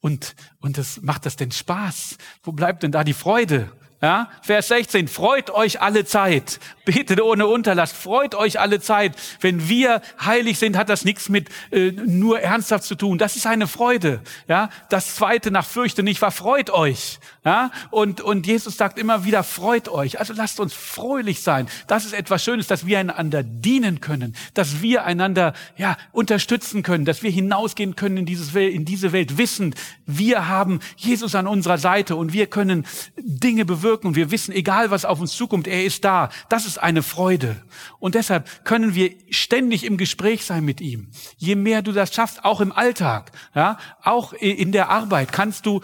und, 0.00 0.36
und 0.60 0.78
das 0.78 1.02
macht 1.02 1.26
das 1.26 1.34
denn 1.34 1.50
Spaß? 1.50 2.16
Wo 2.44 2.52
bleibt 2.52 2.84
denn 2.84 2.92
da 2.92 3.02
die 3.02 3.12
Freude? 3.12 3.72
Ja, 4.02 4.28
Vers 4.42 4.66
16, 4.66 5.06
freut 5.06 5.50
euch 5.50 5.80
alle 5.80 6.04
Zeit, 6.04 6.58
betet 6.84 7.20
ohne 7.20 7.46
Unterlass, 7.46 7.92
freut 7.92 8.34
euch 8.34 8.58
alle 8.58 8.80
Zeit. 8.80 9.14
Wenn 9.40 9.68
wir 9.68 10.02
heilig 10.20 10.58
sind, 10.58 10.76
hat 10.76 10.88
das 10.88 11.04
nichts 11.04 11.28
mit 11.28 11.50
äh, 11.70 11.92
nur 11.92 12.40
ernsthaft 12.40 12.82
zu 12.82 12.96
tun. 12.96 13.16
Das 13.16 13.36
ist 13.36 13.46
eine 13.46 13.68
Freude. 13.68 14.20
Ja, 14.48 14.70
das 14.88 15.14
zweite 15.14 15.52
nach 15.52 15.64
fürchte 15.64 16.02
nicht 16.02 16.20
war 16.20 16.32
freut 16.32 16.70
euch. 16.70 17.20
Ja, 17.44 17.70
und 17.92 18.20
und 18.20 18.44
Jesus 18.44 18.76
sagt 18.76 18.98
immer 18.98 19.24
wieder 19.24 19.44
freut 19.44 19.88
euch. 19.88 20.18
Also 20.18 20.32
lasst 20.32 20.58
uns 20.58 20.74
fröhlich 20.74 21.40
sein. 21.42 21.68
Das 21.86 22.04
ist 22.04 22.12
etwas 22.12 22.42
Schönes, 22.42 22.66
dass 22.66 22.84
wir 22.84 22.98
einander 22.98 23.44
dienen 23.44 24.00
können, 24.00 24.34
dass 24.54 24.82
wir 24.82 25.04
einander 25.04 25.52
ja 25.76 25.96
unterstützen 26.10 26.82
können, 26.82 27.04
dass 27.04 27.22
wir 27.22 27.30
hinausgehen 27.30 27.94
können 27.94 28.16
in 28.16 28.26
dieses 28.26 28.52
Welt, 28.52 28.74
in 28.74 28.84
diese 28.84 29.12
Welt, 29.12 29.38
wissend, 29.38 29.76
wir 30.06 30.48
haben 30.48 30.80
Jesus 30.96 31.36
an 31.36 31.46
unserer 31.46 31.78
Seite 31.78 32.16
und 32.16 32.32
wir 32.32 32.48
können 32.48 32.84
Dinge 33.16 33.64
bewirken 33.64 33.91
wirken 33.92 34.14
wir 34.14 34.30
wissen, 34.30 34.54
egal 34.54 34.90
was 34.90 35.04
auf 35.04 35.20
uns 35.20 35.32
zukommt, 35.32 35.68
er 35.68 35.84
ist 35.84 36.02
da. 36.02 36.30
Das 36.48 36.64
ist 36.64 36.78
eine 36.78 37.02
Freude. 37.02 37.62
Und 37.98 38.14
deshalb 38.14 38.64
können 38.64 38.94
wir 38.94 39.10
ständig 39.28 39.84
im 39.84 39.98
Gespräch 39.98 40.46
sein 40.46 40.64
mit 40.64 40.80
ihm. 40.80 41.08
Je 41.36 41.56
mehr 41.56 41.82
du 41.82 41.92
das 41.92 42.14
schaffst, 42.14 42.42
auch 42.42 42.62
im 42.62 42.72
Alltag, 42.72 43.32
ja, 43.54 43.76
auch 44.02 44.32
in 44.32 44.72
der 44.72 44.88
Arbeit, 44.88 45.30
kannst 45.30 45.66
du 45.66 45.82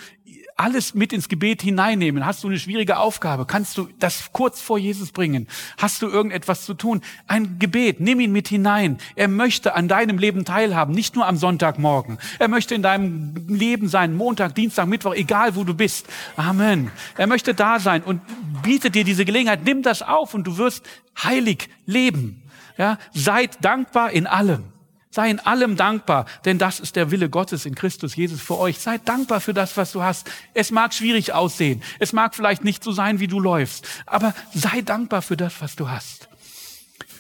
alles 0.59 0.92
mit 0.94 1.12
ins 1.12 1.28
Gebet 1.28 1.62
hineinnehmen. 1.62 2.26
Hast 2.26 2.42
du 2.42 2.48
eine 2.48 2.59
schwierige 2.59 2.98
Aufgabe? 2.98 3.46
Kannst 3.46 3.78
du 3.78 3.88
das 4.00 4.32
kurz 4.32 4.61
vor 4.61 4.76
Jesus 4.76 5.12
bringen? 5.12 5.46
Hast 5.78 6.02
du 6.02 6.09
irgendetwas 6.09 6.64
zu 6.64 6.74
tun? 6.74 7.00
Ein 7.28 7.59
Gebet, 7.61 8.00
nimm 8.00 8.18
ihn 8.18 8.32
mit 8.32 8.48
hinein. 8.48 8.98
Er 9.14 9.28
möchte 9.28 9.74
an 9.74 9.86
deinem 9.86 10.18
Leben 10.18 10.44
teilhaben, 10.44 10.94
nicht 10.94 11.14
nur 11.14 11.26
am 11.26 11.36
Sonntagmorgen. 11.36 12.18
Er 12.40 12.48
möchte 12.48 12.74
in 12.74 12.82
deinem 12.82 13.34
Leben 13.46 13.88
sein, 13.88 14.14
Montag, 14.14 14.56
Dienstag, 14.56 14.88
Mittwoch, 14.88 15.14
egal 15.14 15.54
wo 15.54 15.62
du 15.62 15.74
bist. 15.74 16.06
Amen. 16.36 16.90
Er 17.16 17.28
möchte 17.28 17.54
da 17.54 17.78
sein 17.78 18.02
und 18.02 18.20
bietet 18.62 18.96
dir 18.96 19.04
diese 19.04 19.24
Gelegenheit. 19.24 19.64
Nimm 19.64 19.82
das 19.82 20.02
auf 20.02 20.34
und 20.34 20.44
du 20.44 20.59
wirst 20.59 20.84
heilig 21.22 21.68
leben. 21.86 22.42
Ja, 22.76 22.98
seid 23.12 23.64
dankbar 23.64 24.11
in 24.11 24.26
allem. 24.26 24.64
Sei 25.11 25.30
in 25.30 25.40
allem 25.40 25.76
dankbar, 25.76 26.26
denn 26.44 26.59
das 26.59 26.80
ist 26.80 26.94
der 26.94 27.11
Wille 27.11 27.30
Gottes 27.30 27.64
in 27.64 27.74
Christus 27.74 28.14
Jesus 28.14 28.40
für 28.40 28.59
euch. 28.59 28.78
Sei 28.78 28.98
dankbar 28.98 29.40
für 29.40 29.54
das, 29.54 29.76
was 29.76 29.92
du 29.92 30.02
hast. 30.02 30.30
Es 30.52 30.70
mag 30.70 30.92
schwierig 30.92 31.32
aussehen. 31.32 31.82
Es 31.98 32.12
mag 32.12 32.34
vielleicht 32.34 32.62
nicht 32.62 32.84
so 32.84 32.92
sein, 32.92 33.18
wie 33.18 33.26
du 33.26 33.40
läufst. 33.40 33.86
Aber 34.04 34.34
sei 34.54 34.82
dankbar 34.82 35.22
für 35.22 35.36
das, 35.36 35.61
was 35.61 35.76
du 35.76 35.88
hast. 35.88 36.28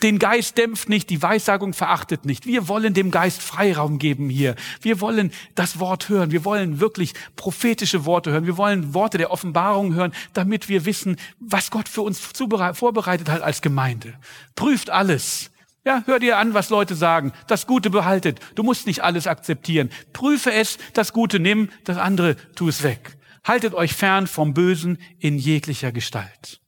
Den 0.02 0.20
Geist 0.20 0.56
dämpft 0.58 0.88
nicht, 0.88 1.10
die 1.10 1.22
Weissagung 1.22 1.72
verachtet 1.72 2.24
nicht. 2.24 2.46
Wir 2.46 2.68
wollen 2.68 2.94
dem 2.94 3.10
Geist 3.10 3.42
Freiraum 3.42 3.98
geben 3.98 4.30
hier. 4.30 4.54
Wir 4.80 5.00
wollen 5.00 5.32
das 5.56 5.80
Wort 5.80 6.08
hören. 6.08 6.30
Wir 6.30 6.44
wollen 6.44 6.78
wirklich 6.78 7.14
prophetische 7.34 8.04
Worte 8.04 8.30
hören. 8.30 8.46
Wir 8.46 8.56
wollen 8.56 8.94
Worte 8.94 9.18
der 9.18 9.32
Offenbarung 9.32 9.94
hören, 9.94 10.12
damit 10.34 10.68
wir 10.68 10.84
wissen, 10.84 11.16
was 11.40 11.70
Gott 11.70 11.88
für 11.88 12.02
uns 12.02 12.20
vorbereitet 12.20 13.28
hat 13.28 13.42
als 13.42 13.60
Gemeinde. 13.60 14.14
Prüft 14.54 14.90
alles. 14.90 15.50
Ja, 15.84 16.02
hör 16.06 16.18
dir 16.18 16.38
an, 16.38 16.54
was 16.54 16.70
Leute 16.70 16.94
sagen. 16.94 17.32
Das 17.46 17.66
Gute 17.66 17.90
behaltet. 17.90 18.40
Du 18.54 18.62
musst 18.62 18.86
nicht 18.86 19.02
alles 19.02 19.26
akzeptieren. 19.26 19.90
Prüfe 20.12 20.52
es, 20.52 20.78
das 20.92 21.12
Gute 21.12 21.40
nimm, 21.40 21.70
das 21.84 21.96
andere 21.96 22.36
tu 22.54 22.68
es 22.68 22.82
weg. 22.82 23.16
Haltet 23.44 23.74
euch 23.74 23.94
fern 23.94 24.26
vom 24.26 24.52
Bösen 24.52 24.98
in 25.18 25.38
jeglicher 25.38 25.92
Gestalt. 25.92 26.60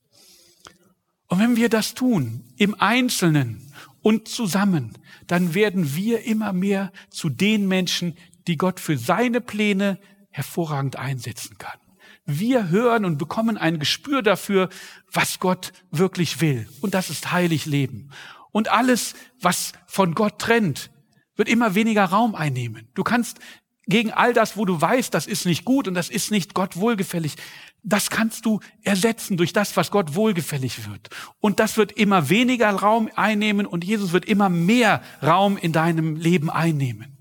Und 1.26 1.38
wenn 1.38 1.56
wir 1.56 1.68
das 1.68 1.94
tun, 1.94 2.44
im 2.56 2.74
Einzelnen 2.80 3.72
und 4.02 4.28
zusammen, 4.28 4.94
dann 5.26 5.54
werden 5.54 5.94
wir 5.94 6.24
immer 6.24 6.52
mehr 6.52 6.92
zu 7.10 7.28
den 7.28 7.68
Menschen, 7.68 8.16
die 8.46 8.56
Gott 8.56 8.80
für 8.80 8.96
seine 8.96 9.40
Pläne 9.40 9.98
hervorragend 10.30 10.96
einsetzen 10.96 11.58
kann. 11.58 11.78
Wir 12.24 12.68
hören 12.68 13.04
und 13.04 13.18
bekommen 13.18 13.58
ein 13.58 13.78
Gespür 13.78 14.22
dafür, 14.22 14.68
was 15.12 15.38
Gott 15.40 15.72
wirklich 15.90 16.40
will. 16.40 16.68
Und 16.80 16.94
das 16.94 17.10
ist 17.10 17.32
heilig 17.32 17.66
Leben. 17.66 18.10
Und 18.52 18.68
alles, 18.68 19.14
was 19.40 19.72
von 19.86 20.14
Gott 20.14 20.38
trennt, 20.38 20.90
wird 21.36 21.48
immer 21.48 21.74
weniger 21.74 22.04
Raum 22.04 22.34
einnehmen. 22.34 22.88
Du 22.94 23.02
kannst 23.02 23.38
gegen 23.86 24.12
all 24.12 24.32
das, 24.32 24.56
wo 24.56 24.64
du 24.64 24.80
weißt, 24.80 25.12
das 25.12 25.26
ist 25.26 25.46
nicht 25.46 25.64
gut 25.64 25.88
und 25.88 25.94
das 25.94 26.10
ist 26.10 26.30
nicht 26.30 26.54
Gott 26.54 26.76
wohlgefällig, 26.76 27.36
das 27.82 28.10
kannst 28.10 28.46
du 28.46 28.60
ersetzen 28.82 29.36
durch 29.36 29.52
das, 29.52 29.76
was 29.76 29.90
Gott 29.90 30.14
wohlgefällig 30.14 30.88
wird. 30.88 31.08
Und 31.40 31.60
das 31.60 31.76
wird 31.76 31.92
immer 31.92 32.28
weniger 32.28 32.70
Raum 32.70 33.10
einnehmen 33.16 33.66
und 33.66 33.84
Jesus 33.84 34.12
wird 34.12 34.26
immer 34.26 34.48
mehr 34.48 35.02
Raum 35.22 35.56
in 35.56 35.72
deinem 35.72 36.16
Leben 36.16 36.50
einnehmen. 36.50 37.18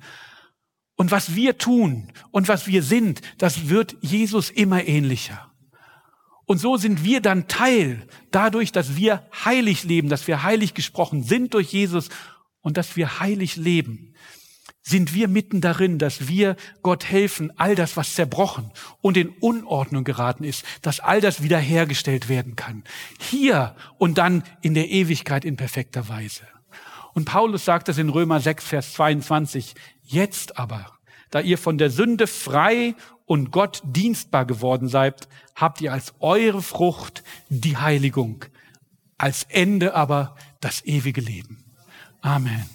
Und 0.95 1.11
was 1.11 1.33
wir 1.33 1.57
tun 1.57 2.11
und 2.31 2.49
was 2.49 2.67
wir 2.67 2.83
sind, 2.83 3.21
das 3.37 3.69
wird 3.69 3.95
Jesus 4.01 4.49
immer 4.49 4.85
ähnlicher. 4.85 5.48
Und 6.49 6.57
so 6.57 6.77
sind 6.77 7.03
wir 7.03 7.21
dann 7.21 7.47
Teil 7.47 8.07
dadurch, 8.31 8.71
dass 8.71 8.95
wir 8.95 9.21
heilig 9.45 9.83
leben, 9.83 10.09
dass 10.09 10.25
wir 10.25 10.41
heilig 10.41 10.73
gesprochen 10.73 11.21
sind 11.21 11.53
durch 11.53 11.71
Jesus 11.71 12.09
und 12.61 12.75
dass 12.75 12.95
wir 12.95 13.19
heilig 13.19 13.55
leben. 13.55 14.15
Sind 14.81 15.13
wir 15.13 15.27
mitten 15.27 15.61
darin, 15.61 15.99
dass 15.99 16.27
wir 16.27 16.55
Gott 16.81 17.05
helfen, 17.05 17.53
all 17.57 17.75
das, 17.75 17.97
was 17.97 18.15
zerbrochen 18.15 18.71
und 18.99 19.15
in 19.15 19.29
Unordnung 19.29 20.03
geraten 20.03 20.43
ist, 20.43 20.65
dass 20.81 20.99
all 20.99 21.21
das 21.21 21.43
wiederhergestellt 21.43 22.29
werden 22.29 22.55
kann. 22.55 22.83
Hier 23.19 23.75
und 23.99 24.17
dann 24.17 24.41
in 24.63 24.73
der 24.73 24.89
Ewigkeit 24.89 25.45
in 25.45 25.55
perfekter 25.55 26.09
Weise. 26.09 26.47
Und 27.13 27.25
Paulus 27.25 27.63
sagt 27.63 27.89
das 27.89 27.99
in 27.99 28.09
Römer 28.09 28.39
6, 28.39 28.65
Vers 28.65 28.93
22. 28.93 29.75
Jetzt 30.01 30.57
aber, 30.57 30.97
da 31.29 31.41
ihr 31.41 31.59
von 31.59 31.77
der 31.77 31.91
Sünde 31.91 32.25
frei 32.25 32.95
und 33.29 33.51
Gott 33.51 33.83
dienstbar 33.85 34.43
geworden 34.45 34.87
seid, 34.87 35.29
habt 35.53 35.81
ihr 35.81 35.93
als 35.93 36.15
eure 36.19 36.63
Frucht 36.63 37.23
die 37.49 37.77
Heiligung, 37.77 38.43
als 39.19 39.43
Ende 39.43 39.93
aber 39.93 40.35
das 40.61 40.83
ewige 40.83 41.21
Leben. 41.21 41.63
Amen. 42.21 42.67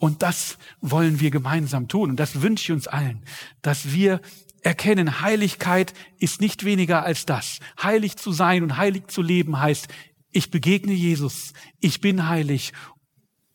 Und 0.00 0.22
das 0.22 0.58
wollen 0.80 1.20
wir 1.20 1.30
gemeinsam 1.30 1.86
tun. 1.86 2.10
Und 2.10 2.16
das 2.16 2.42
wünsche 2.42 2.64
ich 2.64 2.72
uns 2.72 2.88
allen, 2.88 3.22
dass 3.62 3.92
wir 3.92 4.20
erkennen, 4.62 5.20
Heiligkeit 5.20 5.94
ist 6.18 6.40
nicht 6.40 6.64
weniger 6.64 7.04
als 7.04 7.24
das. 7.24 7.60
Heilig 7.80 8.16
zu 8.16 8.32
sein 8.32 8.64
und 8.64 8.76
heilig 8.76 9.06
zu 9.06 9.22
leben 9.22 9.60
heißt, 9.60 9.86
ich 10.32 10.50
begegne 10.50 10.92
Jesus, 10.92 11.52
ich 11.78 12.00
bin 12.00 12.28
heilig 12.28 12.72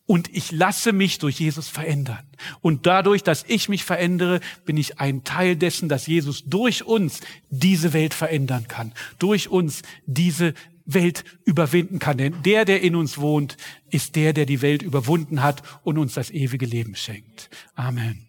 und 0.06 0.34
ich 0.34 0.52
lasse 0.52 0.92
mich 0.92 1.18
durch 1.18 1.40
Jesus 1.40 1.68
verändern. 1.68 2.24
Und 2.60 2.86
dadurch, 2.86 3.22
dass 3.22 3.44
ich 3.46 3.68
mich 3.68 3.84
verändere, 3.84 4.40
bin 4.64 4.76
ich 4.76 5.00
ein 5.00 5.24
Teil 5.24 5.56
dessen, 5.56 5.88
dass 5.88 6.06
Jesus 6.06 6.44
durch 6.44 6.84
uns 6.84 7.20
diese 7.50 7.92
Welt 7.92 8.14
verändern 8.14 8.68
kann, 8.68 8.92
durch 9.18 9.48
uns 9.48 9.82
diese 10.06 10.54
Welt 10.84 11.24
überwinden 11.44 11.98
kann. 11.98 12.18
Denn 12.18 12.42
der, 12.44 12.64
der 12.64 12.82
in 12.82 12.94
uns 12.94 13.18
wohnt, 13.18 13.56
ist 13.90 14.14
der, 14.14 14.32
der 14.32 14.46
die 14.46 14.62
Welt 14.62 14.82
überwunden 14.82 15.42
hat 15.42 15.62
und 15.82 15.98
uns 15.98 16.14
das 16.14 16.30
ewige 16.30 16.66
Leben 16.66 16.94
schenkt. 16.94 17.50
Amen. 17.74 18.26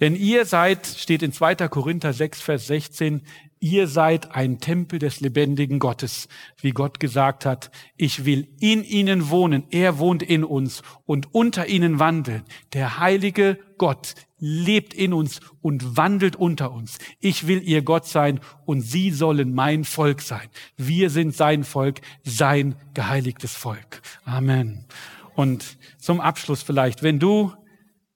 Denn 0.00 0.14
ihr 0.14 0.46
seid, 0.46 0.86
steht 0.86 1.22
in 1.22 1.32
2. 1.32 1.56
Korinther 1.68 2.12
6, 2.12 2.40
Vers 2.40 2.66
16, 2.68 3.22
ihr 3.60 3.86
seid 3.86 4.34
ein 4.34 4.58
Tempel 4.58 4.98
des 4.98 5.20
lebendigen 5.20 5.78
Gottes, 5.78 6.28
wie 6.60 6.70
Gott 6.70 7.00
gesagt 7.00 7.46
hat, 7.46 7.70
ich 7.96 8.24
will 8.24 8.48
in 8.60 8.84
ihnen 8.84 9.30
wohnen, 9.30 9.64
er 9.70 9.98
wohnt 9.98 10.22
in 10.22 10.44
uns 10.44 10.82
und 11.04 11.34
unter 11.34 11.68
ihnen 11.68 11.98
wandeln. 11.98 12.44
Der 12.72 12.98
heilige 12.98 13.58
Gott 13.76 14.14
lebt 14.38 14.94
in 14.94 15.12
uns 15.12 15.40
und 15.60 15.96
wandelt 15.96 16.36
unter 16.36 16.72
uns. 16.72 16.98
Ich 17.20 17.46
will 17.46 17.62
ihr 17.62 17.82
Gott 17.82 18.06
sein 18.06 18.40
und 18.64 18.82
sie 18.82 19.10
sollen 19.10 19.54
mein 19.54 19.84
Volk 19.84 20.20
sein. 20.20 20.48
Wir 20.76 21.10
sind 21.10 21.34
sein 21.34 21.64
Volk, 21.64 22.00
sein 22.24 22.76
geheiligtes 22.94 23.54
Volk. 23.54 24.02
Amen. 24.24 24.86
Und 25.34 25.78
zum 25.98 26.20
Abschluss 26.20 26.62
vielleicht, 26.62 27.02
wenn 27.02 27.18
du 27.18 27.52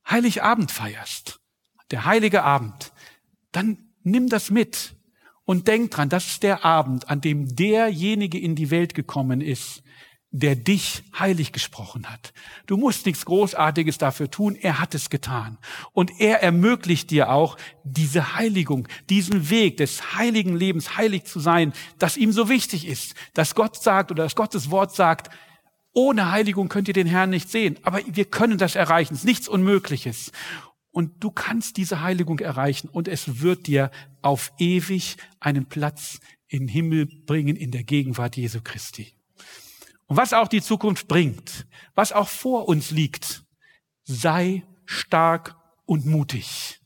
Heiligabend 0.08 0.70
feierst, 0.70 1.40
der 1.90 2.04
heilige 2.04 2.42
Abend, 2.42 2.92
dann 3.52 3.78
nimm 4.02 4.28
das 4.28 4.50
mit 4.50 4.96
und 5.52 5.68
denk 5.68 5.90
dran, 5.90 6.08
das 6.08 6.26
ist 6.28 6.42
der 6.42 6.64
Abend, 6.64 7.10
an 7.10 7.20
dem 7.20 7.54
derjenige 7.54 8.38
in 8.38 8.54
die 8.54 8.70
Welt 8.70 8.94
gekommen 8.94 9.42
ist, 9.42 9.82
der 10.30 10.56
dich 10.56 11.02
heilig 11.18 11.52
gesprochen 11.52 12.10
hat. 12.10 12.32
Du 12.66 12.78
musst 12.78 13.04
nichts 13.04 13.26
Großartiges 13.26 13.98
dafür 13.98 14.30
tun, 14.30 14.56
er 14.56 14.80
hat 14.80 14.94
es 14.94 15.10
getan. 15.10 15.58
Und 15.92 16.10
er 16.20 16.42
ermöglicht 16.42 17.10
dir 17.10 17.30
auch 17.30 17.58
diese 17.84 18.34
Heiligung, 18.34 18.88
diesen 19.10 19.50
Weg 19.50 19.76
des 19.76 20.16
heiligen 20.16 20.56
Lebens, 20.56 20.96
heilig 20.96 21.24
zu 21.24 21.38
sein, 21.38 21.74
das 21.98 22.16
ihm 22.16 22.32
so 22.32 22.48
wichtig 22.48 22.88
ist, 22.88 23.14
dass 23.34 23.54
Gott 23.54 23.76
sagt 23.76 24.10
oder 24.10 24.22
dass 24.22 24.34
Gottes 24.34 24.70
Wort 24.70 24.94
sagt, 24.94 25.28
ohne 25.92 26.32
Heiligung 26.32 26.70
könnt 26.70 26.88
ihr 26.88 26.94
den 26.94 27.06
Herrn 27.06 27.28
nicht 27.28 27.50
sehen. 27.50 27.78
Aber 27.82 28.00
wir 28.06 28.24
können 28.24 28.56
das 28.56 28.74
erreichen. 28.74 29.12
Es 29.12 29.20
ist 29.20 29.26
nichts 29.26 29.48
Unmögliches. 29.48 30.32
Und 30.92 31.24
du 31.24 31.30
kannst 31.30 31.78
diese 31.78 32.02
Heiligung 32.02 32.38
erreichen 32.38 32.88
und 32.88 33.08
es 33.08 33.40
wird 33.40 33.66
dir 33.66 33.90
auf 34.20 34.52
ewig 34.58 35.16
einen 35.40 35.66
Platz 35.66 36.20
im 36.48 36.68
Himmel 36.68 37.06
bringen 37.06 37.56
in 37.56 37.70
der 37.70 37.82
Gegenwart 37.82 38.36
Jesu 38.36 38.60
Christi. 38.62 39.14
Und 40.06 40.18
was 40.18 40.34
auch 40.34 40.48
die 40.48 40.60
Zukunft 40.60 41.08
bringt, 41.08 41.66
was 41.94 42.12
auch 42.12 42.28
vor 42.28 42.68
uns 42.68 42.90
liegt, 42.90 43.44
sei 44.04 44.62
stark 44.84 45.56
und 45.86 46.04
mutig 46.04 46.80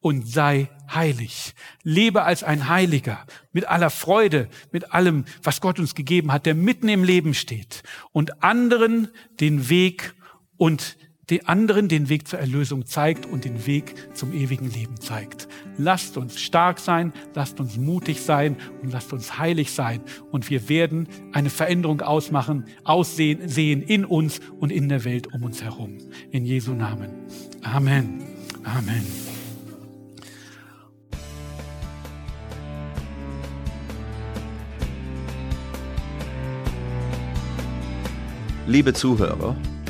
und 0.00 0.26
sei 0.26 0.70
heilig. 0.90 1.54
Lebe 1.82 2.22
als 2.22 2.42
ein 2.42 2.68
Heiliger, 2.68 3.26
mit 3.52 3.66
aller 3.66 3.90
Freude, 3.90 4.48
mit 4.72 4.94
allem, 4.94 5.26
was 5.42 5.60
Gott 5.60 5.78
uns 5.78 5.94
gegeben 5.94 6.32
hat, 6.32 6.46
der 6.46 6.54
mitten 6.54 6.88
im 6.88 7.04
Leben 7.04 7.34
steht 7.34 7.82
und 8.12 8.42
anderen 8.42 9.08
den 9.40 9.68
Weg 9.68 10.14
und 10.56 10.96
den 11.30 11.46
anderen 11.46 11.88
den 11.88 12.08
Weg 12.08 12.26
zur 12.26 12.40
Erlösung 12.40 12.86
zeigt 12.86 13.26
und 13.26 13.44
den 13.44 13.66
Weg 13.66 13.94
zum 14.14 14.32
ewigen 14.32 14.70
Leben 14.70 14.98
zeigt. 15.00 15.48
Lasst 15.78 16.16
uns 16.16 16.40
stark 16.40 16.80
sein, 16.80 17.12
lasst 17.34 17.60
uns 17.60 17.76
mutig 17.76 18.20
sein 18.20 18.56
und 18.82 18.92
lasst 18.92 19.12
uns 19.12 19.38
heilig 19.38 19.72
sein. 19.72 20.00
Und 20.30 20.50
wir 20.50 20.68
werden 20.68 21.08
eine 21.32 21.50
Veränderung 21.50 22.00
ausmachen, 22.00 22.64
aussehen, 22.84 23.48
sehen 23.48 23.82
in 23.82 24.04
uns 24.04 24.40
und 24.58 24.70
in 24.70 24.88
der 24.88 25.04
Welt 25.04 25.32
um 25.32 25.44
uns 25.44 25.62
herum. 25.62 25.98
In 26.32 26.44
Jesu 26.44 26.72
Namen. 26.72 27.10
Amen. 27.62 28.22
Amen. 28.64 29.06
Liebe 38.66 38.92
Zuhörer, 38.92 39.56